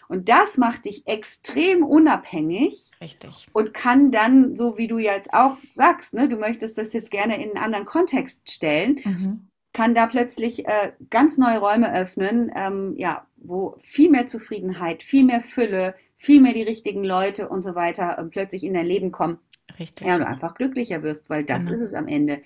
Und 0.07 0.29
das 0.29 0.57
macht 0.57 0.85
dich 0.85 1.05
extrem 1.07 1.83
unabhängig. 1.83 2.91
Richtig. 3.01 3.47
Und 3.53 3.73
kann 3.73 4.11
dann, 4.11 4.55
so 4.55 4.77
wie 4.77 4.87
du 4.87 4.97
jetzt 4.97 5.33
auch 5.33 5.57
sagst, 5.73 6.13
ne, 6.13 6.27
du 6.27 6.35
möchtest 6.37 6.77
das 6.77 6.93
jetzt 6.93 7.11
gerne 7.11 7.35
in 7.41 7.49
einen 7.49 7.57
anderen 7.57 7.85
Kontext 7.85 8.51
stellen. 8.51 8.99
Mhm 9.05 9.49
kann 9.73 9.93
da 9.93 10.07
plötzlich 10.07 10.67
äh, 10.67 10.93
ganz 11.09 11.37
neue 11.37 11.59
Räume 11.59 11.93
öffnen, 11.93 12.51
ähm, 12.55 12.95
ja, 12.97 13.27
wo 13.37 13.75
viel 13.79 14.09
mehr 14.09 14.25
Zufriedenheit, 14.25 15.03
viel 15.03 15.23
mehr 15.23 15.41
Fülle, 15.41 15.95
viel 16.17 16.41
mehr 16.41 16.53
die 16.53 16.63
richtigen 16.63 17.03
Leute 17.03 17.49
und 17.49 17.61
so 17.61 17.75
weiter 17.75 18.17
äh, 18.17 18.23
plötzlich 18.25 18.63
in 18.63 18.73
dein 18.73 18.85
Leben 18.85 19.11
kommen. 19.11 19.37
Richtig. 19.79 20.07
Ja, 20.07 20.17
du 20.17 20.25
einfach 20.25 20.55
glücklicher 20.55 21.03
wirst, 21.03 21.29
weil 21.29 21.43
das 21.43 21.59
Genau. 21.65 21.75
ist 21.75 21.81
es 21.81 21.93
am 21.93 22.07
Ende. 22.07 22.41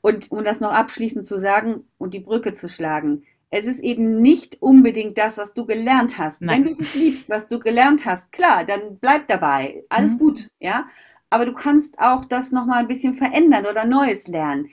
Und 0.00 0.30
um 0.30 0.44
das 0.44 0.60
noch 0.60 0.72
abschließend 0.72 1.26
zu 1.26 1.38
sagen 1.38 1.84
und 1.98 2.14
die 2.14 2.20
Brücke 2.20 2.54
zu 2.54 2.68
schlagen, 2.68 3.24
es 3.50 3.66
ist 3.66 3.80
eben 3.80 4.22
nicht 4.22 4.62
unbedingt 4.62 5.18
das, 5.18 5.36
was 5.36 5.52
du 5.52 5.66
gelernt 5.66 6.16
hast. 6.16 6.40
Nein. 6.40 6.64
Wenn 6.64 6.74
du 6.76 6.82
das 6.82 6.94
liebst, 6.94 7.28
was 7.28 7.48
du 7.48 7.58
gelernt 7.58 8.06
hast, 8.06 8.32
klar, 8.32 8.64
dann 8.64 8.98
bleib 8.98 9.28
dabei. 9.28 9.84
Alles 9.90 10.14
Mhm. 10.14 10.18
gut, 10.18 10.48
ja. 10.58 10.86
Aber 11.32 11.46
du 11.46 11.54
kannst 11.54 11.98
auch 11.98 12.26
das 12.26 12.52
nochmal 12.52 12.80
ein 12.80 12.88
bisschen 12.88 13.14
verändern 13.14 13.64
oder 13.64 13.86
Neues 13.86 14.28
lernen. 14.28 14.68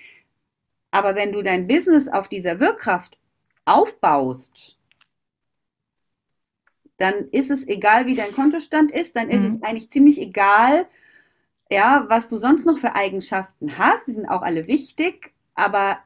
Aber 0.91 1.16
wenn 1.16 1.32
du 1.32 1.41
dein 1.41 1.68
Business 1.68 2.10
auf 2.10 2.28
dieser 2.28 2.60
Wirkkraft 2.60 3.18
aufbaust, 3.64 4.78
dann 6.97 7.14
ist 7.32 7.49
es 7.49 7.66
egal, 7.66 8.07
wie 8.07 8.16
dein 8.16 8.34
Kontostand 8.34 8.91
ist, 8.91 9.16
dann 9.16 9.30
ist 9.30 9.41
Mhm. 9.43 9.47
es 9.47 9.64
eigentlich 9.64 9.89
ziemlich 9.89 10.20
egal, 10.20 10.86
ja, 11.72 12.05
was 12.10 12.28
du 12.28 12.36
sonst 12.38 12.66
noch 12.66 12.78
für 12.78 12.93
Eigenschaften 12.93 13.78
hast. 13.78 14.07
Die 14.07 14.12
sind 14.12 14.28
auch 14.28 14.41
alle 14.41 14.68
wichtig, 14.68 15.32
aber 15.55 15.99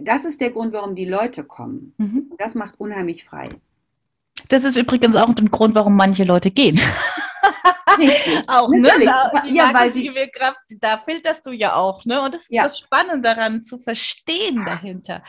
das 0.00 0.24
ist 0.24 0.40
der 0.40 0.52
Grund, 0.52 0.72
warum 0.72 0.94
die 0.94 1.04
Leute 1.04 1.44
kommen. 1.44 1.92
Mhm. 1.98 2.32
Das 2.38 2.54
macht 2.54 2.80
unheimlich 2.80 3.26
frei. 3.26 3.50
Das 4.48 4.64
ist 4.64 4.78
übrigens 4.78 5.16
auch 5.16 5.28
ein 5.28 5.50
Grund, 5.50 5.74
warum 5.74 5.96
manche 5.96 6.24
Leute 6.24 6.50
gehen. 6.50 6.80
Auch, 8.46 8.68
ne? 8.70 8.90
Da, 9.04 9.42
die 9.46 9.54
ja, 9.54 9.72
weil 9.74 9.90
sie, 9.92 10.14
Wirkkraft, 10.14 10.58
da 10.80 10.98
filterst 10.98 11.46
du 11.46 11.52
ja 11.52 11.74
auch, 11.74 12.04
ne? 12.04 12.20
Und 12.22 12.34
das 12.34 12.42
ist 12.42 12.52
Ja. 12.52 12.64
das 12.64 12.78
Spannende 12.78 13.34
daran, 13.34 13.62
zu 13.62 13.78
verstehen 13.78 14.64
dahinter. 14.64 15.22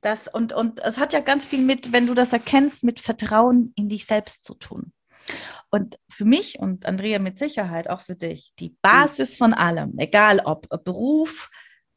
Das, 0.00 0.28
und, 0.28 0.52
und 0.52 0.80
es 0.80 0.98
hat 0.98 1.12
ja 1.12 1.20
ganz 1.20 1.46
viel 1.46 1.60
mit, 1.60 1.92
wenn 1.92 2.06
du 2.06 2.14
das 2.14 2.32
erkennst, 2.32 2.84
mit 2.84 3.00
Vertrauen 3.00 3.72
in 3.76 3.88
dich 3.88 4.06
selbst 4.06 4.44
zu 4.44 4.54
tun. 4.54 4.92
Und 5.70 5.98
für 6.10 6.24
mich 6.24 6.58
und 6.58 6.86
Andrea 6.86 7.18
mit 7.18 7.38
Sicherheit 7.38 7.88
auch 7.88 8.00
für 8.00 8.16
dich, 8.16 8.52
die 8.58 8.74
Basis 8.82 9.36
von 9.36 9.52
allem, 9.54 9.94
egal 9.98 10.40
ob 10.44 10.66
Beruf, 10.84 11.50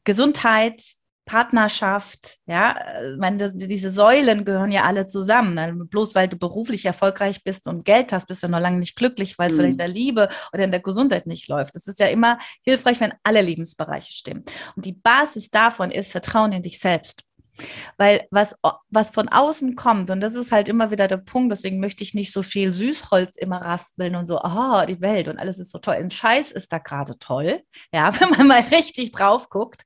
Gesundheit, 0.04 0.82
Partnerschaft, 1.24 2.38
ja, 2.46 2.72
äh, 2.72 3.12
ich 3.12 3.18
meine, 3.18 3.36
das- 3.38 3.52
diese 3.54 3.90
Säulen 3.90 4.44
gehören 4.44 4.72
ja 4.72 4.82
alle 4.84 5.06
zusammen. 5.06 5.54
Ne? 5.54 5.72
Bloß 5.86 6.14
weil 6.14 6.28
du 6.28 6.36
beruflich 6.36 6.84
erfolgreich 6.84 7.42
bist 7.44 7.66
und 7.66 7.84
Geld 7.84 8.12
hast, 8.12 8.26
bist 8.28 8.42
du 8.42 8.48
noch 8.48 8.60
lange 8.60 8.78
nicht 8.78 8.96
glücklich, 8.96 9.38
weil 9.38 9.48
es 9.48 9.54
Mhm. 9.54 9.56
vielleicht 9.58 9.72
in 9.72 9.78
der 9.78 9.88
Liebe 9.88 10.28
oder 10.52 10.64
in 10.64 10.70
der 10.70 10.80
Gesundheit 10.80 11.26
nicht 11.26 11.48
läuft. 11.48 11.74
Es 11.76 11.86
ist 11.86 11.98
ja 12.00 12.06
immer 12.06 12.38
hilfreich, 12.62 13.00
wenn 13.00 13.14
alle 13.22 13.42
Lebensbereiche 13.42 14.12
stimmen. 14.12 14.44
Und 14.76 14.84
die 14.84 14.92
Basis 14.92 15.50
davon 15.50 15.90
ist 15.90 16.10
Vertrauen 16.12 16.52
in 16.52 16.62
dich 16.62 16.78
selbst. 16.78 17.24
Weil 17.96 18.26
was, 18.30 18.56
was 18.90 19.10
von 19.10 19.28
außen 19.28 19.76
kommt, 19.76 20.10
und 20.10 20.20
das 20.20 20.34
ist 20.34 20.52
halt 20.52 20.68
immer 20.68 20.90
wieder 20.90 21.08
der 21.08 21.18
Punkt, 21.18 21.52
deswegen 21.52 21.80
möchte 21.80 22.02
ich 22.02 22.14
nicht 22.14 22.32
so 22.32 22.42
viel 22.42 22.72
Süßholz 22.72 23.36
immer 23.36 23.58
raspeln 23.58 24.16
und 24.16 24.24
so, 24.24 24.38
ah, 24.38 24.86
die 24.86 25.00
Welt 25.00 25.28
und 25.28 25.38
alles 25.38 25.58
ist 25.58 25.70
so 25.70 25.78
toll. 25.78 25.94
Ein 25.94 26.10
Scheiß 26.10 26.52
ist 26.52 26.72
da 26.72 26.78
gerade 26.78 27.18
toll, 27.18 27.62
ja, 27.92 28.12
wenn 28.20 28.30
man 28.30 28.46
mal 28.46 28.64
richtig 28.70 29.12
drauf 29.12 29.48
guckt. 29.48 29.82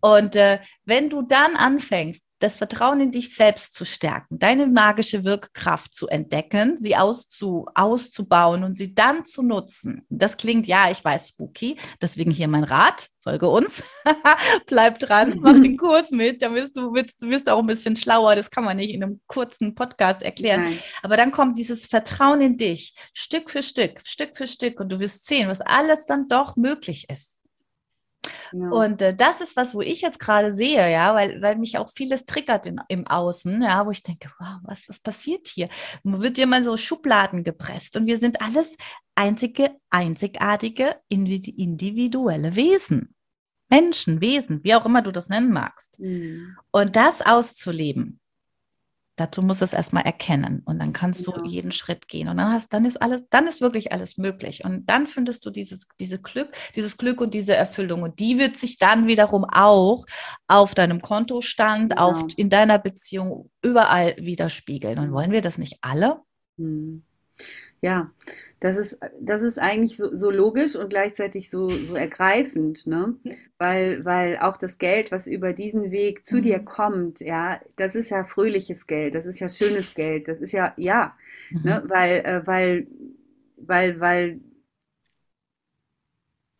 Und 0.00 0.36
äh, 0.36 0.60
wenn 0.84 1.10
du 1.10 1.22
dann 1.22 1.56
anfängst, 1.56 2.22
das 2.40 2.56
Vertrauen 2.56 3.00
in 3.00 3.12
dich 3.12 3.34
selbst 3.36 3.74
zu 3.74 3.84
stärken, 3.84 4.38
deine 4.38 4.66
magische 4.66 5.24
Wirkkraft 5.24 5.94
zu 5.94 6.08
entdecken, 6.08 6.76
sie 6.76 6.96
auszu, 6.96 7.66
auszubauen 7.74 8.64
und 8.64 8.76
sie 8.76 8.94
dann 8.94 9.24
zu 9.24 9.42
nutzen. 9.42 10.04
Das 10.08 10.36
klingt, 10.36 10.66
ja, 10.66 10.90
ich 10.90 11.04
weiß, 11.04 11.28
spooky, 11.28 11.76
deswegen 12.00 12.30
hier 12.30 12.48
mein 12.48 12.64
Rat, 12.64 13.10
folge 13.22 13.48
uns, 13.48 13.82
bleib 14.66 14.98
dran, 14.98 15.38
mach 15.40 15.60
den 15.60 15.76
Kurs 15.78 16.10
mit, 16.10 16.40
dann 16.42 16.54
wirst 16.54 16.76
du, 16.76 16.94
wirst, 16.94 17.20
wirst 17.20 17.48
auch 17.48 17.60
ein 17.60 17.66
bisschen 17.66 17.94
schlauer, 17.94 18.34
das 18.34 18.50
kann 18.50 18.64
man 18.64 18.78
nicht 18.78 18.92
in 18.92 19.04
einem 19.04 19.20
kurzen 19.26 19.74
Podcast 19.74 20.22
erklären. 20.22 20.64
nein. 20.64 20.78
Aber 21.02 21.16
dann 21.16 21.30
kommt 21.30 21.58
dieses 21.58 21.86
Vertrauen 21.86 22.40
in 22.40 22.56
dich, 22.56 22.94
Stück 23.12 23.50
für 23.50 23.62
Stück, 23.62 24.00
Stück 24.04 24.36
für 24.36 24.48
Stück 24.48 24.80
und 24.80 24.88
du 24.90 24.98
wirst 24.98 25.26
sehen, 25.26 25.48
was 25.48 25.60
alles 25.60 26.06
dann 26.06 26.28
doch 26.28 26.56
möglich 26.56 27.08
ist. 27.10 27.39
Ja. 28.52 28.68
Und 28.70 29.02
äh, 29.02 29.14
das 29.14 29.40
ist 29.40 29.56
was, 29.56 29.74
wo 29.74 29.80
ich 29.80 30.00
jetzt 30.00 30.20
gerade 30.20 30.52
sehe, 30.52 30.90
ja, 30.90 31.14
weil, 31.14 31.40
weil 31.42 31.56
mich 31.56 31.78
auch 31.78 31.90
vieles 31.94 32.24
triggert 32.24 32.66
in, 32.66 32.80
im 32.88 33.06
Außen, 33.06 33.62
ja, 33.62 33.86
wo 33.86 33.90
ich 33.90 34.02
denke, 34.02 34.30
wow, 34.38 34.58
was, 34.62 34.88
was 34.88 35.00
passiert 35.00 35.48
hier? 35.48 35.68
Man 36.02 36.22
wird 36.22 36.36
dir 36.36 36.46
mal 36.46 36.64
so 36.64 36.76
Schubladen 36.76 37.44
gepresst 37.44 37.96
und 37.96 38.06
wir 38.06 38.18
sind 38.18 38.40
alles 38.40 38.76
einzige, 39.14 39.70
einzigartige, 39.90 40.96
individu- 41.12 41.56
individuelle 41.56 42.56
Wesen. 42.56 43.14
Menschen, 43.68 44.20
Wesen, 44.20 44.64
wie 44.64 44.74
auch 44.74 44.84
immer 44.84 45.00
du 45.00 45.12
das 45.12 45.28
nennen 45.28 45.52
magst. 45.52 45.98
Mhm. 46.00 46.56
Und 46.72 46.96
das 46.96 47.22
auszuleben, 47.22 48.19
dazu 49.20 49.42
musst 49.42 49.60
du 49.60 49.64
es 49.64 49.72
erstmal 49.72 50.04
erkennen 50.04 50.62
und 50.64 50.78
dann 50.78 50.92
kannst 50.92 51.26
du 51.26 51.32
Genau. 51.32 51.46
jeden 51.46 51.72
Schritt 51.72 52.08
gehen 52.08 52.28
und 52.28 52.38
dann 52.38 52.52
hast, 52.52 52.72
dann 52.72 52.84
ist 52.84 53.00
alles, 53.00 53.24
dann 53.30 53.46
ist 53.46 53.60
wirklich 53.60 53.92
alles 53.92 54.16
möglich 54.18 54.64
und 54.64 54.86
dann 54.88 55.06
findest 55.06 55.44
du 55.46 55.50
dieses, 55.50 55.86
diese 56.00 56.18
Glück, 56.20 56.48
dieses 56.74 56.96
Glück 56.96 57.20
und 57.20 57.34
diese 57.34 57.54
Erfüllung 57.54 58.02
und 58.02 58.18
die 58.18 58.38
wird 58.38 58.56
sich 58.56 58.78
dann 58.78 59.06
wiederum 59.06 59.44
auch 59.44 60.04
auf 60.48 60.74
deinem 60.74 61.00
Kontostand, 61.02 61.90
Genau. 61.90 62.10
auf, 62.10 62.24
in 62.36 62.50
deiner 62.50 62.78
Beziehung 62.78 63.50
überall 63.62 64.16
widerspiegeln. 64.18 64.98
Und 64.98 65.12
wollen 65.12 65.32
wir 65.32 65.40
das 65.42 65.58
nicht 65.58 65.78
alle? 65.82 66.20
Mhm. 66.56 67.02
Ja, 67.82 68.10
das 68.60 68.76
ist, 68.76 68.98
das 69.20 69.42
ist 69.42 69.58
eigentlich 69.58 69.96
so, 69.96 70.14
so 70.14 70.30
logisch 70.30 70.76
und 70.76 70.90
gleichzeitig 70.90 71.50
so, 71.50 71.68
so 71.68 71.94
ergreifend, 71.94 72.86
ne? 72.86 73.16
Weil, 73.58 74.04
weil 74.04 74.38
auch 74.38 74.56
das 74.56 74.78
Geld, 74.78 75.12
was 75.12 75.26
über 75.26 75.52
diesen 75.52 75.90
Weg 75.90 76.26
zu 76.26 76.40
Mhm. 76.40 76.42
dir 76.42 76.60
kommt, 76.60 77.20
ja, 77.20 77.60
das 77.76 77.94
ist 77.94 78.10
ja 78.10 78.24
fröhliches 78.24 78.86
Geld, 78.86 79.14
das 79.14 79.26
ist 79.26 79.40
ja 79.40 79.48
schönes 79.48 79.94
Geld, 79.94 80.28
das 80.28 80.40
ist 80.40 80.52
ja, 80.52 80.74
ja, 80.76 81.16
ne? 81.62 81.82
Weil, 81.86 82.18
äh, 82.24 82.46
weil, 82.46 82.86
weil, 83.56 84.00
weil, 84.00 84.40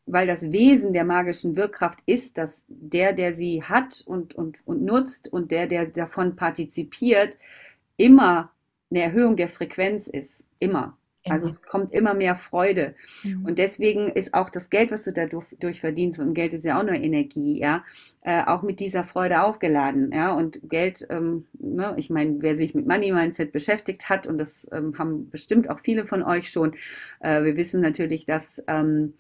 weil 0.07 0.27
das 0.27 0.43
Wesen 0.53 0.93
der 0.93 1.05
magischen 1.05 1.57
Wirkkraft 1.57 2.01
ist, 2.07 2.37
dass 2.39 2.65
der, 2.69 3.13
der 3.13 3.35
sie 3.35 3.63
hat 3.63 4.03
und, 4.07 4.35
und, 4.35 4.59
und 4.67 4.83
nutzt 4.85 5.33
und 5.33 5.51
der, 5.53 5.67
der 5.67 5.87
davon 5.87 6.37
partizipiert, 6.37 7.37
immer 7.99 8.53
eine 8.91 9.03
Erhöhung 9.05 9.37
der 9.37 9.49
Frequenz 9.51 10.09
ist. 10.09 10.45
Immer. 10.61 10.99
Also 11.31 11.47
es 11.49 11.63
kommt 11.63 11.93
immer 11.93 12.15
mehr 12.15 12.37
Freude. 12.37 12.95
Mhm. 13.23 13.45
Und 13.47 13.59
deswegen 13.59 14.09
ist 14.09 14.35
auch 14.35 14.51
das 14.51 14.71
Geld, 14.71 14.91
was 14.91 15.05
du 15.05 15.13
dadurch 15.13 15.57
durch 15.61 15.81
verdienst, 15.81 16.19
und 16.19 16.35
Geld 16.35 16.55
ist 16.55 16.65
ja 16.65 16.79
auch 16.79 16.83
nur 16.83 16.95
Energie, 16.95 17.59
ja, 17.61 17.85
äh, 18.23 18.43
auch 18.45 18.63
mit 18.63 18.81
dieser 18.81 19.05
Freude 19.05 19.43
aufgeladen, 19.43 20.13
ja. 20.13 20.33
Und 20.33 20.61
Geld, 20.69 21.07
ähm, 21.11 21.47
ne, 21.59 21.95
ich 21.97 22.11
meine, 22.11 22.37
wer 22.41 22.57
sich 22.57 22.75
mit 22.75 22.87
Money 22.87 23.13
Mindset 23.13 23.53
beschäftigt 23.53 24.09
hat, 24.09 24.27
und 24.27 24.39
das 24.39 24.67
ähm, 24.73 24.99
haben 24.99 25.31
bestimmt 25.31 25.71
auch 25.71 25.81
viele 25.81 26.07
von 26.07 26.23
euch 26.23 26.51
schon, 26.51 26.75
äh, 27.21 27.43
wir 27.43 27.57
wissen 27.57 27.81
natürlich, 27.81 28.27
dass, 28.27 28.63
ähm, 28.69 29.15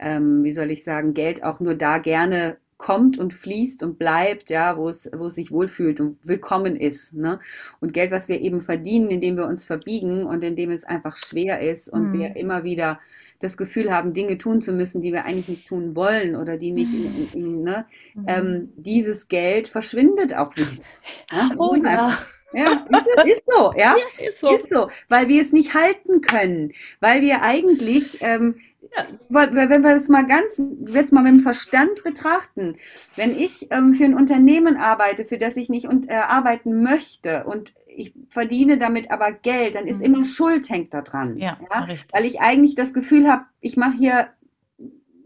ähm, 0.00 0.44
wie 0.44 0.52
soll 0.52 0.70
ich 0.70 0.84
sagen, 0.84 1.14
Geld 1.14 1.42
auch 1.42 1.60
nur 1.60 1.74
da 1.74 1.98
gerne 1.98 2.56
kommt 2.78 3.18
und 3.18 3.34
fließt 3.34 3.82
und 3.82 3.98
bleibt, 3.98 4.50
ja, 4.50 4.76
wo 4.76 4.88
es, 4.88 5.10
wo 5.14 5.26
es 5.26 5.34
sich 5.34 5.50
wohlfühlt 5.50 6.00
und 6.00 6.18
willkommen 6.22 6.76
ist. 6.76 7.12
Ne? 7.12 7.40
Und 7.80 7.92
Geld, 7.92 8.10
was 8.12 8.28
wir 8.28 8.40
eben 8.40 8.60
verdienen, 8.60 9.10
indem 9.10 9.36
wir 9.36 9.46
uns 9.46 9.64
verbiegen 9.64 10.24
und 10.24 10.42
indem 10.44 10.70
es 10.70 10.84
einfach 10.84 11.16
schwer 11.16 11.60
ist 11.60 11.88
und 11.92 12.12
Mhm. 12.12 12.12
wir 12.12 12.36
immer 12.36 12.64
wieder 12.64 13.00
das 13.40 13.56
Gefühl 13.56 13.92
haben, 13.92 14.14
Dinge 14.14 14.38
tun 14.38 14.60
zu 14.62 14.72
müssen, 14.72 15.02
die 15.02 15.12
wir 15.12 15.24
eigentlich 15.24 15.48
nicht 15.48 15.68
tun 15.68 15.94
wollen 15.94 16.34
oder 16.36 16.56
die 16.56 16.72
nicht 16.72 16.92
in, 16.94 17.04
in, 17.04 17.28
in 17.32 17.62
ne? 17.62 17.86
Mhm. 18.14 18.24
ähm, 18.28 18.72
dieses 18.76 19.28
Geld 19.28 19.68
verschwindet 19.68 20.34
auch 20.34 20.54
nicht. 20.56 20.82
Ja, 21.32 21.50
oh 21.58 21.74
ja, 21.76 22.18
ja, 22.52 22.86
ist, 22.88 23.32
ist 23.32 23.42
so, 23.46 23.72
ja. 23.76 23.94
ist 24.18 24.40
so. 24.40 24.54
Ist 24.54 24.70
so, 24.70 24.88
weil 25.08 25.28
wir 25.28 25.42
es 25.42 25.52
nicht 25.52 25.74
halten 25.74 26.20
können, 26.20 26.72
weil 27.00 27.20
wir 27.22 27.42
eigentlich, 27.42 28.18
ähm, 28.22 28.56
Ja. 28.96 29.04
weil- 29.28 29.54
wenn 29.54 29.82
wir 29.82 29.94
es 29.96 30.08
mal 30.08 30.24
ganz, 30.24 30.60
jetzt 30.88 31.12
mal 31.12 31.22
mit 31.22 31.32
dem 31.32 31.40
Verstand 31.40 32.02
betrachten, 32.04 32.76
wenn 33.16 33.36
ich 33.36 33.66
ähm, 33.70 33.94
für 33.94 34.04
ein 34.04 34.14
Unternehmen 34.14 34.76
arbeite, 34.76 35.24
für 35.24 35.36
das 35.38 35.56
ich 35.56 35.68
nicht 35.68 35.86
und, 35.86 36.08
äh, 36.08 36.14
arbeiten 36.14 36.82
möchte 36.82 37.44
und 37.44 37.74
ich 37.86 38.14
verdiene 38.28 38.78
damit 38.78 39.10
aber 39.10 39.32
Geld, 39.32 39.74
dann 39.74 39.86
ist 39.88 39.98
Mhm. 39.98 40.04
immer 40.04 40.24
Schuld 40.24 40.70
hängt 40.70 40.94
da 40.94 41.02
dran. 41.02 41.36
Ja, 41.36 41.58
ja? 41.74 41.88
Weil 42.12 42.24
ich 42.24 42.40
eigentlich 42.40 42.76
das 42.76 42.92
Gefühl 42.92 43.28
habe, 43.28 43.44
ich 43.60 43.76
mache 43.76 43.96
hier 43.98 44.28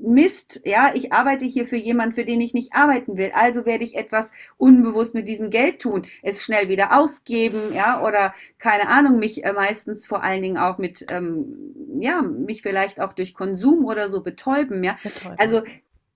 Mist, 0.02 0.60
ja, 0.64 0.92
ich 0.94 1.12
arbeite 1.12 1.44
hier 1.44 1.66
für 1.66 1.76
jemanden, 1.76 2.14
für 2.14 2.24
den 2.24 2.40
ich 2.40 2.54
nicht 2.54 2.74
arbeiten 2.74 3.16
will. 3.16 3.30
Also 3.34 3.64
werde 3.64 3.84
ich 3.84 3.96
etwas 3.96 4.30
unbewusst 4.56 5.14
mit 5.14 5.28
diesem 5.28 5.50
Geld 5.50 5.80
tun, 5.80 6.06
es 6.22 6.44
schnell 6.44 6.68
wieder 6.68 6.98
ausgeben, 6.98 7.72
ja, 7.72 8.02
oder 8.02 8.34
keine 8.58 8.88
Ahnung, 8.88 9.18
mich 9.18 9.44
äh, 9.44 9.52
meistens 9.52 10.06
vor 10.06 10.22
allen 10.22 10.42
Dingen 10.42 10.58
auch 10.58 10.78
mit, 10.78 11.06
ähm, 11.10 12.00
ja, 12.00 12.22
mich 12.22 12.62
vielleicht 12.62 13.00
auch 13.00 13.12
durch 13.12 13.34
Konsum 13.34 13.84
oder 13.84 14.08
so 14.08 14.20
betäuben, 14.22 14.82
ja. 14.84 14.96
Betäubend. 15.02 15.40
Also, 15.40 15.62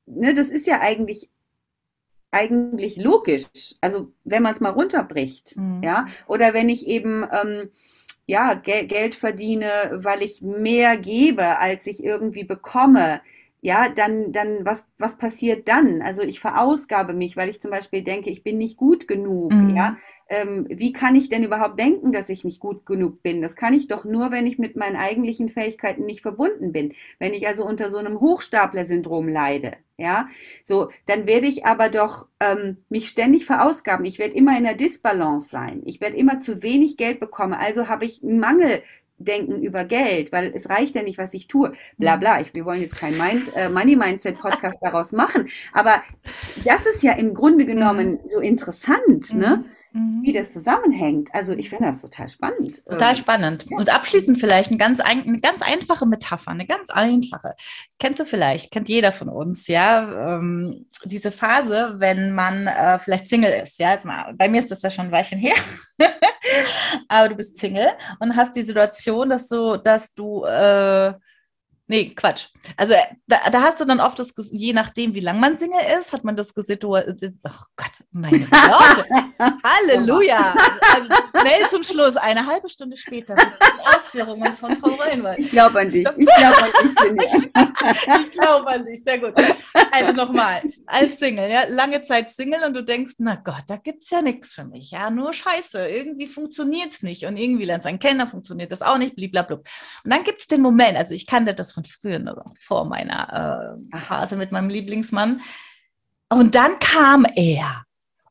ne, 0.07 0.35
das 0.35 0.49
ist 0.49 0.67
ja 0.67 0.81
eigentlich 0.81 1.31
eigentlich 2.33 2.97
logisch. 2.97 3.47
Also, 3.81 4.13
wenn 4.25 4.43
man 4.43 4.53
es 4.53 4.61
mal 4.61 4.71
runterbricht, 4.71 5.57
Mhm. 5.57 5.83
ja, 5.83 6.07
oder 6.27 6.53
wenn 6.55 6.69
ich 6.69 6.87
eben 6.87 7.25
ähm, 7.33 7.71
ja, 8.27 8.55
Gel 8.55 8.87
Geld 8.87 9.15
verdiene, 9.15 9.69
weil 9.95 10.23
ich 10.23 10.43
mehr 10.43 10.97
gebe, 10.97 11.59
als 11.59 11.87
ich 11.87 12.03
irgendwie 12.03 12.45
bekomme, 12.45 13.21
ja, 13.67 13.89
dann, 13.89 14.33
dann, 14.33 14.65
was, 14.65 14.87
was 14.99 15.19
passiert 15.19 15.69
dann? 15.69 16.03
Also 16.03 16.23
ich 16.23 16.41
verausgabe 16.41 17.13
mich, 17.15 17.37
weil 17.37 17.49
ich 17.51 17.61
zum 17.61 17.71
Beispiel 17.73 18.03
denke, 18.03 18.31
ich 18.31 18.43
bin 18.45 18.59
nicht 18.59 18.77
gut 18.77 19.09
genug, 19.09 19.51
Mhm. 19.51 19.71
ja. 19.75 19.97
ähm, 20.29 20.67
wie 20.71 20.93
kann 20.93 21.15
ich 21.15 21.29
denn 21.29 21.45
überhaupt 21.45 21.79
denken, 21.79 22.11
dass 22.13 22.29
ich 22.29 22.45
nicht 22.45 22.61
gut 22.61 22.85
genug 22.87 23.23
bin? 23.23 23.43
Das 23.43 23.55
kann 23.57 23.75
ich 23.75 23.87
doch 23.89 24.05
nur, 24.05 24.31
wenn 24.33 24.47
ich 24.47 24.59
mit 24.59 24.77
meinen 24.77 24.97
eigentlichen 24.97 25.49
Fähigkeiten 25.49 26.05
nicht 26.05 26.23
verbunden 26.23 26.73
bin. 26.73 26.93
Wenn 27.21 27.33
ich 27.35 27.47
also 27.47 27.65
unter 27.65 27.91
so 27.91 27.99
einem 27.99 28.21
Hochstapler-Syndrom 28.21 29.29
leide, 29.29 29.73
ja, 29.99 30.29
so, 30.65 30.91
dann 31.07 31.27
werde 31.27 31.47
ich 31.47 31.65
aber 31.67 31.89
doch 31.89 32.27
ähm, 32.41 32.79
mich 32.89 33.09
ständig 33.09 33.47
verausgaben. 33.47 34.05
Ich 34.07 34.19
werde 34.19 34.35
immer 34.35 34.57
in 34.59 34.65
der 34.65 34.75
Disbalance 34.75 35.49
sein. 35.49 35.83
Ich 35.87 36.01
werde 36.01 36.17
immer 36.17 36.39
zu 36.39 36.63
wenig 36.63 36.97
Geld 36.97 37.21
bekommen. 37.21 37.55
Also 37.55 37.89
habe 37.89 38.05
ich 38.05 38.23
einen 38.23 38.41
Mangel 38.41 38.83
denken 39.19 39.63
über 39.63 39.85
Geld, 39.85 40.33
weil 40.33 40.53
es 40.55 40.69
reicht 40.69 40.95
ja 40.95 41.03
nicht, 41.03 41.19
was 41.19 41.35
ich 41.35 41.49
tue. 41.49 41.73
Bla 41.99 42.17
bla. 42.17 42.41
Ich, 42.41 42.55
wir 42.55 42.65
wollen 42.65 42.81
jetzt 42.81 42.97
kein 42.97 43.17
Mind, 43.17 43.55
äh, 43.55 43.69
Money 43.69 43.97
Mindset 43.97 44.39
Podcast 44.39 44.77
daraus 44.81 45.13
machen. 45.13 45.49
Aber 45.73 46.03
das 46.65 46.87
ist 46.87 47.03
ja 47.03 47.13
im 47.13 47.35
Grunde 47.35 47.65
genommen 47.65 48.13
mhm. 48.13 48.21
so 48.25 48.41
interessant, 48.41 49.35
ne? 49.35 49.65
Mhm. 49.97 50.23
Wie 50.23 50.33
das 50.33 50.53
zusammenhängt. 50.53 51.31
Also 51.33 51.55
ich 51.55 51.71
finde 51.71 51.87
das 51.87 52.03
total 52.03 52.29
spannend. 52.29 52.85
Total 52.85 53.11
ähm, 53.13 53.17
spannend. 53.17 53.67
Ja. 53.71 53.79
Und 53.79 53.89
abschließend 53.89 54.39
vielleicht 54.39 54.71
ein 54.71 54.77
ganz 54.77 55.01
ein, 55.01 55.23
eine 55.23 55.41
ganz 55.41 55.63
einfache 55.63 56.05
Metapher, 56.05 56.51
eine 56.51 56.67
ganz 56.67 56.91
einfache. 56.91 57.55
Kennst 57.99 58.21
du 58.21 58.27
vielleicht, 58.27 58.71
kennt 58.71 58.91
jeder 58.91 59.13
von 59.13 59.31
uns, 59.31 59.67
ja, 59.69 60.37
ähm, 60.37 60.87
diese 61.05 61.31
Phase, 61.31 61.95
wenn 61.97 62.33
man 62.33 62.67
äh, 62.67 62.99
vielleicht 62.99 63.31
Single 63.31 63.53
ist, 63.65 63.79
ja, 63.79 63.97
mal, 64.05 64.35
bei 64.35 64.49
mir 64.49 64.61
ist 64.61 64.71
das 64.71 64.83
ja 64.83 64.91
schon 64.91 65.07
ein 65.07 65.13
Weilchen 65.13 65.39
her, 65.39 65.57
aber 67.09 67.31
du 67.31 67.35
bist 67.37 67.57
Single 67.57 67.89
und 68.19 68.37
hast 68.37 68.55
die 68.55 68.63
Situation, 68.63 69.31
dass 69.31 69.49
du, 69.49 69.79
dass 69.79 70.13
du 70.13 70.45
äh, 70.45 71.15
Nee, 71.89 72.15
Quatsch. 72.15 72.49
Also 72.77 72.95
da, 73.29 73.39
da, 73.51 73.63
hast 73.63 73.79
du 73.79 73.85
dann 73.85 74.01
oft 74.01 74.19
das, 74.19 74.35
je 74.51 74.73
nachdem, 74.73 75.15
wie 75.15 75.21
lang 75.21 75.39
man 75.39 75.57
Single 75.57 75.79
ist, 76.01 76.13
hat 76.13 76.25
man 76.25 76.35
das 76.35 76.49
Situation. 76.49 77.39
Oh 77.45 77.51
Gott, 77.77 77.93
meine 78.11 78.41
Worte. 78.51 79.07
Halleluja. 79.63 80.55
Also 80.95 81.09
schnell 81.31 81.69
zum 81.71 81.85
Schluss, 81.85 82.17
eine 82.17 82.45
halbe 82.45 82.69
Stunde 82.69 82.97
später, 82.97 83.37
Ausführungen 83.95 84.53
von 84.55 84.75
Frau 84.77 84.95
Reinwald. 84.95 85.39
Ich 85.39 85.51
glaube 85.51 85.79
an 85.81 85.91
dich. 85.91 86.09
Ich 86.17 86.27
glaube 86.27 86.57
an 86.65 87.17
dich. 87.17 87.33
ich 88.25 88.31
glaube 88.33 88.67
an 88.67 88.85
dich, 88.85 89.05
sehr 89.05 89.21
gut. 89.21 89.35
Also 89.93 90.13
nochmal, 90.13 90.63
als 90.87 91.19
Single, 91.19 91.49
ja, 91.49 91.65
lange 91.69 92.03
Zeit 92.03 92.33
Single 92.33 92.65
und 92.65 92.75
du 92.75 92.83
denkst, 92.83 93.15
na 93.19 93.37
Gott, 93.37 93.65
da 93.69 93.77
gibt 93.77 94.03
es 94.03 94.11
ja 94.11 94.23
nichts 94.23 94.55
für 94.55 94.65
mich. 94.65 94.91
Ja, 94.91 95.11
nur 95.11 95.33
Scheiße. 95.33 95.87
Irgendwie 95.87 96.27
funktioniert 96.27 96.93
es 96.93 97.03
nicht. 97.03 97.27
Und 97.27 97.37
irgendwie 97.37 97.65
lernst 97.65 97.85
du 97.85 97.91
einen 97.91 98.01
kennen, 98.01 98.27
funktioniert 98.27 98.73
das 98.73 98.83
auch 98.83 98.99
nicht, 98.99 99.15
blablabla. 99.15 99.57
Und 99.57 99.65
dann 100.05 100.25
gibt 100.25 100.41
es 100.41 100.49
den 100.49 100.63
Moment, 100.63 100.97
also 100.97 101.15
ich 101.15 101.27
kannte 101.27 101.55
das 101.55 101.76
von 101.77 101.85
früher, 101.85 102.21
also 102.27 102.43
vor 102.59 102.85
meiner 102.85 103.79
äh, 103.93 103.99
Phase 103.99 104.37
mit 104.37 104.51
meinem 104.51 104.69
Lieblingsmann. 104.69 105.41
Und 106.29 106.55
dann 106.55 106.79
kam 106.79 107.25
er. 107.37 107.85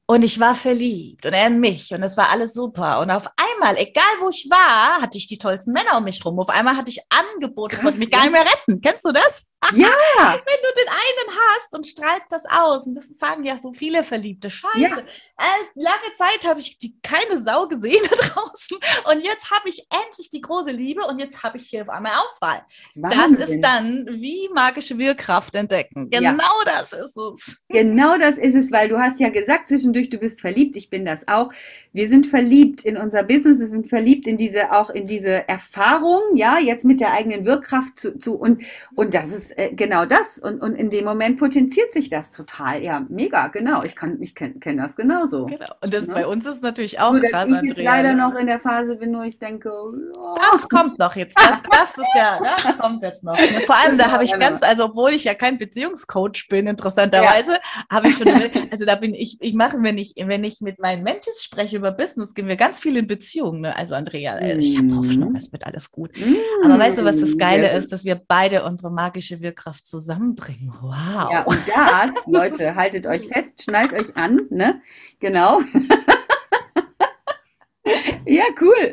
Und 0.08 0.24
ich 0.24 0.40
war 0.40 0.54
verliebt 0.54 1.26
und 1.26 1.34
er 1.34 1.48
in 1.48 1.60
mich 1.60 1.92
und 1.92 2.04
es 2.04 2.16
war 2.16 2.30
alles 2.30 2.54
super. 2.54 3.00
Und 3.00 3.10
auf 3.10 3.28
einmal, 3.38 3.76
egal 3.78 4.04
wo 4.22 4.30
ich 4.30 4.48
war, 4.52 5.02
hatte 5.02 5.18
ich 5.18 5.26
die 5.26 5.40
tollsten 5.40 5.72
Männer 5.72 5.98
um 5.98 6.04
mich 6.04 6.24
rum. 6.24 6.40
Auf 6.40 6.50
einmal 6.50 6.78
hatte 6.78 6.92
ich 6.92 7.02
Angebote, 7.10 7.78
konnte 7.78 7.98
mich 7.98 8.12
gar 8.12 8.22
nicht 8.22 8.34
mehr 8.34 8.46
retten. 8.46 8.82
Kennst 8.82 9.04
du 9.04 9.12
das? 9.12 9.55
Ja. 9.76 9.88
Wenn 9.88 10.62
du 10.62 10.82
den 10.82 10.90
einen 10.90 11.40
hast 11.40 11.74
und 11.74 11.88
strahlst 11.88 12.28
das 12.30 12.44
aus, 12.46 12.86
und 12.86 12.96
das 12.96 13.08
sagen 13.20 13.44
ja 13.44 13.58
so 13.60 13.74
viele 13.74 14.04
Verliebte, 14.04 14.50
scheiße. 14.50 14.78
Ja. 14.78 14.98
Äh, 14.98 15.66
lange 15.76 16.14
Zeit 16.18 16.48
habe 16.48 16.60
ich 16.60 16.78
die, 16.78 16.96
keine 17.02 17.42
Sau 17.42 17.68
gesehen 17.68 18.02
da 18.10 18.16
draußen 18.16 18.78
und 19.12 19.22
jetzt 19.22 19.50
habe 19.52 19.70
ich 19.70 19.86
endlich 19.90 20.30
die 20.30 20.42
große 20.42 20.72
Liebe 20.72 21.02
und 21.02 21.20
jetzt 21.20 21.44
habe 21.44 21.58
ich 21.58 21.68
hier 21.68 21.82
auf 21.82 21.90
einmal 21.90 22.14
Auswahl. 22.16 22.64
Wahnsinn. 22.96 23.38
Das 23.38 23.50
ist 23.50 23.62
dann 23.62 24.08
wie 24.08 24.50
magische 24.54 24.98
Wirkkraft 24.98 25.56
entdecken. 25.56 26.10
Genau 26.10 26.32
ja. 26.32 26.66
das 26.66 26.94
ist 26.94 27.18
es. 27.18 27.58
Genau 27.70 28.18
das 28.18 28.38
ist 28.38 28.56
es, 28.56 28.72
weil 28.72 28.88
du 28.88 28.98
hast 28.98 29.20
ja 29.20 29.30
gesagt 29.30 29.68
zwischendurch, 29.68 30.10
du 30.10 30.18
bist 30.18 30.42
verliebt, 30.42 30.76
ich 30.76 30.90
bin 30.90 31.06
das 31.06 31.28
auch. 31.28 31.52
Wir 31.92 32.08
sind 32.08 32.28
verliebt 32.28 32.86
in 32.86 32.98
unser 32.98 33.24
Business, 33.24 33.60
wir 33.60 33.68
sind 33.68 33.90
verliebt 33.90 34.28
in 34.28 34.38
diese, 34.38 34.72
auch 34.72 34.90
in 34.90 35.08
diese 35.08 35.48
Erfahrung, 35.48 36.22
ja, 36.36 36.60
jetzt 36.60 36.86
mit 36.86 37.00
der 37.00 37.14
eigenen 37.14 37.46
Wirkkraft 37.46 37.98
zu, 37.98 38.18
zu 38.18 38.36
und, 38.36 38.64
und 38.96 39.14
das 39.14 39.32
ist 39.32 39.45
äh, 39.52 39.74
genau 39.74 40.06
das. 40.06 40.38
Und, 40.38 40.62
und 40.62 40.76
in 40.76 40.90
dem 40.90 41.06
Moment 41.06 41.40
potenziert 41.40 41.94
sich 41.94 42.10
das 42.10 42.32
total. 42.32 42.84
Ja, 42.84 43.06
mega, 43.10 43.48
genau. 43.48 43.84
Ich 43.84 43.96
kann, 43.96 44.22
ich 44.22 44.36
kenne 44.36 44.56
kenn 44.60 44.78
das 44.78 44.96
genauso. 44.96 45.46
Genau. 45.46 45.66
Und 45.82 45.94
das 45.94 46.08
ja. 46.08 46.14
bei 46.14 46.28
uns 46.28 46.46
ist 46.46 46.62
natürlich 46.62 47.00
auch 47.00 47.14
Nur, 47.14 47.22
krass, 47.22 47.48
dass 47.50 47.64
ich 47.64 47.70
Andrea. 47.72 47.92
leider 47.92 48.14
ne? 48.14 48.22
noch 48.22 48.36
in 48.36 48.48
der 48.48 48.60
Phase 48.60 48.96
bin, 48.96 49.16
wo 49.16 49.22
ich 49.22 49.40
denke, 49.40 49.72
oh. 49.72 50.36
das 50.52 50.68
kommt 50.70 51.00
noch 51.00 51.16
jetzt. 51.16 51.38
Das, 51.38 51.62
das 51.70 51.98
ist 51.98 52.16
ja, 52.16 52.40
das 52.42 52.78
kommt 52.78 53.04
jetzt 53.04 53.24
noch. 53.24 53.38
Vor 53.66 53.76
allem, 53.76 53.98
da 53.98 54.12
habe 54.12 54.24
ich 54.24 54.38
ganz, 54.38 54.64
also 54.64 54.86
obwohl 54.86 55.12
ich 55.12 55.24
ja 55.24 55.34
kein 55.34 55.58
Beziehungscoach 55.58 56.48
bin, 56.50 56.68
interessanterweise, 56.68 57.52
ja. 57.54 57.60
habe 57.92 58.10
ich 58.10 58.18
schon, 58.18 58.28
also 58.72 58.86
da 58.86 58.96
bin 58.96 59.14
ich, 59.14 59.38
ich 59.42 59.54
mache, 59.54 59.78
wenn 59.82 59.98
ich, 59.98 60.14
wenn 60.18 60.44
ich 60.44 60.62
mit 60.62 60.80
meinen 60.80 61.04
Mentis 61.04 61.44
spreche 61.44 61.78
über 61.78 61.92
Business, 61.92 62.34
gehen 62.34 62.48
wir 62.48 62.56
ganz 62.56 62.80
viel 62.80 62.98
in 62.98 63.08
Beziehungen. 63.08 63.62
Ne? 63.62 63.76
Also 63.76 63.96
Andrea, 63.96 64.36
mm. 64.36 64.60
ich 64.60 64.78
habe 64.78 64.96
Hoffnung, 64.96 65.36
es 65.36 65.52
wird 65.52 65.66
alles 65.66 65.92
gut. 65.92 66.12
Mm. 66.18 66.66
Aber 66.66 66.80
weißt 66.80 66.98
du, 66.98 67.06
was 67.06 67.20
das 67.20 67.38
Geile 67.38 67.72
ist, 67.78 67.92
dass 67.92 68.04
wir 68.04 68.16
beide 68.16 68.64
unsere 68.64 68.92
magische 68.92 69.35
Wirkkraft 69.42 69.86
zusammenbringen. 69.86 70.74
Wow. 70.82 71.32
Ja, 71.32 71.44
und 71.46 71.62
das, 71.68 72.26
Leute, 72.28 72.76
haltet 72.76 73.08
euch 73.08 73.28
fest, 73.28 73.64
schnallt 73.64 73.94
euch 73.94 74.16
an, 74.16 74.42
ne? 74.50 74.82
Genau. 75.20 75.62
ja, 78.26 78.44
cool. 78.62 78.92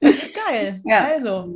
Geil. 0.00 0.80
Ja. 0.84 1.04
Also 1.04 1.48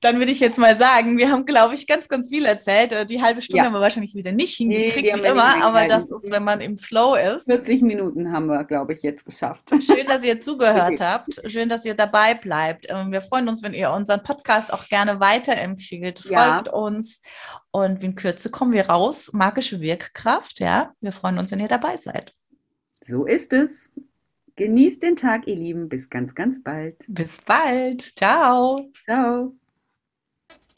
dann 0.00 0.18
würde 0.18 0.32
ich 0.32 0.40
jetzt 0.40 0.58
mal 0.58 0.76
sagen, 0.78 1.18
wir 1.18 1.30
haben, 1.30 1.44
glaube 1.44 1.74
ich, 1.74 1.86
ganz, 1.86 2.08
ganz 2.08 2.30
viel 2.30 2.46
erzählt. 2.46 2.92
Äh, 2.92 3.04
die 3.04 3.20
halbe 3.20 3.42
Stunde 3.42 3.58
ja. 3.58 3.64
haben 3.64 3.74
wir 3.74 3.80
wahrscheinlich 3.80 4.14
wieder 4.14 4.32
nicht 4.32 4.56
hingekriegt, 4.56 5.14
nee, 5.14 5.22
wie 5.22 5.26
immer, 5.26 5.62
aber 5.62 5.88
das 5.88 6.10
ist, 6.10 6.30
wenn 6.30 6.42
man 6.42 6.60
im 6.60 6.78
Flow 6.78 7.14
ist. 7.14 7.44
40 7.44 7.82
Minuten 7.82 8.32
haben 8.32 8.46
wir, 8.46 8.64
glaube 8.64 8.94
ich, 8.94 9.02
jetzt 9.02 9.24
geschafft. 9.24 9.70
Schön, 9.70 10.06
dass 10.06 10.24
ihr 10.24 10.40
zugehört 10.40 10.92
okay. 10.92 11.04
habt. 11.04 11.42
Schön, 11.46 11.68
dass 11.68 11.84
ihr 11.84 11.94
dabei 11.94 12.34
bleibt. 12.34 12.86
Ähm, 12.88 13.12
wir 13.12 13.20
freuen 13.20 13.48
uns, 13.48 13.62
wenn 13.62 13.74
ihr 13.74 13.90
unseren 13.90 14.22
Podcast 14.22 14.72
auch 14.72 14.88
gerne 14.88 15.20
weiterempfiehlt. 15.20 16.20
Folgt 16.20 16.32
ja. 16.32 16.72
uns. 16.72 17.20
Und 17.70 18.02
in 18.02 18.14
Kürze 18.14 18.50
kommen 18.50 18.72
wir 18.72 18.88
raus. 18.88 19.30
Magische 19.32 19.80
Wirkkraft, 19.80 20.60
ja. 20.60 20.92
Wir 21.00 21.12
freuen 21.12 21.38
uns, 21.38 21.52
wenn 21.52 21.60
ihr 21.60 21.68
dabei 21.68 21.96
seid. 21.98 22.34
So 23.02 23.26
ist 23.26 23.52
es. 23.52 23.90
Genießt 24.56 25.02
den 25.02 25.16
Tag, 25.16 25.46
ihr 25.46 25.56
Lieben. 25.56 25.88
Bis 25.88 26.08
ganz, 26.08 26.34
ganz 26.34 26.62
bald. 26.62 27.04
Bis 27.08 27.40
bald. 27.42 28.02
Ciao. 28.16 28.90
Ciao. 29.04 29.59